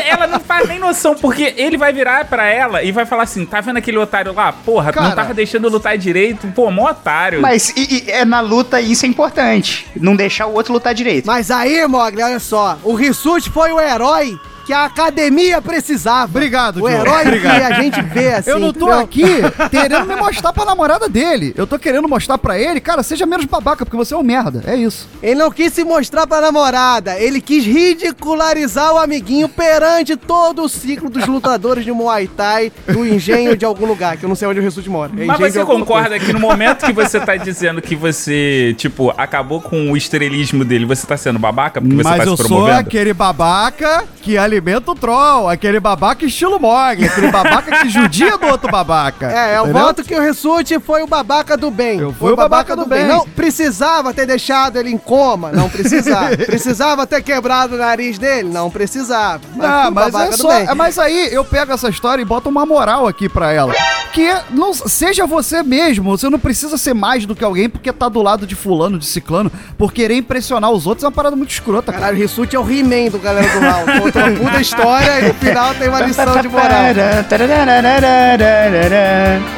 ela 0.10 0.28
não 0.28 0.40
faz 0.40 0.68
nem 0.68 0.80
noção, 0.80 1.16
porque 1.16 1.54
ele 1.58 1.78
vai 1.78 1.92
virar 1.94 2.26
pra 2.26 2.46
ela 2.48 2.84
e 2.84 2.92
vai 2.92 3.06
falar 3.06 3.24
assim: 3.24 3.46
tá 3.46 3.62
vendo 3.62 3.78
aquele 3.78 3.98
otário 3.98 4.34
lá? 4.34 4.52
Porra, 4.52 4.92
Cara. 4.92 5.08
não 5.10 5.16
tava 5.16 5.34
deixando 5.34 5.70
lutar 5.70 5.98
direito. 5.98 6.48
Pô, 6.56 6.70
mó 6.72 6.90
otário. 6.90 7.42
Mas 7.42 7.70
e- 7.76 8.06
e 8.08 8.12
é 8.12 8.26
na 8.26 8.42
luta 8.42 8.80
isso 8.82 9.06
é 9.06 9.10
importante. 9.10 9.88
Não 9.96 10.16
deixar 10.16 10.48
o 10.48 10.54
outro 10.54 10.74
lutar 10.74 10.94
direito. 10.94 11.26
Mas 11.26 11.50
aí, 11.52 11.86
Mogli, 11.88 12.22
olha 12.22 12.40
só. 12.40 12.78
O 12.84 12.94
Rissuti 12.96 13.50
foi 13.50 13.72
o 13.72 13.80
herói 13.80 14.38
que 14.66 14.74
a 14.74 14.86
academia 14.86 15.62
precisava. 15.62 16.26
Obrigado, 16.26 16.78
O 16.84 16.88
Diogo. 16.90 16.94
herói 17.08 17.22
Obrigado. 17.24 17.58
que 17.58 17.64
a 17.64 17.82
gente 17.82 18.02
vê 18.02 18.34
assim. 18.34 18.50
eu 18.50 18.60
não 18.60 18.74
tô 18.74 18.86
entendeu? 19.02 19.48
aqui 19.48 19.70
querendo 19.70 20.06
me 20.08 20.16
mostrar 20.16 20.52
pra 20.54 20.66
namorada 20.66 21.08
dele. 21.08 21.54
Eu 21.56 21.68
tô 21.68 21.78
querendo 21.78 22.08
mostrar 22.08 22.38
pra 22.38 22.58
ele, 22.60 22.80
cara, 22.80 23.04
seja 23.04 23.26
menos 23.26 23.46
babaca, 23.46 23.86
porque 23.86 23.98
você 23.98 24.14
é 24.14 24.18
um 24.18 24.24
merda. 24.24 24.64
É 24.66 24.76
isso. 24.76 25.08
Ele 25.22 25.36
não 25.36 25.52
quis 25.52 25.72
se 25.74 25.84
mostrar 25.84 26.26
pra 26.28 26.42
namorada, 26.42 27.20
ele 27.20 27.40
quis 27.42 27.64
ridicularizar 27.66 28.94
o 28.94 28.98
amiguinho 28.98 29.48
perante 29.50 30.16
todo 30.16 30.64
o 30.64 30.70
ciclo 30.70 31.10
dos 31.10 31.26
lutadores 31.28 31.84
de 31.84 31.92
Muay 31.92 32.28
Thai 32.28 32.72
do 32.88 33.06
engenho 33.06 33.56
de 33.56 33.66
algum 33.66 33.86
lugar, 33.86 34.18
que 34.18 34.26
eu 34.26 34.30
não 34.30 34.36
sei 34.36 34.48
onde 34.48 34.60
o 34.60 34.64
Rissuti 34.64 34.90
mora. 34.90 35.12
É 35.18 35.26
Mas 35.26 35.36
engenho 35.36 35.48
de 35.48 35.54
você 35.54 35.60
alguma 35.60 35.80
concorda 35.80 36.10
coisa. 36.10 36.26
que 36.26 36.34
no 36.34 36.40
momento 36.40 36.86
que 36.86 36.94
você 36.94 37.20
tá 37.20 37.36
dizendo 37.36 37.82
que 37.82 37.96
você, 37.96 38.74
tipo, 38.78 39.14
acabou 39.18 39.62
com 39.62 39.92
o 39.92 39.98
estrelismo 39.98 40.64
dele, 40.66 40.86
você 40.86 41.06
tá 41.06 41.18
sendo 41.18 41.38
babaca 41.40 41.82
porque 41.82 41.96
você 41.96 42.04
Mas 42.04 42.18
tá 42.18 42.26
eu 42.26 42.38
se 42.38 42.44
sou 42.44 42.48
promovendo? 42.48 42.80
aquele 42.80 43.14
babaca 43.14 44.06
que 44.22 44.38
alimenta 44.56 44.92
o 44.92 44.96
troll, 44.96 45.50
aquele 45.50 45.80
babaca 45.80 46.26
estilo 46.26 46.60
Mogli, 46.60 47.06
aquele 47.06 47.30
babaca 47.30 47.80
que 47.80 47.90
judia 47.90 48.38
do 48.38 48.48
outro 48.48 48.72
babaca. 48.72 49.32
É, 49.32 49.58
eu 49.58 49.64
entendeu? 49.64 49.82
voto 49.82 50.04
que 50.04 50.16
o 50.16 50.22
Rissuti 50.22 50.80
foi 50.80 51.04
o 51.04 51.08
babaca 51.08 51.58
do 51.58 51.70
bem. 51.70 52.00
Eu 52.00 52.14
fui 52.14 52.32
o 52.32 52.36
babaca 52.36 52.76
do 52.76 52.86
bem. 52.86 53.06
Não 53.06 53.28
precisava 53.28 54.14
ter 54.14 54.26
deixado 54.26 54.78
ele 54.78 54.90
em 54.90 54.98
coma, 54.98 55.52
não 55.52 55.70
precisava. 55.70 56.36
precisava 56.46 57.06
ter 57.06 57.22
quebrado 57.22 57.76
o 57.76 57.78
nariz 57.78 58.18
dele, 58.18 58.50
não 58.50 58.72
precisava. 58.72 59.42
Não, 59.56 59.82
fui 59.82 59.92
o 59.92 59.94
mas 59.94 60.12
babaca 60.12 60.26
é 60.26 60.30
do 60.30 60.38
só. 60.38 60.48
bem. 60.48 60.68
é, 60.68 60.74
Mas 60.74 60.98
aí 60.98 61.34
eu 61.34 61.44
pego 61.44 61.74
essa 61.74 61.90
história 61.90 62.22
e 62.22 62.26
boto 62.26 62.48
uma 62.50 62.66
moral 62.66 63.08
aqui 63.08 63.28
pra 63.28 63.52
ela. 63.52 63.74
Que 64.14 64.34
não 64.52 64.74
seja 64.74 65.26
você 65.26 65.62
mesmo. 65.62 66.18
Você 66.18 66.30
não 66.30 66.40
precisa 66.40 66.78
ser 66.78 66.94
mais 66.94 67.26
do 67.26 67.36
que 67.36 67.44
alguém 67.44 67.68
porque 67.70 67.92
tá 67.92 68.08
do 68.08 68.22
lado 68.22 68.48
de 68.48 68.56
fulano, 68.56 68.98
de 68.98 69.06
ciclano, 69.06 69.52
por 69.78 69.92
querer 69.92 70.16
impressionar 70.16 70.72
os 70.72 70.88
outros 70.88 71.04
é 71.04 71.08
uma 71.08 71.12
parada 71.12 71.36
muito 71.36 71.52
escrota, 71.52 71.92
cara. 71.92 72.06
Caralho, 72.06 72.18
o 72.18 72.22
Rissuti 72.22 72.56
é 72.56 72.60
o 72.60 72.64
He-Man 72.64 73.12
do 73.12 73.20
galera 73.20 73.48
do. 73.48 74.02
Conta 74.02 74.20
uma 74.46 74.52
puta 74.52 74.62
história 74.62 75.20
e 75.20 75.28
no 75.28 75.34
final 75.34 75.74
tem 75.76 75.90
uma 75.90 76.02
lição 76.02 76.42
de 76.42 76.48
moral. 76.48 76.84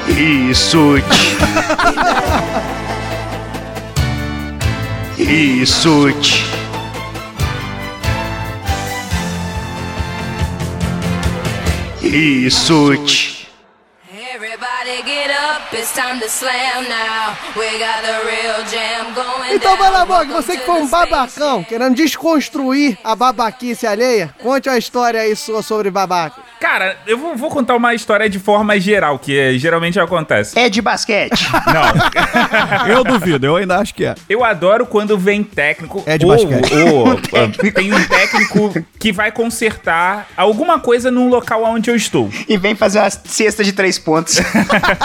Isso. 0.08 0.98
Isso. 5.18 6.08
Isso. 12.02 12.94
Everybody 12.94 13.37
Então 19.54 19.76
vai 19.76 19.92
lá. 19.92 20.06
Bog, 20.06 20.32
você 20.32 20.58
que 20.58 20.66
foi 20.66 20.82
um 20.82 20.88
babacão, 20.88 21.64
querendo 21.64 21.96
desconstruir 21.96 22.98
a 23.04 23.16
babaquice 23.16 23.86
alheia, 23.86 24.34
conte 24.42 24.70
uma 24.70 24.78
história 24.78 25.20
aí 25.20 25.36
sua 25.36 25.62
sobre 25.62 25.92
babaca. 25.92 26.47
Cara, 26.60 26.98
eu 27.06 27.18
vou, 27.18 27.36
vou 27.36 27.50
contar 27.50 27.76
uma 27.76 27.94
história 27.94 28.30
de 28.30 28.40
forma 28.40 28.80
geral, 28.80 29.20
que 29.20 29.38
é, 29.38 29.54
geralmente 29.58 30.00
acontece. 30.00 30.58
É 30.58 30.70
de 30.70 30.82
basquete. 30.82 31.48
Não. 31.68 32.88
Eu 32.98 33.04
duvido, 33.04 33.46
eu 33.46 33.56
ainda 33.56 33.78
acho 33.78 33.94
que 33.94 34.06
é. 34.06 34.16
Eu 34.30 34.44
adoro 34.44 34.86
quando 34.86 35.18
vem 35.18 35.44
técnico. 35.44 36.04
É 36.06 36.18
de 36.18 36.26
ou- 36.26 36.32
basquete. 36.32 36.74
ou, 36.74 37.12
ah, 37.12 37.72
tem 37.74 37.94
um 37.94 38.04
técnico 38.08 38.74
que 39.00 39.12
vai 39.12 39.32
consertar 39.32 40.28
alguma 40.36 40.80
coisa 40.80 41.12
num 41.12 41.30
local 41.30 41.64
onde 41.64 41.90
eu 41.90 41.96
estou. 41.96 42.30
E 42.48 42.58
vem 42.58 42.76
fazer 42.76 43.00
uma 43.00 43.10
cesta 43.10 43.64
de 43.64 43.74
três 43.74 44.00
pontos. 44.00 44.40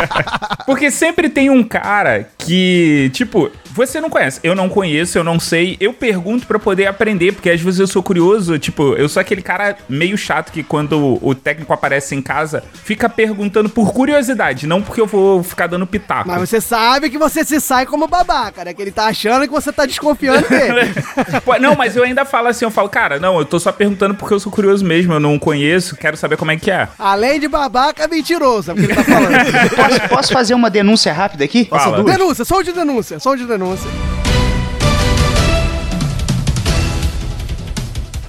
Porque 0.67 0.91
sempre 0.91 1.29
tem 1.29 1.51
um 1.51 1.63
cara 1.63 2.29
que, 2.45 3.11
tipo, 3.13 3.51
você 3.73 4.01
não 4.01 4.11
conhece. 4.11 4.41
Eu 4.43 4.55
não 4.55 4.69
conheço, 4.69 5.19
eu 5.19 5.25
não 5.25 5.41
sei. 5.41 5.77
Eu 5.81 5.93
pergunto 5.93 6.47
pra 6.47 6.59
poder 6.59 6.87
aprender, 6.87 7.33
porque 7.33 7.51
às 7.51 7.61
vezes 7.61 7.81
eu 7.81 7.87
sou 7.87 8.03
curioso. 8.03 8.59
Tipo, 8.59 8.95
eu 8.95 9.09
sou 9.09 9.21
aquele 9.21 9.43
cara 9.43 9.77
meio 9.89 10.17
chato 10.17 10.53
que 10.53 10.63
quando 10.63 11.19
o 11.23 11.35
técnico 11.35 11.73
aparece 11.73 12.15
em 12.15 12.23
casa, 12.23 12.63
fica 12.85 13.09
perguntando 13.09 13.69
por 13.69 13.93
curiosidade, 13.93 14.67
não 14.67 14.83
porque 14.83 15.01
eu 15.01 15.07
vou 15.07 15.43
ficar 15.43 15.67
dando 15.67 15.87
pitaco. 15.87 16.29
Mas 16.29 16.49
você 16.49 16.61
sabe 16.61 17.11
que 17.11 17.19
você 17.19 17.45
se 17.45 17.61
sai 17.61 17.87
como 17.87 18.07
babaca, 18.07 18.65
né? 18.65 18.75
Que 18.75 18.83
ele 18.83 18.93
tá 18.93 19.07
achando 19.07 19.43
que 19.43 19.53
você 19.53 19.73
tá 19.73 19.87
desconfiando 19.87 20.49
dele. 20.49 20.93
Não, 21.61 21.77
mas 21.77 21.97
eu 21.97 22.03
ainda 22.03 22.25
falo 22.25 22.49
assim, 22.49 22.65
eu 22.65 22.71
falo, 22.71 22.89
cara, 22.89 23.21
não, 23.21 23.39
eu 23.39 23.45
tô 23.45 23.61
só 23.61 23.71
perguntando 23.71 24.15
porque 24.15 24.35
eu 24.35 24.41
sou 24.41 24.51
curioso 24.51 24.85
mesmo, 24.85 25.13
eu 25.13 25.21
não 25.21 25.39
conheço, 25.39 25.97
quero 25.97 26.17
saber 26.17 26.37
como 26.37 26.51
é 26.51 26.57
que 26.57 26.71
é. 26.71 26.89
Além 26.99 27.39
de 27.39 27.47
babaca, 27.47 28.05
é 28.05 28.09
mentiroso, 28.09 28.71
é 28.71 28.75
o 28.75 28.77
que 28.77 28.85
ele 28.85 28.95
tá 28.95 29.05
falando. 29.05 29.33
Posso, 29.77 30.09
posso 30.09 30.33
fazer 30.33 30.55
uma 30.55 30.69
denúncia 30.71 31.13
rápida 31.13 31.45
aqui? 31.45 31.67
Fala. 31.67 32.03
denúncia, 32.03 32.32
som 32.35 32.63
de 32.63 32.73
denúncia, 32.73 33.21
som 33.21 33.37
de 33.37 33.47
denúncia. 33.47 33.89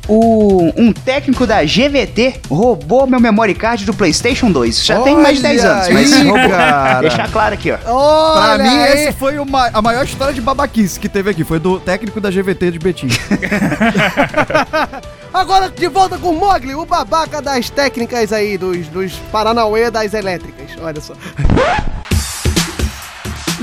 O, 0.06 0.70
um 0.76 0.92
técnico 0.92 1.48
da 1.48 1.64
GVT 1.64 2.42
roubou 2.50 3.08
meu 3.08 3.22
memory 3.22 3.56
card 3.56 3.86
do 3.86 3.94
PlayStation 3.94 4.52
2. 4.52 4.84
Já 4.86 5.02
tem 5.02 5.16
mais 5.16 5.38
de 5.38 5.44
10 5.44 5.64
anos, 5.64 5.86
Olha 5.86 5.94
mas 5.94 6.14
aí, 6.14 6.28
roubou. 6.28 6.50
cara. 6.50 7.00
Deixar 7.00 7.32
claro 7.32 7.54
aqui, 7.54 7.72
ó. 7.72 7.78
Pra 7.78 7.94
Olha 7.94 8.64
mim, 8.64 8.78
aí. 8.80 8.94
esse 9.06 9.14
foi 9.14 9.40
uma- 9.40 9.70
a 9.74 9.82
maior 9.82 10.04
história 10.04 10.34
de 10.34 10.42
babaquice 10.42 11.00
que 11.00 11.08
teve 11.08 11.30
aqui. 11.30 11.46
Foi 11.46 11.58
do 11.58 11.80
técnico 11.80 12.20
da 12.20 12.30
GVT 12.30 12.72
de 12.72 12.80
Betim. 12.80 13.08
Agora 15.34 15.70
de 15.70 15.88
volta 15.88 16.18
com 16.18 16.32
o 16.32 16.40
Mogli, 16.40 16.76
o 16.76 16.86
babaca 16.86 17.42
das 17.42 17.70
técnicas 17.70 18.34
aí, 18.34 18.58
dos, 18.58 18.88
dos 18.90 19.14
Paranauê 19.32 19.90
das 19.90 20.14
elétricas. 20.14 20.72
Olha 20.82 21.00
só. 21.00 21.14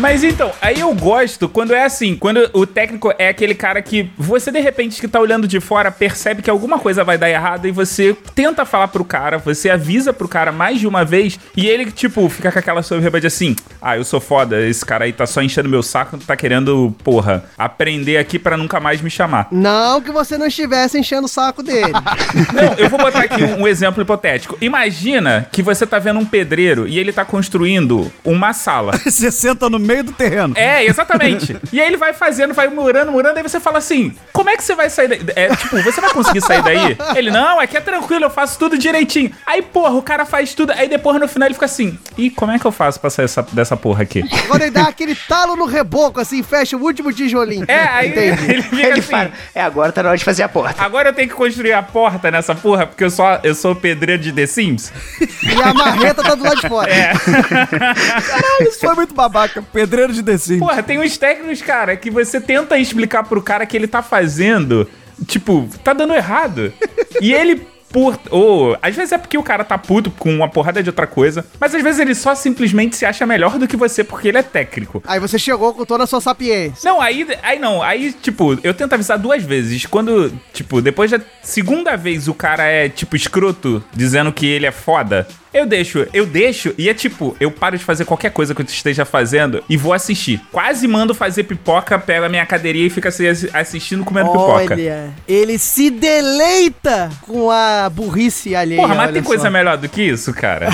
Mas 0.01 0.25
então, 0.25 0.51
aí 0.63 0.81
eu 0.81 0.95
gosto 0.95 1.47
quando 1.47 1.75
é 1.75 1.85
assim, 1.85 2.17
quando 2.17 2.49
o 2.55 2.65
técnico 2.65 3.13
é 3.19 3.29
aquele 3.29 3.55
cara 3.55 3.83
que 3.83 4.11
você 4.17 4.51
de 4.51 4.59
repente 4.59 4.99
que 4.99 5.07
tá 5.07 5.21
olhando 5.21 5.47
de 5.47 5.61
fora 5.61 5.91
percebe 5.91 6.41
que 6.41 6.49
alguma 6.49 6.79
coisa 6.79 7.05
vai 7.05 7.19
dar 7.19 7.29
errado 7.29 7.69
e 7.69 7.71
você 7.71 8.17
tenta 8.35 8.65
falar 8.65 8.89
pro 8.89 9.05
cara, 9.05 9.37
você 9.37 9.69
avisa 9.69 10.11
pro 10.11 10.27
cara 10.27 10.51
mais 10.53 10.81
de 10.81 10.87
uma 10.87 11.05
vez 11.05 11.39
e 11.55 11.69
ele 11.69 11.91
tipo 11.93 12.27
fica 12.31 12.51
com 12.51 12.59
aquela 12.59 12.83
soberba 12.83 13.21
de 13.21 13.27
assim: 13.27 13.55
"Ah, 13.81 13.99
eu 13.99 14.03
sou 14.05 14.21
foda, 14.21 14.67
esse 14.67 14.83
cara 14.87 15.05
aí 15.05 15.13
tá 15.13 15.27
só 15.27 15.43
enchendo 15.43 15.69
meu 15.69 15.83
saco, 15.83 16.17
tá 16.17 16.35
querendo, 16.35 16.95
porra, 17.05 17.45
aprender 17.59 18.17
aqui 18.17 18.39
pra 18.39 18.57
nunca 18.57 18.81
mais 18.81 19.03
me 19.03 19.11
chamar". 19.11 19.49
Não 19.53 20.01
que 20.01 20.11
você 20.11 20.39
não 20.39 20.47
estivesse 20.47 20.99
enchendo 20.99 21.27
o 21.27 21.29
saco 21.29 21.63
dele. 21.63 21.93
Não, 22.55 22.73
eu 22.79 22.89
vou 22.89 22.99
botar 22.99 23.21
aqui 23.21 23.43
um, 23.43 23.63
um 23.63 23.69
exemplo 23.69 24.03
hipotético. 24.03 24.57
Imagina 24.63 25.47
que 25.53 25.63
você 25.63 25.87
tá 25.87 25.99
vendo 25.99 26.19
um 26.21 26.25
pedreiro 26.25 26.89
e 26.89 26.99
ele 26.99 27.13
tá 27.13 27.23
construindo 27.23 28.11
uma 28.25 28.55
sala. 28.55 28.93
Você 29.05 29.31
senta 29.31 29.69
no 29.69 29.79
meio 29.91 30.05
do 30.05 30.13
terreno. 30.13 30.55
É, 30.57 30.85
exatamente. 30.85 31.57
e 31.73 31.81
aí 31.81 31.87
ele 31.87 31.97
vai 31.97 32.13
fazendo, 32.13 32.55
vai 32.55 32.69
murando, 32.69 33.11
murando, 33.13 33.37
aí 33.37 33.43
você 33.43 33.59
fala 33.61 33.79
assim: 33.79 34.15
como 34.33 34.49
é 34.51 34.57
que 34.57 34.63
você 34.63 34.75
vai 34.75 34.89
sair 34.89 35.09
daí? 35.09 35.21
É, 35.37 35.49
tipo, 35.57 35.83
você 35.83 36.01
vai 36.01 36.11
conseguir 36.11 36.41
sair 36.41 36.63
daí? 36.63 36.97
Ele, 37.17 37.31
não, 37.31 37.59
aqui 37.61 37.77
é 37.77 37.81
tranquilo, 37.81 38.25
eu 38.25 38.31
faço 38.31 38.59
tudo 38.59 38.79
direitinho. 38.79 39.31
Aí, 39.47 39.63
porra, 39.63 39.95
o 39.95 40.03
cara 40.03 40.25
faz 40.25 40.55
tudo, 40.55 40.73
aí 40.73 40.89
depois 40.89 41.19
no 41.21 41.27
final 41.29 41.47
ele 41.47 41.55
fica 41.55 41.67
assim: 41.67 41.99
e 42.17 42.31
como 42.31 42.53
é 42.53 42.59
que 42.59 42.65
eu 42.67 42.73
faço 42.73 43.01
pra 43.01 43.11
sair 43.11 43.25
essa- 43.25 43.47
dessa 43.53 43.77
porra 43.77 44.03
aqui? 44.03 44.23
Quando 44.49 44.63
ele 44.63 44.71
dá 44.71 44.83
aquele 44.85 45.15
talo 45.15 45.57
no 45.57 45.67
reboco, 45.67 46.21
assim, 46.21 46.43
fecha 46.43 46.77
o 46.77 46.81
último 46.83 47.13
tijolinho. 47.13 47.65
É, 47.69 47.83
aí 47.89 48.09
Entendi. 48.11 48.51
ele 48.53 48.63
fica 48.63 48.77
Ele 48.83 48.93
assim. 49.01 49.03
fala, 49.11 49.31
é, 49.55 49.63
agora 49.63 49.93
tá 49.93 50.03
na 50.03 50.11
hora 50.11 50.19
de 50.19 50.25
fazer 50.25 50.43
a 50.43 50.49
porta. 50.49 50.83
Agora 50.83 51.09
eu 51.09 51.13
tenho 51.13 51.29
que 51.29 51.35
construir 51.35 51.73
a 51.73 51.83
porta 51.83 52.31
nessa 52.31 52.55
porra, 52.55 52.87
porque 52.87 53.05
eu, 53.05 53.11
só, 53.11 53.41
eu 53.43 53.55
sou 53.55 53.75
pedreiro 53.75 54.23
de 54.23 54.33
The 54.33 54.47
Sims. 54.47 54.93
E 55.21 55.63
a 55.63 55.73
marreta 55.75 56.23
tá 56.23 56.35
do 56.35 56.43
lado 56.45 56.61
de 56.61 56.69
fora. 56.69 56.91
É. 56.93 57.13
Caralho, 57.81 58.63
isso 58.69 58.81
foi 58.81 58.95
muito 58.95 59.15
babaca. 59.15 59.63
Pedreiro 59.73 60.13
de 60.13 60.23
The 60.23 60.39
Sims. 60.39 60.59
Porra, 60.59 60.83
tem 60.83 60.99
uns 60.99 61.17
técnicos, 61.17 61.63
cara, 61.63 61.97
que 61.97 62.11
você 62.11 62.41
tenta 62.41 62.79
explicar 62.79 63.25
pro 63.25 63.43
cara 63.43 63.67
que 63.67 63.77
ele 63.77 63.87
tá 63.87 64.03
fazendo, 64.03 64.89
tipo, 65.27 65.69
tá 65.85 65.93
dando 65.93 66.15
errado. 66.15 66.73
E 67.21 67.33
ele, 67.33 67.67
por. 67.91 68.19
Ou, 68.31 68.77
às 68.81 68.95
vezes 68.95 69.13
é 69.13 69.19
porque 69.19 69.37
o 69.37 69.43
cara 69.43 69.65
tá 69.65 69.77
puto 69.77 70.11
com 70.11 70.35
uma 70.35 70.49
porrada 70.49 70.83
de 70.83 70.89
outra 70.89 71.07
coisa, 71.07 71.45
mas 71.59 71.75
às 71.75 71.83
vezes 71.83 72.01
ele 72.01 72.15
só 72.15 72.35
simplesmente 72.35 72.97
se 72.97 73.05
acha 73.05 73.27
melhor 73.27 73.59
do 73.59 73.67
que 73.67 73.77
você 73.77 74.03
porque 74.03 74.29
ele 74.29 74.39
é 74.39 74.43
técnico. 74.43 75.03
Aí 75.07 75.21
você 75.21 75.39
chegou 75.39 75.75
com 75.75 75.85
toda 75.85 76.05
a 76.05 76.07
sua 76.07 76.21
sapiência. 76.21 76.89
Não, 76.89 77.01
aí, 77.01 77.27
aí 77.43 77.59
não, 77.59 77.83
aí, 77.83 78.13
tipo, 78.13 78.59
eu 78.63 78.73
tento 78.73 78.93
avisar 78.93 79.19
duas 79.19 79.43
vezes. 79.43 79.87
Quando, 79.87 80.33
tipo, 80.53 80.81
depois 80.81 81.11
da 81.11 81.21
segunda 81.43 81.97
vez 81.97 82.29
o 82.29 82.35
cara 82.35 82.65
é, 82.65 82.89
tipo, 82.89 83.17
escroto, 83.17 83.83
dizendo 83.93 84.33
que 84.33 84.47
ele 84.47 84.67
é 84.67 84.73
foda, 84.73 85.27
eu 85.53 85.67
deixo, 85.67 86.07
eu 86.13 86.25
deixo, 86.27 86.75
e 86.79 86.89
é 86.89 86.95
tipo, 86.95 87.37
eu 87.41 87.51
paro 87.51 87.77
de 87.77 87.85
fazer 87.85 88.05
qualquer 88.05 88.31
coisa 88.31 88.55
que 88.55 88.63
eu 88.63 88.67
esteja 88.67 89.05
fazendo 89.05 89.63
e 89.69 89.77
vou 89.77 89.93
assistir. 89.93 90.41
Quase 90.53 90.87
mando 90.87 91.15
fazer 91.15 91.45
pipoca, 91.45 91.99
pego 91.99 92.27
a 92.27 92.29
minha 92.29 92.47
cadeirinha 92.47 92.87
e 92.87 92.91
fica 92.91 93.09
assim, 93.09 93.27
assi- 93.27 93.51
assistindo 93.53 94.05
comendo 94.05 94.31
pipoca. 94.31 94.75
Olha, 94.75 95.11
ele 95.27 95.59
se 95.59 95.91
deleita 95.91 97.11
com 97.23 97.51
a 97.51 97.91
burrice 97.91 98.55
alheia. 98.55 98.81
Porra, 98.81 98.95
mas 98.95 99.13
tem 99.13 99.23
coisa 99.23 99.45
só. 99.45 99.51
melhor 99.51 99.77
do 99.77 99.89
que 99.89 100.03
isso, 100.03 100.33
cara? 100.33 100.69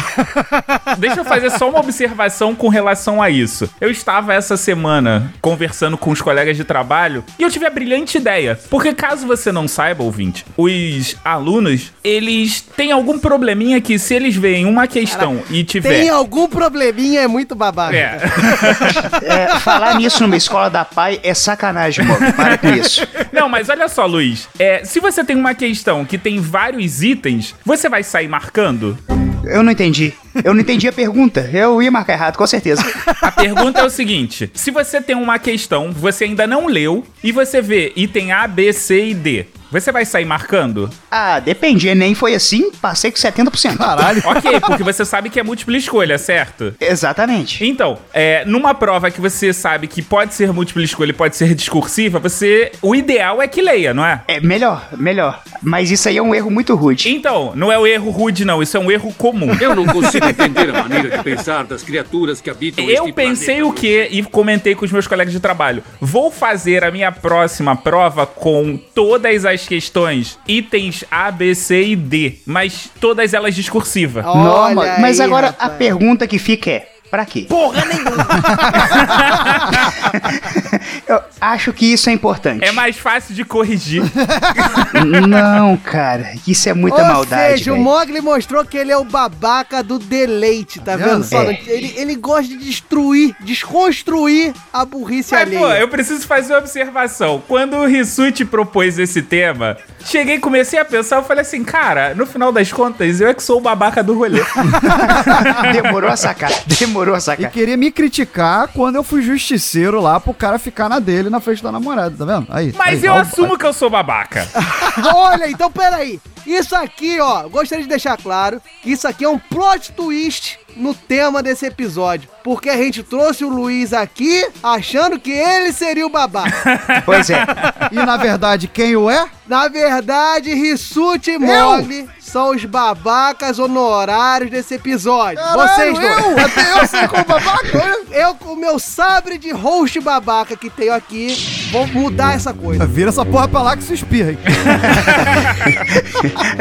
Deixa 0.99 1.21
eu 1.21 1.25
fazer 1.25 1.51
só 1.51 1.69
uma 1.69 1.81
observação 1.81 2.55
com 2.55 2.69
relação 2.69 3.23
a 3.23 3.31
isso. 3.31 3.69
Eu 3.81 3.91
estava 3.91 4.35
essa 4.35 4.57
semana 4.57 5.33
conversando 5.41 5.97
com 5.97 6.11
os 6.11 6.21
colegas 6.21 6.57
de 6.57 6.65
trabalho 6.65 7.25
e 7.39 7.43
eu 7.43 7.51
tive 7.51 7.67
a 7.67 7.71
brilhante 7.71 8.19
ideia. 8.19 8.59
Porque 8.71 8.93
caso 8.95 9.27
você 9.27 9.51
não 9.51 9.67
saiba, 9.67 10.03
ouvinte, 10.05 10.45
os 10.57 11.17
alunos, 11.25 11.93
eles 12.05 12.61
têm 12.61 12.93
algum 12.93 13.19
probleminha 13.19 13.81
que 13.81 13.99
se 13.99 14.15
eles 14.15 14.37
veem 14.37 14.66
uma 14.69 14.87
questão 14.87 15.43
e 15.51 15.65
tiver... 15.65 15.89
Tem 15.89 16.09
algum 16.09 16.49
probleminha, 16.49 17.23
é 17.23 17.27
muito 17.27 17.55
babaca. 17.55 17.97
É. 17.97 18.19
É, 19.27 19.59
falar 19.61 19.95
nisso 19.97 20.23
numa 20.23 20.37
escola 20.37 20.69
da 20.69 20.85
pai 20.85 21.19
é 21.23 21.35
sacanagem, 21.35 22.05
mano. 22.05 22.33
Para 22.33 22.59
com 22.59 22.69
isso. 22.69 23.07
Não, 23.33 23.49
mas 23.49 23.69
olha 23.69 23.89
só, 23.89 24.07
Luiz. 24.07 24.49
É, 24.59 24.85
se 24.85 25.01
você 25.01 25.25
tem 25.25 25.37
uma 25.37 25.55
questão 25.55 26.05
que 26.05 26.19
tem 26.19 26.41
vários 26.41 27.03
itens, 27.03 27.55
você 27.65 27.89
vai 27.89 28.03
sair 28.03 28.29
marcando? 28.29 28.97
Eu 29.45 29.63
não 29.63 29.73
entendi. 29.73 30.13
Eu 30.45 30.53
não 30.53 30.61
entendi 30.61 30.89
a 30.89 30.93
pergunta. 30.93 31.49
Eu 31.53 31.81
ia 31.81 31.91
marcar 31.91 32.15
errado, 32.15 32.37
com 32.37 32.47
certeza. 32.47 32.85
A 33.23 33.31
pergunta 33.31 33.81
é 33.81 33.85
o 33.85 33.91
seguinte: 33.91 34.51
se 34.53 34.71
você 34.71 35.01
tem 35.01 35.17
uma 35.17 35.39
questão, 35.39 35.93
você 35.93 36.25
ainda 36.25 36.47
não 36.47 36.67
leu 36.67 37.05
e 37.23 37.31
você 37.33 37.63
vê 37.63 37.93
item 37.97 38.33
A, 38.33 38.47
B, 38.47 38.73
C 38.73 39.09
e 39.09 39.15
D, 39.15 39.47
você 39.71 39.91
vai 39.93 40.05
sair 40.05 40.25
marcando? 40.25 40.89
Ah, 41.11 41.41
depende. 41.41 41.89
Enem 41.89 42.15
foi 42.15 42.35
assim, 42.35 42.71
passei 42.73 43.11
com 43.11 43.19
70%. 43.19 43.77
Caralho. 43.77 44.23
Ok, 44.27 44.61
porque 44.61 44.83
você 44.83 45.05
sabe 45.05 45.31
que 45.31 45.39
é 45.41 45.43
múltipla 45.43 45.77
escolha, 45.77 46.19
certo? 46.19 46.75
Exatamente. 46.81 47.65
Então, 47.67 47.99
é, 48.13 48.45
numa 48.45 48.75
prova 48.75 49.11
que 49.11 49.21
você 49.21 49.53
sabe 49.53 49.87
que 49.87 50.03
pode 50.03 50.35
ser 50.35 50.53
múltipla 50.53 50.83
escolha 50.83 51.11
e 51.11 51.15
pode 51.15 51.37
ser 51.37 51.55
discursiva, 51.55 52.19
você. 52.19 52.73
O 52.83 52.95
ideal 52.95 53.41
é 53.43 53.49
que 53.49 53.61
leia, 53.63 53.93
não 53.95 54.05
é? 54.05 54.23
É 54.29 54.41
melhor, 54.41 54.89
melhor. 54.97 55.43
Mas 55.63 55.91
isso 55.91 56.09
aí 56.09 56.17
é 56.17 56.23
um 56.23 56.35
erro 56.35 56.51
muito 56.51 56.75
rude. 56.75 57.09
Então, 57.09 57.53
não 57.55 57.71
é 57.73 57.79
o 57.79 57.87
erro 57.87 58.11
rude, 58.11 58.45
não, 58.45 58.63
isso 58.63 58.77
é 58.77 58.81
um 58.81 58.91
erro 58.91 59.13
comum. 59.15 59.57
Eu 59.61 59.75
não 59.75 59.87
consigo 59.87 60.27
entender 60.27 60.71
a 60.71 60.83
maneira 60.83 61.17
de 61.17 61.23
pensar 61.23 61.65
das 61.65 61.83
criaturas 61.83 62.41
que 62.41 62.51
habitam 62.51 62.85
Eu 62.85 63.05
este 63.05 63.13
pensei 63.13 63.57
planeta. 63.57 63.67
o 63.69 63.73
quê? 63.73 64.09
E 64.11 64.23
comentei 64.23 64.75
com 64.75 64.85
os 64.85 64.93
meus 64.93 65.07
colegas 65.07 65.33
de 65.33 65.41
trabalho. 65.41 65.83
Vou 66.01 66.31
fazer 66.31 66.85
a 66.85 66.91
minha 66.91 67.11
próxima 67.11 67.75
prova 67.77 68.27
com 68.27 68.77
todas 68.95 69.45
as 69.45 69.56
questões, 69.65 70.37
itens 70.49 71.05
A, 71.09 71.31
B, 71.31 71.55
C 71.55 71.91
e 71.91 71.97
D, 71.97 72.39
mas 72.45 72.91
todas 73.01 73.33
elas 73.33 73.55
discursivas. 73.55 74.25
Não, 74.25 74.75
mas- 74.75 75.21
agora 75.21 75.49
a 75.49 75.51
rapaz. 75.51 75.73
pergunta 75.79 76.27
que 76.27 76.39
fica 76.39 76.71
é: 76.71 76.89
pra 77.09 77.25
quê? 77.25 77.47
Porra 77.49 77.85
nenhuma. 77.85 78.27
Eu 81.09 81.21
acho 81.41 81.73
que 81.73 81.87
isso 81.93 82.11
é 82.11 82.13
importante. 82.13 82.65
É 82.65 82.73
mais 82.73 82.97
fácil 82.97 83.35
de 83.35 83.45
corrigir. 83.45 84.03
Não, 85.29 85.77
cara, 85.77 86.35
isso 86.47 86.69
é 86.69 86.75
muita 86.75 86.99
Ou 86.99 87.05
maldade. 87.05 87.59
seja, 87.59 87.73
o 87.73 87.75
velho. 87.75 87.85
Mogli 87.85 88.21
mostrou 88.21 88.65
que 88.65 88.77
ele 88.77 88.91
é 88.93 88.97
o 88.97 89.05
babaca 89.05 89.83
do 89.83 89.99
deleite, 89.99 90.81
tá 90.81 90.97
vendo? 90.97 91.23
só? 91.25 91.43
É. 91.43 91.61
Ele, 91.67 91.95
ele 91.97 92.15
gosta 92.17 92.49
de 92.49 92.57
destruir, 92.59 93.35
desconstruir 93.41 94.53
a 94.73 94.85
burrice 94.85 95.33
Mas, 95.33 95.43
alheia. 95.43 95.61
pô, 95.61 95.69
eu 95.73 95.89
preciso 95.89 96.27
fazer 96.27 96.53
uma 96.55 96.59
observação. 96.61 97.43
Quando 97.47 97.77
o 97.77 97.87
Rissuti 97.87 98.45
propôs 98.45 98.99
esse 98.99 99.23
tema, 99.23 99.77
cheguei, 100.05 100.39
comecei 100.39 100.79
a 100.79 100.85
pensar, 100.85 101.17
eu 101.17 101.23
falei 101.25 101.43
assim, 101.43 101.63
cara, 101.65 102.15
no 102.15 102.27
final 102.27 102.51
das 102.53 102.73
contas, 102.73 103.21
eu 103.21 103.29
é 103.29 103.35
que 103.35 103.43
sou 103.43 103.59
o 103.59 103.61
babaca 103.61 104.03
do 104.03 104.15
rolê. 104.15 104.41
Demorou 105.73 106.11
a 106.11 106.17
sacar. 106.17 106.51
Demorou 106.79 107.15
a 107.15 107.19
E 107.19 107.21
sacar. 107.21 107.51
queria 107.51 107.77
me 107.77 107.91
criticar 107.91 108.69
quando 108.69 108.97
eu 108.97 109.03
fui 109.03 109.23
justiceiro 109.23 110.01
lá 110.01 110.19
pro 110.21 110.35
cara 110.35 110.59
ficar 110.59 110.89
na 110.89 110.96
dele 111.01 111.31
na 111.31 111.41
frente 111.41 111.63
da 111.63 111.73
namorada, 111.73 112.17
tá 112.17 112.25
vendo? 112.25 112.47
Aí. 112.51 112.73
Mas 112.77 113.03
aí, 113.03 113.07
eu 113.09 113.13
ó, 113.13 113.19
assumo 113.19 113.59
que 113.59 113.67
eu 113.67 113.73
sou 113.73 113.91
babaca. 113.91 114.47
Olha, 115.15 115.51
então 115.51 115.71
peraí. 115.71 116.21
Isso 116.47 116.77
aqui, 116.77 117.19
ó, 117.21 117.49
gostaria 117.49 117.83
de 117.83 117.89
deixar 117.89 118.17
claro 118.17 118.61
isso 118.85 119.07
aqui 119.09 119.25
é 119.25 119.29
um 119.29 119.39
plot 119.39 119.93
twist 119.93 120.59
no 120.77 120.95
tema 120.95 121.43
desse 121.43 121.67
episódio. 121.67 122.29
Porque 122.45 122.71
a 122.71 122.77
gente 122.77 123.03
trouxe 123.03 123.45
o 123.45 123.49
Luiz 123.49 123.93
aqui 123.93 124.47
achando 124.63 125.19
que 125.19 125.33
ele 125.33 125.73
seria 125.73 126.07
o 126.07 126.11
babaca. 126.11 126.57
Pois 127.05 127.29
é. 127.31 127.45
E 127.93 127.97
na 127.97 128.17
verdade, 128.17 128.69
quem 128.69 128.97
o 128.97 129.11
é? 129.11 129.27
Na 129.47 129.69
verdade, 129.69 130.53
Rissuti 130.55 131.33
e 131.33 131.39
Mogli 131.39 132.09
são 132.21 132.51
os 132.51 132.65
babacas 132.65 133.59
honorários 133.59 134.51
desse 134.51 134.75
episódio. 134.75 135.43
Vocês 135.55 135.99
dois. 135.99 136.19
eu? 136.19 136.39
Até 136.45 136.81
eu 136.81 136.87
sei 136.87 137.09
como 137.09 137.23
babaca? 137.25 137.67
olha. 137.75 137.97
Eu, 138.11 138.35
com 138.35 138.53
o 138.55 138.57
meu 138.57 138.79
sabre 138.79 139.39
de 139.39 139.51
host 139.53 140.01
babaca 140.01 140.57
que 140.57 140.69
tenho 140.71 140.95
aqui, 140.95 141.69
vou 141.71 141.87
mudar 141.89 142.35
essa 142.35 142.53
coisa. 142.53 142.87
Vira 142.87 143.11
essa 143.11 143.25
porra 143.25 143.47
pra 143.47 143.63
lá 143.63 143.77
que 143.77 143.85
se 143.85 143.95
espirra, 143.95 144.31
hein? 144.31 144.39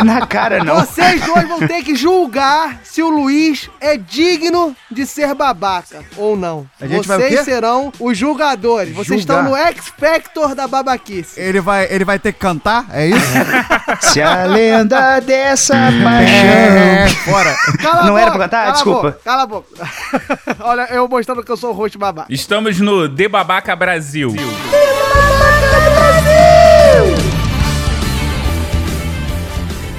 Na 0.03 0.25
cara 0.27 0.63
não. 0.63 0.75
Vocês 0.75 1.21
dois 1.21 1.47
vão 1.47 1.59
ter 1.67 1.83
que 1.83 1.95
julgar 1.95 2.81
se 2.83 3.01
o 3.01 3.09
Luiz 3.09 3.69
é 3.79 3.97
digno 4.09 4.75
de 4.91 5.05
ser 5.05 5.33
babaca 5.33 6.03
ou 6.17 6.35
não. 6.35 6.65
A 6.79 6.87
gente 6.87 7.07
vai 7.07 7.17
o 7.17 7.19
Vocês 7.21 7.39
quê? 7.39 7.43
serão 7.45 7.91
os 7.99 8.17
julgadores. 8.17 8.93
Vocês 8.95 9.21
Julgar. 9.21 9.39
estão 9.39 9.43
no 9.43 9.55
X 9.55 9.91
Factor 9.97 10.55
da 10.55 10.67
babaquice. 10.67 11.39
Ele 11.39 11.59
vai, 11.61 11.87
ele 11.89 12.05
vai 12.05 12.19
ter 12.19 12.31
que 12.33 12.39
cantar, 12.39 12.85
é 12.91 13.07
isso? 13.07 13.25
Se 14.11 14.21
a 14.21 14.45
lenda 14.45 15.19
dessa 15.19 15.73
paixão. 15.75 16.45
É, 16.45 17.07
fora. 17.25 17.55
Cala 17.81 18.01
a 18.01 18.05
Não 18.05 18.17
era 18.17 18.31
boca, 18.31 18.37
pra 18.37 18.45
cantar? 18.47 18.61
cala 18.63 18.73
Desculpa. 18.73 19.01
boca, 19.11 19.19
Cala 19.23 19.43
a 19.43 19.47
boca. 19.47 19.67
Olha, 20.61 20.87
eu 20.91 21.07
mostrando 21.07 21.43
que 21.43 21.51
eu 21.51 21.57
sou 21.57 21.71
o 21.71 21.73
host 21.73 21.97
babaca. 21.97 22.31
Estamos 22.33 22.79
no 22.79 23.07
The 23.09 23.27
Babaca 23.27 23.75
Brasil. 23.75 24.33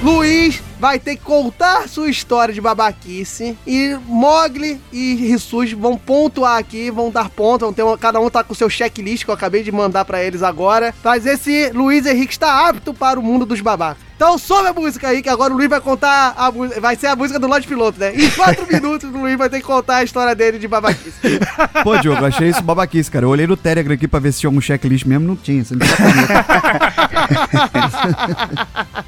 Luiz 0.03 0.61
vai 0.79 0.99
ter 0.99 1.15
que 1.15 1.23
contar 1.23 1.87
sua 1.89 2.09
história 2.09 2.53
de 2.53 2.61
babaquice 2.61 3.57
e 3.65 3.97
Mogli 4.05 4.79
e 4.91 5.15
Rissus 5.15 5.71
vão 5.73 5.97
pontuar 5.97 6.57
aqui, 6.57 6.91
vão 6.91 7.09
dar 7.11 7.29
ponto, 7.29 7.61
vão 7.65 7.73
ter 7.73 7.83
uma- 7.83 7.97
cada 7.97 8.19
um 8.19 8.29
tá 8.29 8.43
com 8.43 8.53
seu 8.53 8.69
checklist 8.69 9.23
que 9.25 9.29
eu 9.29 9.35
acabei 9.35 9.63
de 9.63 9.71
mandar 9.71 10.05
pra 10.05 10.23
eles 10.23 10.43
agora, 10.43 10.93
pra 11.01 11.17
dizer 11.17 11.37
se 11.37 11.69
Luiz 11.71 12.05
Henrique 12.05 12.33
está 12.33 12.67
apto 12.67 12.93
para 12.93 13.19
o 13.19 13.23
mundo 13.23 13.45
dos 13.45 13.61
babacas. 13.61 14.06
Então 14.17 14.35
sobe 14.35 14.67
a 14.69 14.73
música 14.73 15.09
aí, 15.09 15.21
que 15.21 15.29
agora 15.29 15.53
o 15.53 15.57
Luiz 15.57 15.69
vai 15.69 15.79
contar 15.79 16.33
a 16.35 16.51
música, 16.51 16.81
vai 16.81 16.95
ser 16.95 17.05
a 17.05 17.15
música 17.15 17.37
do 17.37 17.45
Lote 17.45 17.67
Piloto, 17.67 17.99
né? 17.99 18.13
Em 18.15 18.27
quatro 18.31 18.65
minutos 18.71 19.07
o 19.13 19.17
Luiz 19.17 19.37
vai 19.37 19.47
ter 19.47 19.57
que 19.57 19.63
contar 19.65 19.97
a 19.97 20.03
história 20.03 20.33
dele 20.33 20.57
de 20.57 20.67
babaquice. 20.67 21.39
Pô, 21.83 21.95
Diogo, 21.99 22.25
achei 22.25 22.49
isso 22.49 22.63
babaquice, 22.63 23.11
cara. 23.11 23.25
Eu 23.25 23.29
olhei 23.29 23.45
no 23.45 23.55
Telegram 23.55 23.93
aqui 23.93 24.07
pra 24.07 24.19
ver 24.19 24.31
se 24.31 24.39
tinha 24.39 24.47
algum 24.47 24.59
checklist 24.59 25.05
mesmo, 25.05 25.27
não 25.27 25.35
tinha. 25.35 25.63
Você 25.63 25.75
não 25.75 25.85
tá 25.85 25.95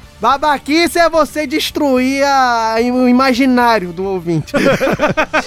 Babaquice 0.20 0.98
é 0.98 1.08
você 1.08 1.46
destruir 1.46 2.22
a- 2.22 2.76
o 2.92 3.08
imaginário 3.08 3.90
do 3.90 4.04
ouvinte. 4.04 4.52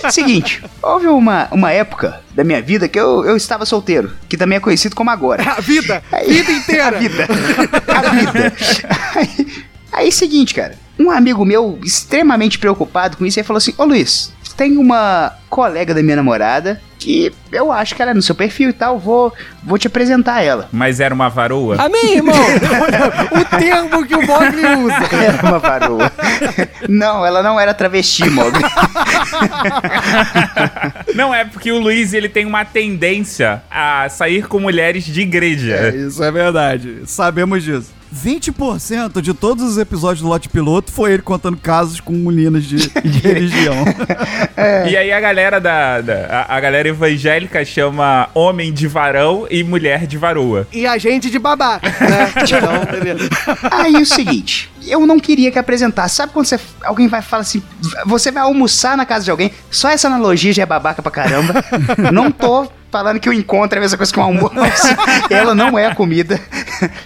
Seguinte, 0.10 0.64
houve 0.82 1.06
uma, 1.08 1.48
uma 1.52 1.72
época 1.72 2.22
da 2.34 2.44
minha 2.44 2.60
vida 2.60 2.88
que 2.90 3.00
eu, 3.00 3.24
eu 3.24 3.38
estava 3.38 3.68
solteiro, 3.68 4.12
que 4.28 4.36
também 4.36 4.58
é 4.58 4.60
conhecido 4.60 4.96
como 4.96 5.12
agora. 5.12 5.44
A 5.44 5.62
vida, 5.62 6.04
Aí- 6.12 6.28
vida 6.28 6.52
inteira. 6.52 6.98
A 6.98 7.00
vida. 7.00 7.28
A 7.88 8.10
vida. 8.10 8.54
Aí, 9.16 9.53
aí, 9.94 10.12
seguinte, 10.12 10.54
cara. 10.54 10.76
Um 11.00 11.10
amigo 11.10 11.44
meu, 11.46 11.80
extremamente 11.84 12.60
preocupado 12.60 13.18
com 13.18 13.26
isso, 13.26 13.40
ele 13.40 13.48
falou 13.48 13.58
assim: 13.58 13.74
Ô 13.78 13.84
Luiz, 13.84 14.32
tem 14.56 14.78
uma 14.78 15.34
colega 15.50 15.94
da 15.94 16.04
minha 16.04 16.16
namorada 16.16 16.82
que 17.00 17.34
eu 17.52 17.72
acho 17.72 17.96
que 17.96 18.02
ela 18.02 18.12
é 18.12 18.14
no 18.14 18.22
seu 18.22 18.36
perfil 18.36 18.70
e 18.70 18.74
tal, 18.74 18.98
vou, 18.98 19.34
vou 19.66 19.78
te 19.78 19.88
apresentar 19.88 20.42
ela. 20.42 20.68
Mas 20.72 21.00
era 21.00 21.14
uma 21.14 21.30
varoa? 21.30 21.78
Amém, 21.80 22.16
irmão? 22.18 22.36
o 23.32 23.58
termo 23.58 24.06
que 24.06 24.16
o 24.16 24.26
Mogli 24.26 24.66
usa. 24.86 25.04
Era 25.24 25.48
uma 25.48 25.60
varoa. 25.60 26.12
Não, 26.90 27.26
ela 27.26 27.42
não 27.42 27.60
era 27.60 27.74
travesti, 27.74 28.30
Mogli. 28.30 28.62
Não, 31.16 31.34
é 31.34 31.46
porque 31.46 31.72
o 31.72 31.80
Luiz 31.80 32.14
ele 32.14 32.30
tem 32.30 32.46
uma 32.46 32.66
tendência 32.66 33.62
a 33.70 34.08
sair 34.10 34.48
com 34.48 34.60
mulheres 34.60 35.06
de 35.06 35.22
igreja. 35.22 35.76
É, 35.76 35.96
isso 35.96 36.24
é 36.24 36.32
verdade. 36.32 37.02
Sabemos 37.06 37.64
disso. 37.64 37.92
20% 38.16 39.22
de 39.22 39.34
todos 39.34 39.64
os 39.64 39.78
episódios 39.80 40.22
do 40.22 40.28
Lote 40.28 40.48
Piloto 40.48 40.92
foi 40.92 41.14
ele 41.14 41.24
contando 41.24 41.58
casos 41.58 42.00
com 42.00 42.14
meninas 42.14 42.64
de, 42.64 42.78
de 43.02 43.20
religião. 43.28 43.74
E 44.88 44.96
aí 44.96 45.12
a 45.12 45.20
galera 45.20 45.60
da, 45.60 46.00
da- 46.00 46.46
a, 46.48 46.58
a 46.58 46.60
galera 46.60 46.88
evangélica 46.90 47.66
chama 47.66 48.30
homem 48.36 48.72
de 48.72 48.88
varão 48.88 49.48
e 49.54 49.64
mulher 49.64 50.08
de 50.08 50.18
varoa. 50.18 50.68
E 50.74 50.88
a 50.88 50.98
gente 50.98 51.30
de 51.30 51.38
babaca, 51.38 51.88
né? 51.88 52.34
Então, 52.44 53.00
beleza. 53.00 53.30
Aí 53.72 53.94
o 53.96 54.06
seguinte, 54.06 54.72
eu 54.88 55.06
não 55.06 55.20
queria 55.20 55.52
que 55.52 55.60
apresentasse. 55.60 56.16
Sabe 56.16 56.34
quando 56.34 56.46
você, 56.46 56.60
alguém 56.84 57.08
vai 57.08 57.22
falar 57.22 57.42
assim, 57.42 57.64
você 58.06 58.32
vai 58.32 58.44
almoçar 58.44 58.98
na 58.98 59.06
casa 59.06 59.26
de 59.26 59.32
alguém, 59.32 59.52
só 59.70 59.90
essa 59.90 60.08
analogia 60.08 60.54
já 60.54 60.64
é 60.64 60.66
babaca 60.66 61.02
pra 61.02 61.12
caramba. 61.12 61.64
não 62.12 62.32
tô 62.32 62.70
falando 62.94 63.20
que 63.20 63.28
o 63.28 63.34
encontro 63.34 63.76
é 63.76 63.80
a 63.80 63.82
mesma 63.82 63.98
coisa 63.98 64.14
que 64.14 64.20
um 64.20 64.24
almoço. 64.24 64.54
Ela 65.28 65.56
não 65.56 65.80
é 65.80 65.88
a 65.88 65.96
comida. 65.96 66.40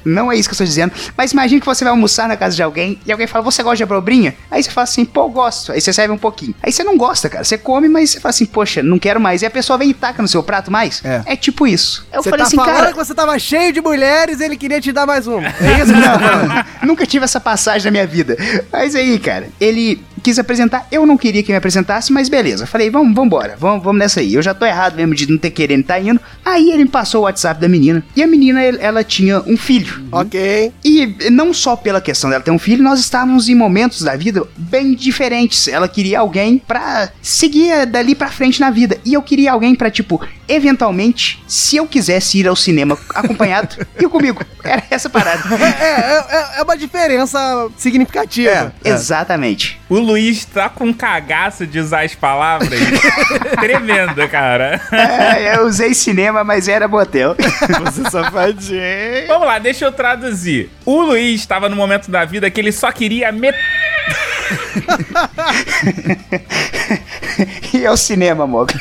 Não 0.03 0.29
é 0.29 0.35
isso 0.35 0.49
que 0.49 0.51
eu 0.51 0.55
estou 0.55 0.67
dizendo. 0.67 0.91
Mas 1.15 1.31
imagine 1.31 1.61
que 1.61 1.65
você 1.65 1.85
vai 1.85 1.91
almoçar 1.91 2.27
na 2.27 2.35
casa 2.35 2.57
de 2.57 2.61
alguém 2.61 2.99
e 3.05 3.11
alguém 3.11 3.25
fala, 3.25 3.41
você 3.41 3.63
gosta 3.63 3.77
de 3.77 3.83
abobrinha? 3.83 4.35
Aí 4.51 4.61
você 4.61 4.69
fala 4.69 4.83
assim, 4.83 5.05
pô, 5.05 5.21
eu 5.21 5.29
gosto. 5.29 5.71
Aí 5.71 5.79
você 5.79 5.93
serve 5.93 6.13
um 6.13 6.17
pouquinho. 6.17 6.53
Aí 6.61 6.73
você 6.73 6.83
não 6.83 6.97
gosta, 6.97 7.29
cara. 7.29 7.45
Você 7.45 7.57
come, 7.57 7.87
mas 7.87 8.09
você 8.09 8.19
fala 8.19 8.31
assim, 8.31 8.45
poxa, 8.45 8.83
não 8.83 8.99
quero 8.99 9.17
mais. 9.21 9.43
E 9.43 9.45
a 9.45 9.49
pessoa 9.49 9.77
vem 9.77 9.91
e 9.91 9.93
taca 9.93 10.21
no 10.21 10.27
seu 10.27 10.43
prato 10.43 10.69
mais. 10.69 11.01
É, 11.25 11.37
tipo 11.37 11.65
isso. 11.65 12.05
Eu 12.11 12.21
você 12.21 12.31
falei 12.31 12.43
tá 12.43 12.47
assim, 12.47 12.57
falando 12.57 12.75
cara... 12.75 12.91
que 12.91 12.97
você 12.97 13.15
tava 13.15 13.39
cheio 13.39 13.71
de 13.71 13.79
mulheres 13.79 14.41
e 14.41 14.43
ele 14.43 14.57
queria 14.57 14.81
te 14.81 14.91
dar 14.91 15.05
mais 15.05 15.25
uma. 15.25 15.47
É 15.67 15.81
isso 15.81 15.93
que 15.93 15.99
você 15.99 16.01
tá 16.01 16.19
falando? 16.19 16.47
Não, 16.47 16.87
nunca 16.87 17.05
tive 17.05 17.25
essa 17.25 17.39
passagem 17.39 17.66
na 17.85 17.91
minha 17.91 18.07
vida. 18.07 18.37
Mas 18.71 18.95
aí, 18.95 19.19
cara, 19.19 19.49
ele 19.59 20.01
quis 20.27 20.37
apresentar. 20.37 20.85
Eu 20.91 21.05
não 21.05 21.15
queria 21.17 21.41
que 21.41 21.51
me 21.53 21.57
apresentasse, 21.57 22.11
mas 22.11 22.27
beleza. 22.27 22.65
Falei, 22.67 22.89
vamos, 22.89 23.13
vamos 23.15 23.27
embora, 23.27 23.55
vamos, 23.57 23.81
vamos 23.81 23.97
nessa 23.99 24.19
aí. 24.19 24.33
Eu 24.33 24.41
já 24.41 24.53
tô 24.53 24.65
errado 24.65 24.95
mesmo 24.95 25.15
de 25.15 25.29
não 25.31 25.37
ter 25.37 25.51
querendo 25.51 25.85
tá 25.85 25.97
indo. 25.97 26.19
Aí 26.43 26.69
ele 26.71 26.83
me 26.83 26.89
passou 26.89 27.21
o 27.21 27.23
WhatsApp 27.23 27.61
da 27.61 27.69
menina. 27.69 28.03
E 28.13 28.21
a 28.21 28.27
menina, 28.27 28.61
el- 28.61 28.77
ela 28.81 29.03
tinha 29.05 29.39
um 29.47 29.55
filho. 29.55 30.05
Ok. 30.11 30.71
E 30.83 31.15
não 31.31 31.53
só 31.53 31.75
pela 31.77 32.01
questão 32.01 32.29
dela 32.29 32.43
ter 32.43 32.51
um 32.51 32.59
filho, 32.59 32.83
nós 32.83 32.99
estávamos 32.99 33.47
em 33.47 33.55
momentos 33.55 34.01
da 34.01 34.17
vida 34.17 34.43
bem 34.57 34.93
diferentes. 34.93 35.67
Ela 35.69 35.87
queria 35.87 36.19
alguém 36.19 36.57
pra 36.57 37.09
seguir 37.21 37.85
dali 37.85 38.13
pra 38.13 38.27
frente 38.27 38.59
na 38.59 38.69
vida. 38.69 38.97
E 39.05 39.13
eu 39.13 39.21
queria 39.21 39.53
alguém 39.53 39.75
pra, 39.75 39.89
tipo, 39.89 40.19
eventualmente, 40.47 41.41
se 41.47 41.77
eu 41.77 41.85
quisesse 41.87 42.39
ir 42.39 42.47
ao 42.49 42.55
cinema 42.55 42.97
acompanhado, 43.15 43.75
ir 43.97 44.07
comigo. 44.09 44.43
Era 44.63 44.83
essa 44.89 45.09
parada. 45.09 45.41
É, 45.63 46.57
é, 46.57 46.59
é 46.59 46.63
uma 46.63 46.75
diferença 46.77 47.69
significativa. 47.77 48.73
Exatamente. 48.83 49.79
O 49.87 49.97
Luiz 49.99 50.16
tá 50.53 50.69
com 50.69 50.93
cagaço 50.93 51.65
de 51.67 51.79
usar 51.79 52.05
as 52.05 52.15
palavras. 52.15 52.79
Tremendo, 53.59 54.27
cara. 54.29 54.79
É, 54.91 55.57
eu 55.57 55.65
usei 55.65 55.93
cinema, 55.93 56.43
mas 56.43 56.67
era 56.67 56.87
motel. 56.87 57.35
Você 57.83 58.09
safadinho. 58.09 58.81
Vamos 59.27 59.47
lá, 59.47 59.59
deixa 59.59 59.85
eu 59.85 59.91
traduzir. 59.91 60.69
O 60.85 61.01
Luiz 61.01 61.39
estava 61.41 61.67
no 61.69 61.75
momento 61.75 62.09
da 62.11 62.23
vida 62.25 62.49
que 62.49 62.59
ele 62.59 62.71
só 62.71 62.91
queria 62.91 63.31
met... 63.31 63.55
e 67.73 67.85
ao 67.85 67.97
cinema, 67.97 68.47
Moga. 68.47 68.73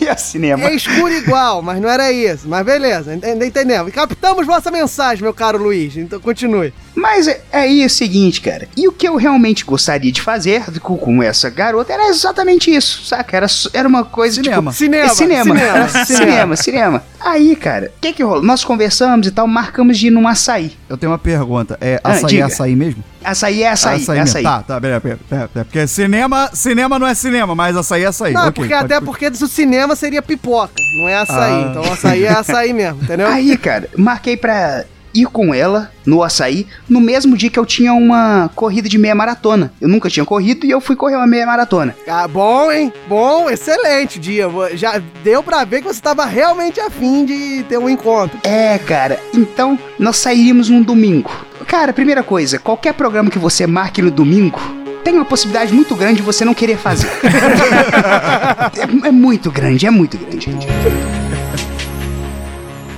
e 0.00 0.08
ao 0.08 0.18
cinema. 0.18 0.64
É 0.68 0.74
escuro 0.74 1.12
igual, 1.12 1.62
mas 1.62 1.80
não 1.80 1.88
era 1.88 2.10
isso. 2.10 2.48
Mas 2.48 2.64
beleza, 2.64 3.14
ent- 3.14 3.24
entendemos. 3.42 3.92
Captamos 3.92 4.46
vossa 4.46 4.70
mensagem, 4.70 5.22
meu 5.22 5.34
caro 5.34 5.58
Luiz. 5.62 5.96
Então 5.96 6.20
continue. 6.20 6.72
Mas 6.94 7.26
é, 7.26 7.40
é 7.50 7.58
aí 7.60 7.86
o 7.86 7.90
seguinte, 7.90 8.40
cara. 8.40 8.68
E 8.76 8.86
o 8.86 8.92
que 8.92 9.08
eu 9.08 9.16
realmente 9.16 9.64
gostaria 9.64 10.12
de 10.12 10.20
fazer 10.20 10.62
com, 10.80 10.96
com 10.96 11.22
essa 11.22 11.48
garota 11.48 11.92
era 11.92 12.08
exatamente 12.08 12.70
isso, 12.74 13.04
saca? 13.04 13.36
Era, 13.36 13.46
era 13.72 13.88
uma 13.88 14.04
coisa 14.04 14.36
Cinema. 14.42 14.70
tipo... 14.70 14.72
Cinema, 14.72 15.04
É 15.04 15.08
cinema. 15.14 15.54
cinema, 15.54 15.88
cinema. 15.88 16.04
cinema, 16.06 16.56
cinema. 16.56 17.04
Aí, 17.18 17.56
cara, 17.56 17.90
o 17.96 18.00
que 18.00 18.12
que 18.12 18.22
rolou? 18.22 18.42
Nós 18.42 18.62
conversamos 18.64 19.26
e 19.26 19.30
tal, 19.30 19.46
marcamos 19.46 19.96
de 19.96 20.08
ir 20.08 20.10
num 20.10 20.26
açaí. 20.28 20.72
Eu 20.88 20.96
tenho 20.98 21.10
uma 21.12 21.18
pergunta. 21.18 21.78
É 21.80 22.00
Ah, 22.04 22.10
açaí 22.12 22.24
é 22.24 22.28
diga. 22.28 22.46
açaí 22.46 22.76
mesmo? 22.76 23.02
Açaí 23.24 23.62
é 23.62 23.68
açaí, 23.70 23.94
é 23.94 23.98
mesmo. 24.08 24.22
açaí. 24.22 24.42
Tá, 24.42 24.62
tá, 24.62 24.80
beleza, 24.80 25.00
beleza. 25.00 25.48
Porque 25.54 25.86
cinema, 25.86 26.50
cinema 26.52 26.98
não 26.98 27.06
é 27.06 27.14
cinema, 27.14 27.54
mas 27.54 27.76
açaí 27.76 28.02
é 28.02 28.06
açaí. 28.06 28.32
Não, 28.34 28.42
ok, 28.48 28.52
porque 28.52 28.74
pode- 28.74 28.84
até 28.84 29.00
porque 29.00 29.26
o 29.28 29.46
cinema 29.48 29.94
seria 29.96 30.20
pipoca, 30.20 30.74
não 30.98 31.08
é 31.08 31.16
açaí. 31.16 31.52
Ah. 31.64 31.66
Então 31.70 31.92
açaí 31.92 32.24
é 32.24 32.28
açaí 32.32 32.72
mesmo, 32.72 33.00
entendeu? 33.04 33.28
Aí, 33.28 33.56
cara, 33.56 33.88
marquei 33.96 34.36
pra 34.36 34.84
ir 35.14 35.26
com 35.26 35.54
ela 35.54 35.90
no 36.04 36.22
açaí 36.22 36.66
no 36.88 37.00
mesmo 37.00 37.36
dia 37.36 37.50
que 37.50 37.58
eu 37.58 37.66
tinha 37.66 37.92
uma 37.92 38.50
corrida 38.54 38.88
de 38.88 38.98
meia 38.98 39.14
maratona. 39.14 39.72
Eu 39.80 39.88
nunca 39.88 40.08
tinha 40.08 40.24
corrido 40.24 40.66
e 40.66 40.70
eu 40.70 40.80
fui 40.80 40.96
correr 40.96 41.16
uma 41.16 41.26
meia 41.26 41.46
maratona. 41.46 41.94
Ah, 42.06 42.26
bom, 42.26 42.70
hein? 42.70 42.92
Bom, 43.08 43.48
excelente 43.50 44.18
dia. 44.18 44.46
Já 44.74 45.00
deu 45.22 45.42
pra 45.42 45.64
ver 45.64 45.82
que 45.82 45.88
você 45.88 46.00
tava 46.00 46.24
realmente 46.24 46.80
afim 46.80 47.24
de 47.24 47.64
ter 47.68 47.78
um 47.78 47.88
encontro. 47.88 48.38
É, 48.42 48.78
cara. 48.78 49.18
Então, 49.34 49.78
nós 49.98 50.16
sairíamos 50.16 50.68
num 50.68 50.82
domingo. 50.82 51.30
Cara, 51.66 51.92
primeira 51.92 52.22
coisa, 52.22 52.58
qualquer 52.58 52.92
programa 52.94 53.30
que 53.30 53.38
você 53.38 53.66
marque 53.66 54.02
no 54.02 54.10
domingo, 54.10 54.60
tem 55.02 55.14
uma 55.14 55.24
possibilidade 55.24 55.72
muito 55.72 55.94
grande 55.94 56.16
de 56.16 56.22
você 56.22 56.44
não 56.44 56.54
querer 56.54 56.76
fazer. 56.76 57.08
é, 59.04 59.08
é 59.08 59.10
muito 59.10 59.50
grande, 59.50 59.86
é 59.86 59.90
muito 59.90 60.18
grande, 60.18 60.50
gente. 60.50 60.66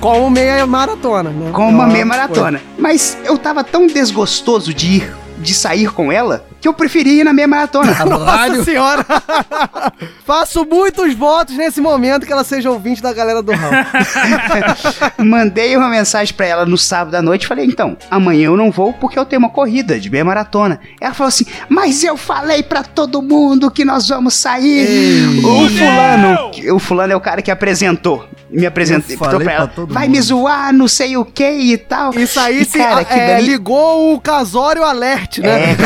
Com 0.04 0.28
meia 0.28 0.66
maratona, 0.66 1.30
né? 1.30 1.50
Com 1.50 1.66
uma 1.66 1.86
meia 1.86 2.04
maratona. 2.04 2.60
Mas 2.76 3.16
eu 3.24 3.38
tava 3.38 3.64
tão 3.64 3.86
desgostoso 3.86 4.74
de 4.74 4.96
ir, 4.96 5.16
de 5.38 5.54
sair 5.54 5.90
com 5.94 6.12
ela, 6.12 6.44
que 6.64 6.68
eu 6.68 6.72
preferia 6.72 7.20
ir 7.20 7.24
na 7.24 7.32
meia 7.34 7.46
maratona. 7.46 7.92
Nossa 8.08 8.64
senhora! 8.64 9.04
Faço 10.24 10.64
muitos 10.64 11.12
votos 11.14 11.54
nesse 11.58 11.78
momento 11.78 12.24
que 12.24 12.32
ela 12.32 12.42
seja 12.42 12.70
ouvinte 12.70 13.02
da 13.02 13.12
galera 13.12 13.42
do 13.42 13.52
Raul. 13.52 13.74
Mandei 15.22 15.76
uma 15.76 15.90
mensagem 15.90 16.34
pra 16.34 16.46
ela 16.46 16.64
no 16.64 16.78
sábado 16.78 17.14
à 17.16 17.20
noite. 17.20 17.46
Falei, 17.46 17.66
então, 17.66 17.98
amanhã 18.10 18.46
eu 18.46 18.56
não 18.56 18.70
vou 18.70 18.94
porque 18.94 19.18
eu 19.18 19.26
tenho 19.26 19.40
uma 19.40 19.50
corrida 19.50 20.00
de 20.00 20.08
meia 20.08 20.24
maratona. 20.24 20.80
Ela 20.98 21.12
falou 21.12 21.28
assim, 21.28 21.44
mas 21.68 22.02
eu 22.02 22.16
falei 22.16 22.62
pra 22.62 22.82
todo 22.82 23.20
mundo 23.20 23.70
que 23.70 23.84
nós 23.84 24.08
vamos 24.08 24.32
sair. 24.32 25.28
o 25.44 25.68
fulano, 25.68 26.74
o 26.74 26.78
fulano 26.78 27.12
é 27.12 27.16
o 27.16 27.20
cara 27.20 27.42
que 27.42 27.50
apresentou. 27.50 28.26
Me 28.50 28.64
apresentou 28.66 29.16
pra 29.18 29.52
ela. 29.52 29.66
pra 29.66 29.74
todo 29.74 29.92
Vai 29.92 30.04
mundo." 30.06 30.14
me 30.16 30.22
zoar, 30.22 30.72
não 30.72 30.86
sei 30.88 31.16
o 31.18 31.24
que 31.26 31.44
e 31.44 31.76
tal. 31.76 32.14
Isso 32.14 32.38
aí 32.40 32.62
E, 32.62 32.64
se, 32.64 32.78
cara, 32.78 33.00
é, 33.00 33.04
que 33.04 33.14
dali- 33.16 33.46
ligou 33.48 34.14
o 34.14 34.20
casório 34.20 34.84
alert, 34.84 35.38
né? 35.38 35.76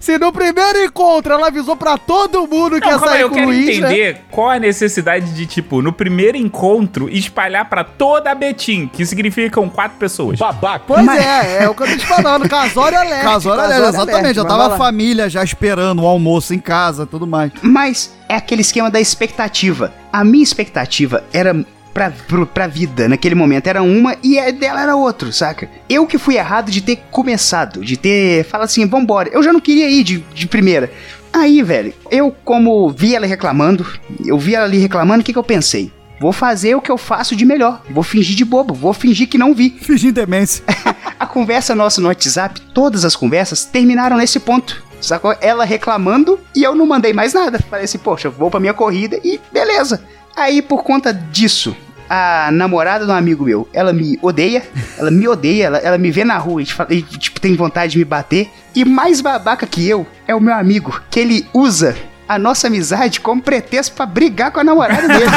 Se 0.00 0.18
no 0.18 0.32
primeiro 0.32 0.84
encontro 0.84 1.32
ela 1.34 1.48
avisou 1.48 1.76
pra 1.76 1.96
todo 1.96 2.46
mundo 2.46 2.80
que 2.80 2.86
Não, 2.86 2.92
ia 2.92 2.98
sair 2.98 3.20
eu 3.22 3.28
com 3.28 3.34
o 3.34 3.38
quero 3.38 3.48
Luiz, 3.50 3.66
né? 3.66 3.72
entender 3.88 4.20
qual 4.30 4.50
a 4.50 4.58
necessidade 4.58 5.32
de, 5.34 5.46
tipo, 5.46 5.80
no 5.82 5.92
primeiro 5.92 6.36
encontro, 6.36 7.08
espalhar 7.08 7.68
pra 7.68 7.84
toda 7.84 8.30
a 8.30 8.34
Betim, 8.34 8.86
que 8.92 9.04
significam 9.06 9.68
quatro 9.68 9.98
pessoas. 9.98 10.38
Babaca. 10.38 10.84
Pois 10.86 11.06
é, 11.08 11.64
é 11.64 11.68
o 11.68 11.74
que 11.74 11.82
eu 11.82 11.86
tô 11.88 11.96
te 11.96 12.06
falando, 12.06 12.48
casório 12.48 12.98
alert. 13.00 13.22
Casório, 13.22 13.62
casório 13.62 13.88
exatamente. 13.88 14.34
já 14.34 14.42
mas 14.44 14.52
tava 14.52 14.74
a 14.74 14.78
família 14.78 15.28
já 15.28 15.42
esperando 15.44 16.02
o 16.02 16.06
almoço 16.06 16.54
em 16.54 16.58
casa 16.58 17.06
tudo 17.06 17.26
mais. 17.26 17.52
Mas 17.62 18.12
é 18.28 18.34
aquele 18.36 18.60
esquema 18.62 18.90
da 18.90 19.00
expectativa. 19.00 19.92
A 20.12 20.24
minha 20.24 20.44
expectativa 20.44 21.24
era 21.32 21.54
pra, 21.94 22.10
pro- 22.10 22.46
pra 22.46 22.66
vida 22.66 23.08
naquele 23.08 23.34
momento 23.36 23.68
era 23.68 23.82
uma 23.82 24.16
e 24.22 24.38
a 24.38 24.50
dela 24.50 24.82
era 24.82 24.96
outra, 24.96 25.30
saca? 25.32 25.70
Eu 25.88 26.06
que 26.06 26.18
fui 26.18 26.36
errado 26.36 26.70
de 26.70 26.80
ter 26.82 26.96
começado, 27.10 27.84
de 27.84 27.96
ter 27.96 28.44
falado 28.44 28.66
assim, 28.66 28.84
vambora. 28.86 29.30
Eu 29.32 29.42
já 29.42 29.52
não 29.52 29.60
queria 29.60 29.88
ir 29.88 30.02
de, 30.02 30.18
de 30.34 30.46
primeira. 30.48 30.92
Aí, 31.32 31.62
velho, 31.62 31.94
eu 32.10 32.34
como 32.44 32.90
vi 32.90 33.14
ela 33.14 33.26
reclamando, 33.26 33.86
eu 34.24 34.38
vi 34.38 34.54
ela 34.54 34.64
ali 34.66 34.78
reclamando, 34.78 35.22
o 35.22 35.24
que, 35.24 35.32
que 35.32 35.38
eu 35.38 35.42
pensei? 35.44 35.90
Vou 36.20 36.32
fazer 36.32 36.74
o 36.76 36.80
que 36.80 36.90
eu 36.90 36.96
faço 36.96 37.34
de 37.34 37.44
melhor. 37.44 37.82
Vou 37.90 38.04
fingir 38.04 38.36
de 38.36 38.44
bobo, 38.44 38.72
vou 38.72 38.92
fingir 38.92 39.28
que 39.28 39.36
não 39.36 39.52
vi. 39.54 39.70
Fingir 39.82 40.12
demência. 40.12 40.62
a 41.18 41.26
conversa 41.26 41.74
nossa 41.74 42.00
no 42.00 42.06
WhatsApp, 42.08 42.60
todas 42.72 43.04
as 43.04 43.16
conversas 43.16 43.64
terminaram 43.64 44.16
nesse 44.16 44.38
ponto. 44.38 44.82
Sacou? 45.00 45.34
Ela 45.40 45.64
reclamando 45.64 46.38
e 46.54 46.62
eu 46.62 46.74
não 46.74 46.86
mandei 46.86 47.12
mais 47.12 47.34
nada. 47.34 47.58
Falei 47.68 47.84
assim, 47.84 47.98
poxa, 47.98 48.30
vou 48.30 48.48
pra 48.50 48.60
minha 48.60 48.72
corrida 48.72 49.18
e 49.24 49.38
beleza. 49.52 50.02
Aí, 50.36 50.60
por 50.60 50.82
conta 50.82 51.12
disso, 51.12 51.76
a 52.08 52.50
namorada 52.52 53.04
de 53.04 53.10
um 53.10 53.14
amigo 53.14 53.44
meu, 53.44 53.68
ela 53.72 53.92
me 53.92 54.18
odeia, 54.20 54.62
ela 54.98 55.10
me 55.10 55.26
odeia, 55.28 55.66
ela, 55.66 55.78
ela 55.78 55.98
me 55.98 56.10
vê 56.10 56.24
na 56.24 56.36
rua 56.36 56.62
e, 56.62 56.66
e, 56.90 57.02
tipo, 57.02 57.40
tem 57.40 57.54
vontade 57.54 57.92
de 57.92 57.98
me 57.98 58.04
bater. 58.04 58.50
E 58.74 58.84
mais 58.84 59.20
babaca 59.20 59.66
que 59.66 59.88
eu 59.88 60.06
é 60.26 60.34
o 60.34 60.40
meu 60.40 60.54
amigo, 60.54 61.00
que 61.10 61.20
ele 61.20 61.46
usa 61.52 61.96
a 62.28 62.38
nossa 62.38 62.66
amizade 62.66 63.20
como 63.20 63.42
pretexto 63.42 63.94
pra 63.94 64.06
brigar 64.06 64.50
com 64.50 64.60
a 64.60 64.64
namorada 64.64 65.06
dele. 65.06 65.24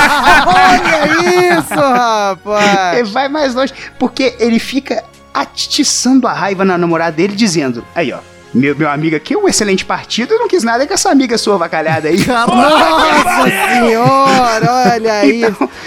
Olha 0.48 1.60
isso, 1.60 1.74
rapaz! 1.74 2.98
Ele 2.98 3.10
vai 3.10 3.28
mais 3.28 3.54
longe, 3.54 3.74
porque 4.00 4.36
ele 4.40 4.60
fica 4.60 5.04
atiçando 5.34 6.28
a 6.28 6.34
raiva 6.34 6.66
na 6.66 6.78
namorada 6.78 7.12
dele, 7.12 7.36
dizendo: 7.36 7.86
Aí, 7.94 8.12
ó, 8.12 8.20
Meu, 8.54 8.76
meu 8.76 8.90
amigo 8.90 9.16
aqui 9.16 9.34
é 9.34 9.38
um 9.38 9.48
excelente 9.48 9.86
partido, 9.86 10.34
eu 10.34 10.40
não 10.40 10.48
quis 10.48 10.64
nada 10.64 10.88
com 10.88 10.94
essa 10.94 11.10
amiga 11.12 11.38
sua 11.38 11.58
vacalhada 11.58 12.08
aí. 12.08 12.18
Nossa 12.26 13.46
senhora, 13.74 14.72
olha 14.72 15.14
aí. 15.14 15.42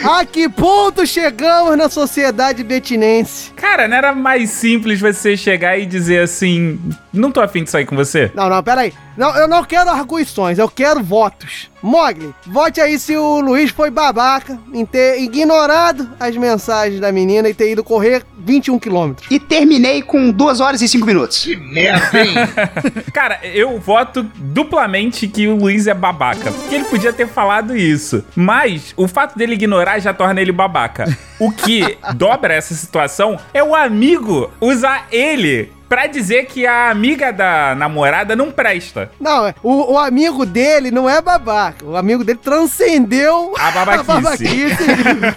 A 0.04 0.24
que 0.24 0.48
ponto 0.48 1.06
chegamos 1.06 1.76
na 1.76 1.88
sociedade 1.88 2.62
betinense? 2.62 3.50
Cara, 3.52 3.88
não 3.88 3.96
era 3.96 4.14
mais 4.14 4.50
simples 4.50 5.00
você 5.00 5.36
chegar 5.36 5.78
e 5.78 5.86
dizer 5.86 6.22
assim: 6.22 6.78
não 7.12 7.30
tô 7.30 7.40
afim 7.40 7.64
de 7.64 7.70
sair 7.70 7.86
com 7.86 7.96
você? 7.96 8.30
Não, 8.34 8.48
não, 8.48 8.62
peraí. 8.62 8.92
Não, 9.20 9.36
eu 9.36 9.46
não 9.46 9.62
quero 9.62 9.90
arguições, 9.90 10.58
eu 10.58 10.66
quero 10.66 11.02
votos. 11.02 11.68
Mogli, 11.82 12.34
vote 12.46 12.80
aí 12.80 12.98
se 12.98 13.14
o 13.14 13.40
Luiz 13.40 13.70
foi 13.70 13.90
babaca 13.90 14.58
em 14.72 14.86
ter 14.86 15.20
ignorado 15.20 16.08
as 16.18 16.34
mensagens 16.38 16.98
da 16.98 17.12
menina 17.12 17.46
e 17.46 17.52
ter 17.52 17.70
ido 17.70 17.84
correr 17.84 18.24
21 18.38 18.78
quilômetros. 18.78 19.30
E 19.30 19.38
terminei 19.38 20.00
com 20.00 20.30
2 20.30 20.60
horas 20.60 20.80
e 20.80 20.88
5 20.88 21.04
minutos. 21.04 21.44
Que 21.44 21.54
merda, 21.54 22.18
hein? 22.18 22.34
Cara, 23.12 23.40
eu 23.44 23.78
voto 23.78 24.22
duplamente 24.22 25.28
que 25.28 25.46
o 25.48 25.54
Luiz 25.54 25.86
é 25.86 25.92
babaca. 25.92 26.50
Porque 26.50 26.76
ele 26.76 26.84
podia 26.86 27.12
ter 27.12 27.28
falado 27.28 27.76
isso. 27.76 28.24
Mas 28.34 28.94
o 28.96 29.06
fato 29.06 29.36
dele 29.36 29.52
ignorar 29.52 29.98
já 29.98 30.14
torna 30.14 30.40
ele 30.40 30.50
babaca. 30.50 31.04
O 31.38 31.52
que 31.52 31.98
dobra 32.14 32.54
essa 32.54 32.72
situação 32.72 33.38
é 33.52 33.62
o 33.62 33.74
amigo 33.74 34.50
usar 34.62 35.08
ele 35.12 35.70
pra 35.91 36.07
dizer 36.07 36.47
que 36.47 36.64
a 36.68 36.88
amiga 36.88 37.32
da 37.32 37.74
namorada 37.74 38.36
não 38.36 38.53
presta. 38.53 39.11
Não, 39.20 39.49
é, 39.49 39.55
o, 39.61 39.95
o 39.95 39.99
amigo 39.99 40.47
dele 40.47 40.88
não 40.93 41.11
é 41.11 41.20
babaca. 41.20 41.84
O 41.84 41.97
amigo 41.97 42.22
dele 42.22 42.38
transcendeu 42.41 43.55
A 43.59 43.72
babaquice. 43.72 44.47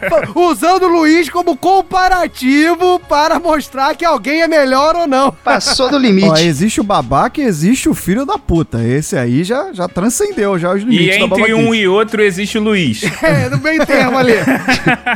usando 0.36 0.84
o 0.84 0.88
Luiz 0.88 1.28
como 1.28 1.58
comparativo 1.58 3.00
para 3.00 3.40
mostrar 3.40 3.96
que 3.96 4.06
alguém 4.06 4.44
é 4.44 4.48
melhor 4.48 4.96
ou 4.96 5.08
não. 5.08 5.32
Passou 5.32 5.90
do 5.90 5.98
limite. 6.00 6.30
Ó, 6.30 6.38
existe 6.38 6.80
o 6.80 6.84
babaca 6.84 7.42
e 7.42 7.46
existe 7.46 7.90
o 7.90 7.96
filho 7.96 8.24
da 8.24 8.38
puta. 8.38 8.84
Esse 8.84 9.18
aí 9.18 9.44
já, 9.44 9.74
já 9.74 9.88
transcendeu 9.88 10.60
já 10.60 10.72
os 10.72 10.84
E 10.84 10.86
limites 10.86 11.18
da 11.18 11.26
entre 11.26 11.30
babaquice. 11.30 11.54
um 11.54 11.74
e 11.74 11.88
outro 11.88 12.22
existe 12.22 12.60
o 12.60 12.62
Luiz. 12.62 13.02
É, 13.24 13.50
no 13.50 13.58
meio 13.58 13.84
termo 13.88 14.20
ali. 14.20 14.34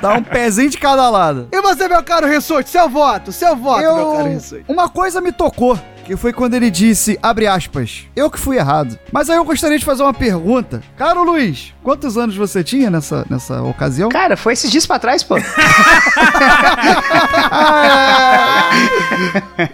Dá 0.02 0.14
um 0.16 0.24
pezinho 0.24 0.72
de 0.72 0.80
cada 0.80 1.08
lado. 1.12 1.48
E 1.52 1.62
você, 1.62 1.88
meu 1.88 2.02
caro 2.02 2.26
Rissuti, 2.28 2.70
seu 2.72 2.90
voto, 2.90 3.32
seu 3.32 3.56
voto, 3.56 3.82
meu 3.82 3.94
caro 3.94 4.28
Eu... 4.28 4.34
Rissuti. 4.34 4.66
Uma 4.68 4.90
coisa 4.90 5.22
me 5.22 5.27
tocou, 5.32 5.80
que 6.08 6.16
foi 6.16 6.32
quando 6.32 6.54
ele 6.54 6.72
disse, 6.72 7.20
abre 7.22 7.48
aspas, 7.48 8.06
eu 8.16 8.32
que 8.32 8.40
fui 8.40 8.56
errado. 8.56 8.98
Mas 9.12 9.30
aí 9.30 9.36
eu 9.36 9.44
gostaria 9.44 9.78
de 9.78 9.84
fazer 9.84 10.04
uma 10.04 10.14
pergunta. 10.14 10.82
Caro 10.96 11.22
Luiz, 11.22 11.74
quantos 11.84 12.18
anos 12.18 12.34
você 12.36 12.64
tinha 12.64 12.90
nessa, 12.90 13.26
nessa 13.30 13.62
ocasião? 13.62 14.08
Cara, 14.08 14.38
foi 14.38 14.54
esses 14.54 14.72
dias 14.72 14.86
pra 14.86 15.00
trás, 15.00 15.22
pô. 15.22 15.36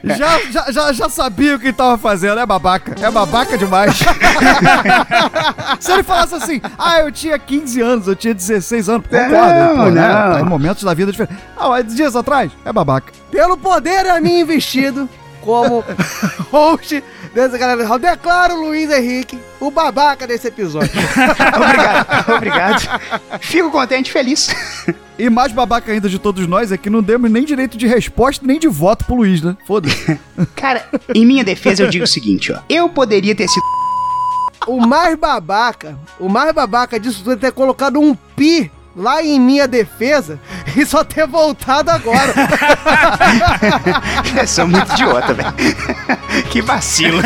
já, 0.03 0.39
já, 0.49 0.71
já, 0.71 0.91
já 0.91 1.09
sabia 1.09 1.55
o 1.55 1.59
que 1.59 1.67
ele 1.67 1.73
tava 1.73 1.99
fazendo, 1.99 2.39
é 2.39 2.45
babaca. 2.45 2.95
É 2.99 3.11
babaca 3.11 3.55
demais. 3.55 3.95
Se 5.79 5.91
ele 5.91 6.01
falasse 6.01 6.33
assim, 6.33 6.59
ah, 6.79 6.99
eu 6.99 7.11
tinha 7.11 7.37
15 7.37 7.81
anos, 7.81 8.07
eu 8.07 8.15
tinha 8.15 8.33
16 8.33 8.89
anos, 8.89 9.05
concordo. 9.05 9.33
Não, 9.33 9.83
pô, 9.83 9.89
né? 9.91 10.07
Tá 10.07 10.41
em 10.41 10.45
momentos 10.45 10.83
da 10.83 10.95
vida 10.95 11.11
diferentes. 11.11 11.43
Ah, 11.55 11.69
mas 11.69 11.93
dias 11.93 12.15
atrás, 12.15 12.51
é 12.65 12.73
babaca. 12.73 13.13
Pelo 13.29 13.55
poder 13.55 14.09
a 14.09 14.19
mim 14.19 14.39
investido 14.39 15.07
como 15.43 15.83
host 16.49 17.03
dessa 17.33 17.57
galera, 17.57 17.83
eu 17.83 17.99
declaro 17.99 18.55
Luiz 18.55 18.89
Henrique 18.89 19.37
o 19.59 19.69
babaca 19.69 20.25
desse 20.25 20.47
episódio. 20.47 20.89
obrigado, 21.55 22.29
obrigado. 22.35 23.01
Fico 23.41 23.69
contente, 23.69 24.11
feliz. 24.11 24.49
E 25.17 25.29
mais 25.29 25.51
babaca 25.51 25.91
ainda 25.91 26.09
de 26.09 26.17
todos 26.17 26.47
nós 26.47 26.71
é 26.71 26.77
que 26.77 26.89
não 26.89 27.03
demos 27.03 27.29
nem 27.29 27.43
direito 27.43 27.77
de 27.77 27.85
resposta 27.85 28.45
nem 28.45 28.59
de 28.59 28.67
voto 28.67 29.05
pro 29.05 29.15
Luiz, 29.15 29.41
né? 29.41 29.55
Foda-se. 29.67 30.19
Cara, 30.55 30.87
em 31.13 31.25
minha 31.25 31.43
defesa 31.43 31.83
eu 31.83 31.89
digo 31.89 32.05
o 32.05 32.07
seguinte, 32.07 32.51
ó. 32.51 32.59
Eu 32.69 32.89
poderia 32.89 33.35
ter 33.35 33.47
sido 33.47 33.63
O 34.67 34.79
mais 34.87 35.17
babaca, 35.17 35.97
o 36.19 36.29
mais 36.29 36.51
babaca 36.53 36.99
disso 36.99 37.19
tudo 37.23 37.33
é 37.33 37.35
ter 37.35 37.51
colocado 37.51 37.99
um 37.99 38.15
pi 38.15 38.71
lá 38.95 39.23
em 39.23 39.39
minha 39.39 39.67
defesa 39.67 40.39
e 40.75 40.83
só 40.85 41.03
ter 41.03 41.27
voltado 41.27 41.91
agora. 41.91 42.33
Eu 44.35 44.47
sou 44.47 44.67
muito 44.67 44.91
idiota, 44.93 45.33
velho. 45.33 45.53
Que 46.49 46.63
vacilo. 46.63 47.21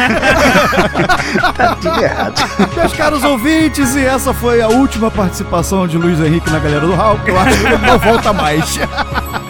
tá 1.56 1.78
tudo 1.82 2.04
errado. 2.04 2.44
Meus 2.76 2.92
caros 2.94 3.24
ouvintes, 3.24 3.96
e 3.96 4.06
essa 4.06 4.34
foi 4.34 4.62
a 4.62 4.68
última 4.68 5.10
participação 5.10 5.88
de 5.88 5.98
Luiz 5.98 6.20
Henrique 6.20 6.50
na 6.50 6.60
galera 6.60 6.86
do 6.86 6.94
que 7.24 7.32
eu 7.32 7.40
acho 7.40 7.58
que 7.58 7.66
ele 7.68 7.78
não 7.78 7.98
volta 7.98 8.34
mais. 8.34 8.78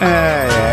ai. 0.00 0.67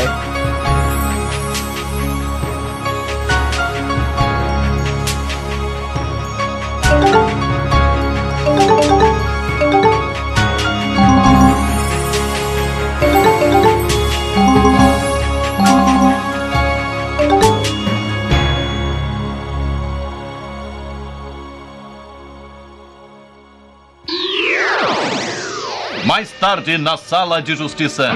Mais 26.16 26.32
tarde, 26.32 26.78
na 26.78 26.96
Sala 26.96 27.42
de 27.42 27.58
Justiça. 27.58 28.10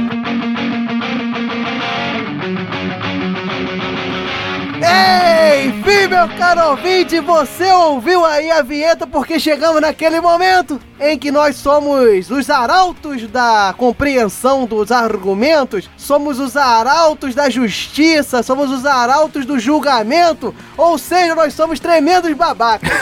Enfim, 5.66 6.08
meu 6.08 6.30
caro 6.38 6.70
ouvinte, 6.70 7.20
você 7.20 7.70
ouviu 7.74 8.24
aí 8.26 8.50
a 8.52 8.62
vinheta 8.62 9.06
porque 9.06 9.38
chegamos 9.38 9.82
naquele 9.82 10.22
momento 10.22 10.80
em 11.00 11.18
que 11.18 11.32
nós 11.32 11.56
somos 11.56 12.30
os 12.30 12.50
arautos 12.50 13.28
da 13.28 13.74
compreensão 13.78 14.66
dos 14.66 14.92
argumentos, 14.92 15.90
somos 15.98 16.40
os 16.40 16.58
arautos 16.58 17.34
da 17.34 17.50
justiça, 17.50 18.44
somos 18.44 18.70
os 18.72 18.86
arautos 18.86 19.46
do 19.46 19.58
julgamento, 19.58 20.54
ou 20.78 20.98
seja, 20.98 21.34
nós 21.36 21.54
somos 21.54 21.80
tremendos 21.80 22.34
babacas. 22.34 22.90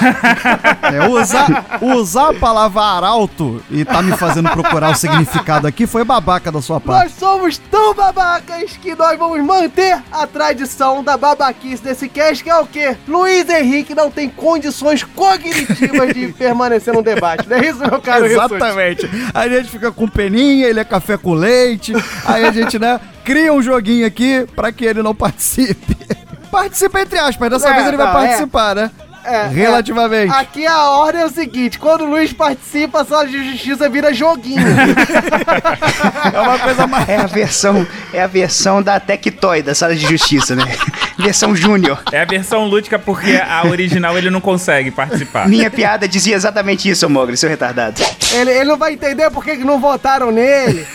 É, 0.87 1.07
usar, 1.07 1.79
usar 1.81 2.29
a 2.29 2.33
palavra 2.33 2.81
arauto 2.81 3.61
e 3.69 3.83
tá 3.83 4.01
me 4.01 4.15
fazendo 4.15 4.49
procurar 4.49 4.91
o 4.91 4.95
significado 4.95 5.67
aqui 5.67 5.85
foi 5.85 6.03
babaca 6.03 6.51
da 6.51 6.61
sua 6.61 6.79
parte. 6.79 7.03
Nós 7.03 7.13
somos 7.13 7.57
tão 7.57 7.93
babacas 7.93 8.77
que 8.77 8.95
nós 8.95 9.17
vamos 9.17 9.43
manter 9.43 10.01
a 10.11 10.25
tradição 10.25 11.03
da 11.03 11.17
babaquice 11.17 11.83
desse 11.83 12.07
cast, 12.07 12.43
que 12.43 12.49
é 12.49 12.57
o 12.57 12.65
quê? 12.65 12.95
Luiz 13.07 13.49
Henrique 13.49 13.93
não 13.93 14.09
tem 14.09 14.29
condições 14.29 15.03
cognitivas 15.03 16.13
de 16.13 16.27
permanecer 16.37 16.93
no 16.93 17.01
debate, 17.01 17.47
não 17.49 17.57
é 17.57 17.67
isso, 17.67 17.79
Exatamente. 18.25 19.09
Aí 19.33 19.53
a 19.53 19.57
gente 19.59 19.69
fica 19.69 19.91
com 19.91 20.07
peninha, 20.07 20.67
ele 20.67 20.79
é 20.79 20.83
café 20.83 21.17
com 21.17 21.33
leite. 21.33 21.93
Aí 22.25 22.45
a 22.45 22.51
gente, 22.51 22.77
né, 22.79 22.99
cria 23.23 23.53
um 23.53 23.61
joguinho 23.61 24.05
aqui 24.05 24.47
pra 24.55 24.71
que 24.71 24.85
ele 24.85 25.01
não 25.01 25.15
participe. 25.15 25.97
Participa 26.49 27.01
entre 27.01 27.19
aspas, 27.19 27.49
dessa 27.49 27.69
É, 27.69 27.73
vez 27.73 27.87
ele 27.87 27.97
vai 27.97 28.05
não, 28.05 28.13
participar, 28.13 28.73
né? 28.73 28.89
É, 29.27 29.47
Relativamente. 29.47 30.31
é. 30.33 30.39
Aqui 30.39 30.65
a 30.65 30.89
ordem 30.89 31.21
é 31.21 31.25
o 31.25 31.29
seguinte: 31.29 31.77
quando 31.77 32.01
o 32.01 32.05
Luiz 32.09 32.31
participa, 32.31 33.01
a 33.01 33.05
sala 33.05 33.27
de 33.27 33.51
justiça 33.51 33.89
vira 33.89 34.13
joguinho. 34.13 34.57
É 36.33 36.39
uma 36.41 36.59
coisa 36.59 36.87
mais. 36.87 37.07
É 37.09 37.17
a 37.17 37.25
versão, 37.25 37.87
é 38.13 38.21
a 38.21 38.27
versão 38.27 38.81
da 38.81 38.99
Tectoy 38.99 39.61
da 39.61 39.73
sala 39.73 39.95
de 39.95 40.05
justiça, 40.05 40.55
né? 40.55 40.63
versão 41.17 41.55
júnior. 41.55 42.01
É 42.11 42.21
a 42.21 42.25
versão 42.25 42.65
lúdica 42.65 42.99
porque 42.99 43.35
a 43.35 43.65
original 43.67 44.17
ele 44.17 44.29
não 44.29 44.39
consegue 44.41 44.91
participar. 44.91 45.47
Minha 45.47 45.69
piada 45.69 46.07
dizia 46.07 46.35
exatamente 46.35 46.89
isso, 46.89 47.09
Mogli, 47.09 47.35
seu 47.37 47.49
retardado. 47.49 48.01
ele, 48.33 48.51
ele 48.51 48.65
não 48.65 48.77
vai 48.77 48.93
entender 48.93 49.29
por 49.31 49.43
que 49.43 49.55
não 49.57 49.79
votaram 49.79 50.31
nele. 50.31 50.85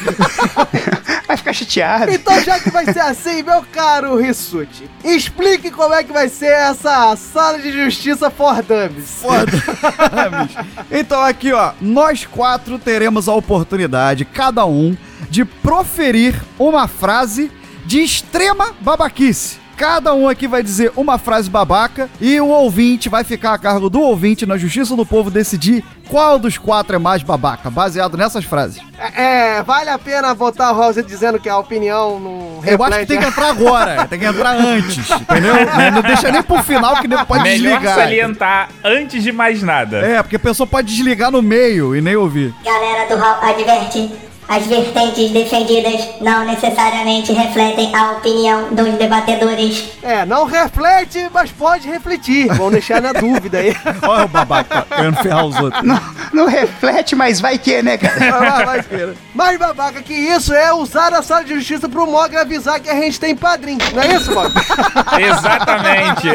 Vai 1.33 1.37
ficar 1.39 1.53
chateado. 1.55 2.13
Então, 2.13 2.39
já 2.43 2.61
que 2.61 2.69
vai 2.69 2.85
ser 2.85 3.01
assim, 3.01 3.43
meu 3.43 3.65
caro 3.73 4.17
Rissuti, 4.19 4.85
explique 5.03 5.71
como 5.71 5.95
é 5.95 6.05
que 6.05 6.13
vai 6.13 6.29
ser 6.29 6.53
essa 6.53 7.17
sala 7.17 7.59
de 7.59 7.73
justiça 7.73 8.29
for 8.29 8.57
dummies. 8.63 9.23
Então 10.91 11.23
aqui, 11.23 11.51
ó, 11.51 11.73
nós 11.81 12.27
quatro 12.27 12.79
teremos 12.79 13.29
a 13.29 13.35
oportunidade, 13.35 14.27
cada 14.27 14.67
um, 14.67 14.95
de 15.31 15.43
proferir 15.43 16.35
uma 16.59 16.87
frase 16.87 17.51
de 17.87 18.01
extrema 18.01 18.75
babaquice. 18.81 19.62
Cada 19.83 20.15
um 20.15 20.29
aqui 20.29 20.47
vai 20.47 20.63
dizer 20.63 20.93
uma 20.97 21.19
frase 21.19 21.51
babaca 21.51 22.09
e 22.21 22.41
o 22.41 22.47
ouvinte 22.47 23.09
vai 23.09 23.25
ficar 23.25 23.53
a 23.53 23.59
cargo 23.59 23.91
do 23.91 24.01
ouvinte 24.01 24.47
na 24.47 24.57
Justiça 24.57 24.95
do 24.95 25.05
Povo 25.05 25.29
decidir 25.29 25.83
qual 26.09 26.39
dos 26.39 26.57
quatro 26.57 26.95
é 26.95 27.01
mais 27.01 27.25
babaca, 27.25 27.69
baseado 27.69 28.17
nessas 28.17 28.45
frases. 28.45 28.81
É, 28.97 29.57
é, 29.57 29.63
vale 29.65 29.91
a 29.91 29.99
pena 29.99 30.33
votar 30.35 30.73
o 30.73 30.77
Rosa 30.77 31.03
dizendo 31.03 31.41
que 31.41 31.49
a 31.49 31.59
opinião 31.59 32.21
não 32.21 32.61
Eu 32.65 32.81
acho 32.85 33.01
que 33.01 33.07
tem 33.07 33.19
que 33.19 33.27
entrar 33.27 33.49
agora, 33.49 34.07
tem 34.07 34.21
que 34.21 34.25
entrar 34.25 34.55
antes, 34.55 35.11
entendeu? 35.11 35.55
Não 35.93 36.03
deixa 36.03 36.31
nem 36.31 36.45
pro 36.45 36.63
final 36.63 37.01
que 37.01 37.09
nem 37.09 37.19
pode 37.25 37.43
Melhor 37.43 37.73
desligar. 37.73 37.97
salientar 37.97 38.69
antes 38.85 39.21
de 39.21 39.33
mais 39.33 39.65
nada. 39.65 39.97
É, 39.99 40.23
porque 40.23 40.37
a 40.37 40.39
pessoa 40.39 40.65
pode 40.65 40.95
desligar 40.95 41.33
no 41.33 41.43
meio 41.43 41.97
e 41.97 42.01
nem 42.01 42.15
ouvir. 42.15 42.55
Galera 42.65 43.09
do 43.09 43.21
Hall 43.21 43.43
adverte. 43.43 44.32
As 44.53 44.67
vertentes 44.67 45.31
defendidas 45.31 46.21
não 46.21 46.45
necessariamente 46.45 47.33
refletem 47.33 47.91
a 47.97 48.13
opinião 48.13 48.69
dos 48.75 48.93
debatedores. 48.99 49.85
É, 50.03 50.27
não 50.27 50.45
reflete, 50.45 51.27
mas 51.33 51.51
pode 51.51 51.89
refletir. 51.89 52.49
Vamos 52.49 52.73
deixar 52.73 53.01
na 53.01 53.15
dúvida 53.15 53.57
aí. 53.59 53.75
Olha 54.07 54.27
o 54.27 54.29
babaca 54.29 54.87
querendo 54.95 55.17
ferrar 55.23 55.47
os 55.47 55.59
outros. 55.59 55.83
Não, 55.83 55.99
não 56.35 56.47
reflete, 56.47 57.17
mas 57.17 57.41
vai 57.41 57.57
que, 57.57 57.83
né, 57.83 57.97
cara? 57.97 58.31
Vai, 58.31 58.67
vai, 58.67 58.83
filho. 58.83 59.17
Mais 59.35 59.59
babaca 59.59 60.03
que 60.03 60.13
isso 60.13 60.53
é 60.53 60.71
usar 60.75 61.15
a 61.15 61.23
sala 61.23 61.45
de 61.45 61.55
justiça 61.55 61.89
pro 61.89 62.07
Mogli 62.07 62.37
avisar 62.37 62.79
que 62.79 62.91
a 62.91 62.95
gente 62.97 63.19
tem 63.19 63.35
padrinho. 63.35 63.79
Não 63.95 64.03
é 64.03 64.17
isso, 64.17 64.35
Mogli? 64.35 64.53
Exatamente. 65.19 66.29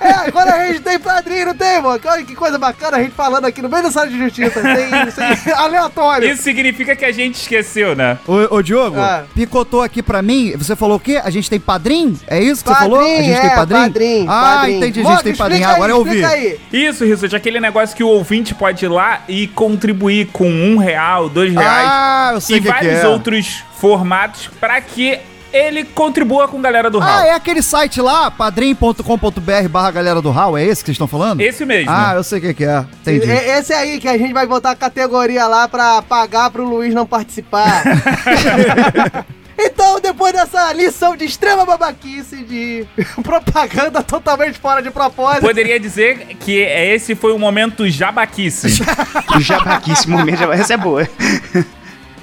É, 0.00 0.28
agora 0.28 0.54
a 0.54 0.66
gente 0.68 0.80
tem 0.80 1.00
padrinho, 1.00 1.46
não 1.46 1.54
tem, 1.56 1.82
Mogli? 1.82 2.06
Olha 2.06 2.24
que 2.24 2.36
coisa 2.36 2.56
bacana 2.56 2.98
a 2.98 3.02
gente 3.02 3.16
falando 3.16 3.46
aqui 3.46 3.60
no 3.60 3.68
meio 3.68 3.82
da 3.82 3.90
sala 3.90 4.06
de 4.06 4.16
justiça. 4.16 4.62
Sem, 4.62 5.10
sem 5.10 5.52
aleatório. 5.58 6.30
Isso 6.30 6.42
significa 6.42 6.67
que 6.72 7.04
a 7.04 7.12
gente 7.12 7.34
esqueceu, 7.36 7.94
né? 7.96 8.18
Ô, 8.26 8.56
ô, 8.56 8.62
Diogo, 8.62 8.98
Ah. 8.98 9.24
picotou 9.34 9.82
aqui 9.82 10.02
pra 10.02 10.22
mim. 10.22 10.54
Você 10.56 10.74
falou 10.76 10.96
o 10.96 11.00
quê? 11.00 11.20
A 11.22 11.30
gente 11.30 11.48
tem 11.50 11.58
padrinho? 11.60 12.18
É 12.26 12.40
isso 12.40 12.62
que 12.62 12.68
você 12.70 12.74
Padrinho, 12.74 12.96
falou? 12.96 13.10
A 13.10 13.22
gente 13.22 13.40
tem 13.40 13.50
é, 13.50 13.54
padrinho? 13.54 13.82
padrinho, 13.82 14.26
Ah, 14.30 14.54
padrinho. 14.56 14.76
entendi. 14.78 15.00
A 15.00 15.10
gente 15.10 15.22
tem 15.24 15.36
padrinho. 15.36 15.66
aí, 15.68 15.74
Agora 15.74 15.92
eu 15.92 15.98
ouvi. 15.98 16.24
aí. 16.24 16.58
Isso, 16.72 17.04
Rissuti, 17.04 17.34
aquele 17.36 17.60
negócio 17.60 17.96
que 17.96 18.02
o 18.04 18.08
ouvinte 18.08 18.54
pode 18.54 18.84
ir 18.84 18.88
lá 18.88 19.22
e 19.28 19.46
contribuir 19.48 20.26
com 20.32 20.48
um 20.50 20.76
real, 20.76 21.28
dois 21.28 21.52
reais 21.52 21.88
Ah, 21.90 22.30
eu 22.34 22.40
sei 22.40 22.56
e 22.56 22.60
que 22.60 22.66
que 22.66 22.72
vários 22.72 23.00
é. 23.00 23.08
outros 23.08 23.62
formatos 23.80 24.48
pra 24.60 24.80
que 24.80 25.18
ele 25.52 25.84
contribua 25.84 26.46
com 26.48 26.58
a 26.58 26.60
galera 26.60 26.90
do 26.90 27.00
Ah, 27.00 27.04
Hall. 27.06 27.20
é 27.24 27.32
aquele 27.32 27.62
site 27.62 28.00
lá, 28.00 28.30
padrim.com.br 28.30 29.68
barra 29.70 29.90
galera 29.90 30.20
do 30.20 30.30
Hall, 30.30 30.56
é 30.58 30.64
esse 30.64 30.82
que 30.82 30.86
vocês 30.86 30.94
estão 30.94 31.08
falando? 31.08 31.40
Esse 31.40 31.64
mesmo. 31.64 31.90
Ah, 31.90 32.12
eu 32.14 32.22
sei 32.22 32.38
o 32.38 32.42
que 32.42 32.54
que 32.54 32.64
é. 32.64 32.84
Entendi. 33.00 33.26
E- 33.26 33.58
Esse 33.58 33.72
aí 33.72 33.98
que 33.98 34.08
a 34.08 34.16
gente 34.18 34.32
vai 34.32 34.46
botar 34.46 34.72
a 34.72 34.76
categoria 34.76 35.46
lá 35.46 35.66
pra 35.68 36.02
pagar 36.02 36.50
pro 36.50 36.64
Luiz 36.68 36.92
não 36.94 37.06
participar. 37.06 37.82
então, 39.58 40.00
depois 40.00 40.32
dessa 40.32 40.72
lição 40.72 41.16
de 41.16 41.24
extrema 41.24 41.64
babaquice, 41.64 42.36
de 42.44 42.86
propaganda 43.22 44.02
totalmente 44.02 44.58
fora 44.58 44.80
de 44.82 44.90
propósito. 44.90 45.40
Poderia 45.46 45.80
dizer 45.80 46.36
que 46.40 46.58
esse 46.60 47.14
foi 47.14 47.32
o 47.32 47.38
momento 47.38 47.88
jabaquice. 47.88 48.82
O 49.36 49.40
jabaquice 49.40 50.08
momento, 50.08 50.38
jaba- 50.38 50.54
essa 50.54 50.74
é 50.74 50.76
boa. 50.76 51.06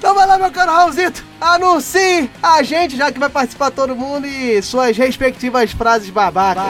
Então 0.06 0.14
vai 0.14 0.24
lá, 0.24 0.38
meu 0.38 0.52
caro 0.52 0.70
Raulzito, 0.70 1.24
anuncie 1.40 2.30
a 2.40 2.62
gente, 2.62 2.96
já 2.96 3.10
que 3.10 3.18
vai 3.18 3.28
participar 3.28 3.72
todo 3.72 3.96
mundo, 3.96 4.24
e 4.24 4.62
suas 4.62 4.96
respectivas 4.96 5.72
frases 5.72 6.10
babacas. 6.10 6.62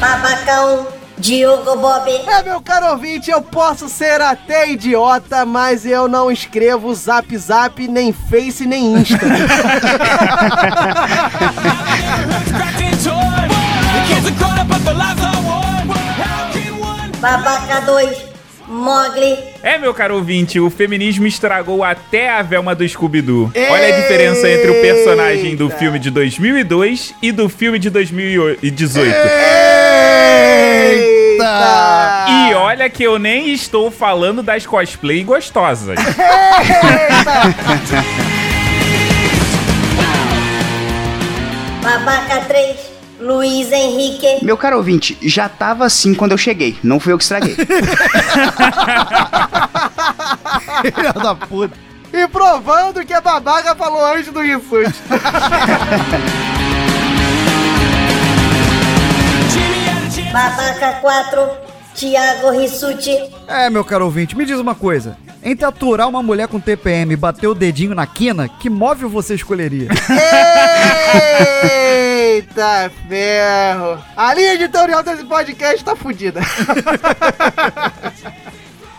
Babacão 0.00 0.86
Diogo 1.18 1.76
Bob. 1.76 2.10
É, 2.10 2.42
meu 2.42 2.58
caro 2.62 2.92
ouvinte, 2.92 3.30
eu 3.30 3.42
posso 3.42 3.86
ser 3.86 4.22
até 4.22 4.70
idiota, 4.70 5.44
mas 5.44 5.84
eu 5.84 6.08
não 6.08 6.30
escrevo 6.30 6.94
zap 6.94 7.36
zap, 7.36 7.86
nem 7.86 8.14
face, 8.14 8.64
nem 8.64 8.94
insta. 8.94 9.18
Babaca 17.20 17.80
2, 17.80 18.35
Mogli. 18.76 19.38
É, 19.62 19.78
meu 19.78 19.94
caro 19.94 20.16
ouvinte, 20.16 20.60
o 20.60 20.68
feminismo 20.70 21.26
estragou 21.26 21.82
até 21.82 22.30
a 22.30 22.42
Velma 22.42 22.74
do 22.74 22.86
Scooby-Doo. 22.86 23.50
Olha 23.70 23.88
a 23.88 24.00
diferença 24.00 24.48
entre 24.48 24.70
o 24.70 24.80
personagem 24.80 25.56
do 25.56 25.70
filme 25.70 25.98
de 25.98 26.10
2002 26.10 27.14
e 27.22 27.32
do 27.32 27.48
filme 27.48 27.78
de 27.78 27.88
2018. 27.90 29.14
Eita! 31.38 32.26
E 32.28 32.54
olha 32.54 32.88
que 32.90 33.02
eu 33.02 33.18
nem 33.18 33.52
estou 33.52 33.90
falando 33.90 34.42
das 34.42 34.64
cosplay 34.66 35.24
gostosas. 35.24 35.98
Babaca 41.82 42.40
3, 42.48 42.85
Luiz 43.26 43.72
Henrique. 43.72 44.44
Meu 44.44 44.56
caro 44.56 44.76
ouvinte, 44.76 45.18
já 45.20 45.48
tava 45.48 45.84
assim 45.84 46.14
quando 46.14 46.32
eu 46.32 46.38
cheguei. 46.38 46.78
Não 46.82 47.00
fui 47.00 47.12
eu 47.12 47.18
que 47.18 47.24
estraguei. 47.24 47.56
Filha 50.94 51.12
da 51.12 51.34
puta. 51.34 51.76
E 52.12 52.28
provando 52.28 53.04
que 53.04 53.12
a 53.12 53.20
babaca 53.20 53.74
falou 53.74 54.06
antes 54.06 54.32
do 54.32 54.40
Rissuti. 54.40 54.84
Babaca 60.32 60.92
4, 61.00 61.50
Thiago 61.94 62.50
Rissuti. 62.50 63.16
É, 63.48 63.68
meu 63.68 63.84
caro 63.84 64.04
ouvinte, 64.04 64.36
me 64.36 64.44
diz 64.44 64.58
uma 64.58 64.74
coisa. 64.74 65.16
Entre 65.46 65.64
aturar 65.64 66.08
uma 66.08 66.24
mulher 66.24 66.48
com 66.48 66.58
TPM 66.58 67.12
e 67.12 67.16
bater 67.16 67.46
o 67.46 67.54
dedinho 67.54 67.94
na 67.94 68.04
quina, 68.04 68.48
que 68.48 68.68
móvel 68.68 69.08
você 69.08 69.36
escolheria? 69.36 69.88
Eita 71.62 72.90
ferro! 73.08 74.02
A 74.16 74.34
linha 74.34 74.54
editorial 74.54 75.04
desse 75.04 75.24
podcast 75.24 75.84
tá 75.84 75.94
fodida. 75.94 76.40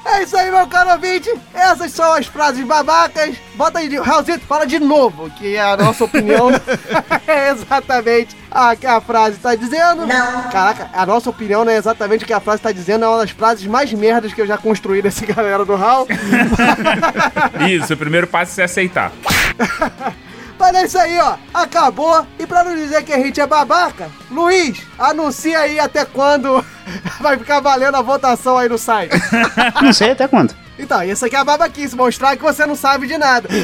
É 0.10 0.24
isso 0.24 0.38
aí, 0.38 0.50
meu 0.50 0.66
caro 0.68 0.92
ouvinte. 0.92 1.30
Essas 1.54 1.92
são 1.92 2.14
as 2.14 2.26
frases 2.28 2.66
babacas. 2.66 3.36
Bota 3.56 3.80
aí, 3.80 3.90
de- 3.90 3.98
Raulzito, 4.00 4.46
fala 4.46 4.66
de 4.66 4.80
novo, 4.80 5.30
que 5.32 5.58
a 5.58 5.76
nossa 5.76 6.04
opinião 6.06 6.50
é 7.28 7.50
exatamente 7.50 8.36
a 8.50 8.76
que 8.76 8.88
a 8.88 9.02
frase 9.02 9.38
tá 9.38 9.54
dizendo. 9.54 10.06
Não. 10.06 10.44
Caraca, 10.50 10.90
a 10.94 11.06
nossa 11.06 11.30
opinião 11.30 11.66
não 11.66 11.72
é 11.72 11.76
exatamente 11.78 12.24
o 12.24 12.28
que 12.28 12.34
a 12.34 12.40
frase 12.40 12.62
tá 12.62 12.72
dizendo, 12.72 13.04
é 13.06 13.08
uma 13.08 13.18
das 13.20 13.32
frases 13.32 13.66
mais 13.68 13.92
merdas 13.94 14.34
que 14.34 14.42
eu 14.42 14.48
já 14.48 14.58
construí 14.58 15.02
desse 15.02 15.26
galera 15.28 15.66
do 15.66 15.76
Raul. 15.76 16.08
Isso, 17.70 17.94
o 17.94 17.98
primeiro 17.98 18.28
passo 18.28 18.62
é 18.62 18.64
aceitar. 18.64 19.12
Mas 20.60 20.76
é 20.76 20.86
isso 20.86 20.98
aí, 20.98 21.20
ó. 21.20 21.36
Acabou. 21.54 22.26
E 22.40 22.48
pra 22.48 22.64
não 22.64 22.76
dizer 22.76 23.04
que 23.04 23.14
a 23.14 23.20
gente 23.20 23.40
é 23.40 23.46
babaca, 23.46 24.10
Luiz, 24.32 24.82
anuncia 24.98 25.60
aí 25.60 25.80
até 25.80 26.04
quando 26.06 26.64
vai 27.22 27.38
ficar 27.38 27.60
valendo 27.60 27.96
a 27.96 28.02
votação 28.02 28.58
aí 28.58 28.68
no 28.68 28.78
site. 28.78 29.16
Não 29.82 29.94
sei 29.94 30.12
até 30.12 30.28
quando. 30.28 30.56
Então, 30.80 31.04
isso 31.04 31.26
aqui 31.26 31.36
é 31.36 31.40
a 31.40 31.44
babaquice, 31.44 31.96
mostrar 31.96 32.36
que 32.36 32.44
você 32.44 32.66
não 32.66 32.76
sabe 32.76 33.08
de 33.08 33.18
nada. 33.18 33.50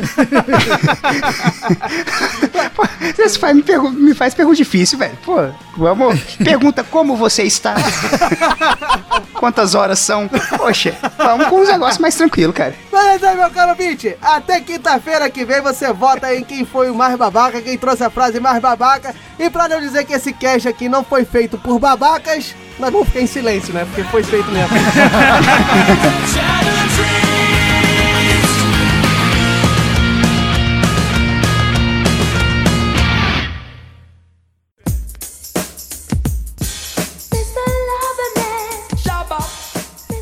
Você 3.16 3.40
faz, 3.40 3.56
me, 3.56 3.64
me 3.92 4.14
faz 4.14 4.34
pergunta 4.34 4.56
difícil, 4.58 4.98
velho. 4.98 5.18
Pô, 5.26 5.36
vamos. 5.76 6.20
Pergunta 6.36 6.84
como 6.84 7.16
você 7.16 7.44
está. 7.44 7.76
Quantas 9.36 9.76
horas 9.76 10.00
são? 10.00 10.30
Poxa, 10.58 10.96
vamos 11.18 11.48
com 11.48 11.62
uns 11.62 11.68
negócios 11.68 11.98
mais 11.98 12.16
tranquilos, 12.16 12.56
cara. 12.56 12.74
Mas 12.92 13.06
é 13.06 13.16
isso 13.16 13.26
aí, 13.26 13.36
meu 13.36 13.50
caro 13.50 13.72
ouvinte. 13.72 14.16
Até 14.22 14.62
quinta-feira 14.62 15.30
que 15.30 15.44
vem 15.44 15.62
você 15.62 15.92
vota 15.92 16.34
em 16.34 16.44
quem 16.44 16.66
foi 16.66 16.90
o 16.90 16.96
mais 16.96 17.18
babaca, 17.18 17.62
quem 17.62 17.78
trouxe 17.78 18.04
a 18.04 18.10
frase 18.10 18.40
mais 18.40 18.62
babaca. 18.62 19.14
E 19.38 19.50
pra 19.50 19.68
não 19.68 19.82
dizer 19.82 20.06
que 20.06 20.14
esse 20.14 20.32
cast 20.32 20.68
aqui 20.68 20.88
não 20.88 21.04
foi 21.04 21.26
feito 21.26 21.58
por 21.58 21.80
babacas, 21.80 22.56
nós 22.80 22.92
vamos 22.92 23.08
ficar 23.08 23.22
em 23.22 23.28
silêncio, 23.28 23.74
né? 23.74 23.86
Porque 23.86 24.04
foi 24.06 24.24
feito 24.24 24.50
mesmo. 24.52 24.70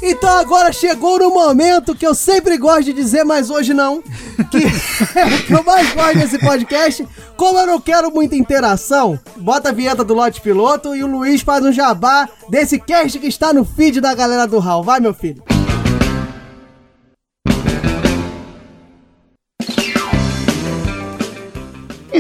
Então 0.04 0.38
agora 0.38 0.74
chegou 0.74 1.20
no 1.20 1.30
momento 1.30 1.96
que 1.96 2.06
eu 2.06 2.14
sempre 2.14 2.58
gosto 2.58 2.86
de 2.86 2.94
dizer, 2.94 3.24
mas 3.24 3.50
hoje 3.50 3.74
não. 3.74 4.04
Que, 4.50 4.62
que 5.48 5.54
eu 5.54 5.64
mais 5.64 5.94
gosto 5.94 6.18
desse 6.18 6.40
podcast. 6.40 7.08
Como 7.36 7.60
eu 7.60 7.68
não 7.68 7.80
quero 7.80 8.12
muita 8.12 8.36
interação, 8.36 9.20
bota 9.38 9.70
a 9.70 9.72
vinheta 9.72 10.04
do 10.04 10.14
lote 10.14 10.42
piloto 10.42 10.96
e 10.96 11.04
o 11.04 11.08
Luiz 11.08 11.42
faz 11.42 11.66
um 11.66 11.72
jabá 11.72 12.28
desse 12.50 12.80
cast 12.80 13.20
que 13.20 13.28
está 13.28 13.54
no 13.54 13.66
feed 13.66 14.00
da 14.02 14.14
galera 14.14 14.48
do 14.48 14.60
Hall. 14.60 14.84
Vai, 14.84 15.00
meu 15.00 15.14
filho. 15.14 15.44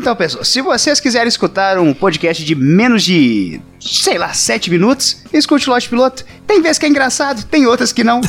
Então, 0.01 0.15
pessoal, 0.15 0.43
se 0.43 0.59
vocês 0.63 0.99
quiserem 0.99 1.27
escutar 1.27 1.77
um 1.77 1.93
podcast 1.93 2.43
de 2.43 2.55
menos 2.55 3.03
de, 3.03 3.61
sei 3.79 4.17
lá, 4.17 4.33
7 4.33 4.71
minutos, 4.71 5.17
escute 5.31 5.69
o 5.69 5.71
Lote 5.71 5.87
Piloto. 5.87 6.25
Tem 6.47 6.59
vezes 6.59 6.79
que 6.79 6.87
é 6.87 6.89
engraçado, 6.89 7.45
tem 7.45 7.67
outras 7.67 7.93
que 7.93 8.03
não. 8.03 8.19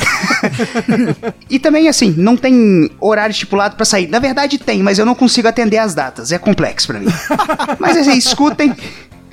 e 1.49 1.57
também, 1.57 1.87
assim, 1.87 2.13
não 2.15 2.37
tem 2.37 2.91
horário 2.99 3.33
estipulado 3.33 3.75
pra 3.75 3.85
sair. 3.85 4.07
Na 4.07 4.19
verdade, 4.19 4.59
tem, 4.59 4.83
mas 4.83 4.99
eu 4.99 5.05
não 5.05 5.15
consigo 5.15 5.47
atender 5.47 5.79
as 5.79 5.95
datas. 5.95 6.31
É 6.31 6.37
complexo 6.37 6.85
pra 6.85 6.99
mim. 6.99 7.07
mas, 7.79 7.97
assim, 7.97 8.19
escutem. 8.19 8.75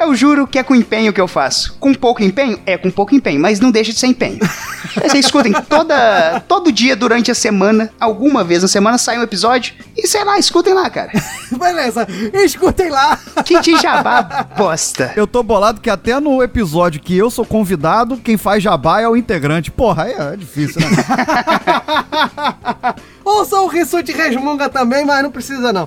Eu 0.00 0.14
juro 0.14 0.46
que 0.46 0.58
é 0.58 0.62
com 0.62 0.74
empenho 0.74 1.12
que 1.12 1.20
eu 1.20 1.28
faço. 1.28 1.76
Com 1.78 1.92
pouco 1.92 2.22
empenho? 2.22 2.58
É 2.64 2.78
com 2.78 2.90
pouco 2.90 3.14
empenho, 3.14 3.38
mas 3.38 3.60
não 3.60 3.70
deixa 3.70 3.92
de 3.92 3.98
ser 3.98 4.06
empenho. 4.06 4.38
Vocês 4.96 5.26
escutem 5.26 5.52
toda, 5.68 6.40
todo 6.48 6.72
dia 6.72 6.96
durante 6.96 7.30
a 7.30 7.34
semana, 7.34 7.92
alguma 8.00 8.42
vez 8.42 8.62
na 8.62 8.68
semana 8.68 8.96
sai 8.96 9.18
um 9.18 9.22
episódio 9.22 9.74
e 9.94 10.06
sei 10.06 10.24
lá, 10.24 10.38
escutem 10.38 10.72
lá, 10.72 10.88
cara. 10.88 11.12
Beleza, 11.52 12.08
escutem 12.32 12.88
lá. 12.88 13.18
Que 13.44 13.60
de 13.60 13.76
jabá 13.76 14.46
bosta. 14.56 15.12
Eu 15.14 15.26
tô 15.26 15.42
bolado 15.42 15.82
que 15.82 15.90
até 15.90 16.18
no 16.18 16.42
episódio 16.42 16.98
que 16.98 17.14
eu 17.14 17.30
sou 17.30 17.44
convidado, 17.44 18.16
quem 18.16 18.38
faz 18.38 18.62
jabá 18.62 19.02
é 19.02 19.08
o 19.08 19.14
integrante. 19.14 19.70
Porra, 19.70 20.04
aí 20.04 20.14
é 20.14 20.34
difícil, 20.34 20.80
né? 20.80 20.86
Ouçam 23.22 23.64
o 23.64 23.68
Rissuti 23.68 24.12
Resmunga 24.12 24.70
também, 24.70 25.04
mas 25.04 25.22
não 25.22 25.30
precisa 25.30 25.74
não. 25.74 25.86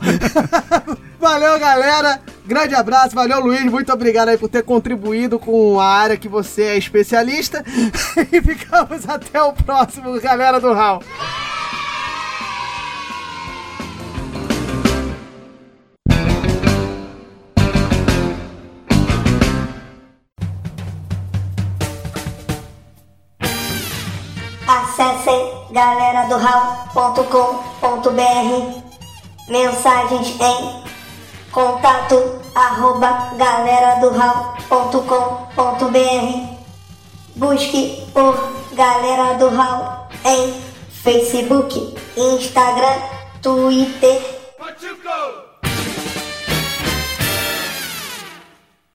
Valeu, 1.23 1.57
galera. 1.57 2.21
Grande 2.45 2.75
abraço. 2.75 3.15
Valeu, 3.15 3.39
Luiz. 3.39 3.63
Muito 3.63 3.91
obrigado 3.91 4.29
aí 4.29 4.37
por 4.37 4.49
ter 4.49 4.61
contribuído 4.61 5.39
com 5.39 5.79
a 5.79 5.85
área 5.85 6.17
que 6.17 6.27
você 6.27 6.63
é 6.63 6.77
especialista. 6.77 7.63
e 8.31 8.41
ficamos 8.41 9.09
até 9.09 9.41
o 9.41 9.53
próximo, 9.53 10.19
galera 10.19 10.59
do 10.59 10.73
Hall. 10.73 11.01
Acessem 24.67 25.63
galera 25.71 26.27
do 26.27 26.37
Mensagens 29.47 30.39
em 30.39 30.92
contato 31.53 32.41
arroba 32.55 33.35
galera 33.37 33.99
do 34.01 34.09
Busque 37.35 38.07
por 38.11 38.35
Galera 38.73 39.37
do 39.37 39.49
Hall 39.49 40.07
em 40.25 40.53
Facebook, 40.89 41.95
Instagram, 42.17 43.01
Twitter 43.41 44.43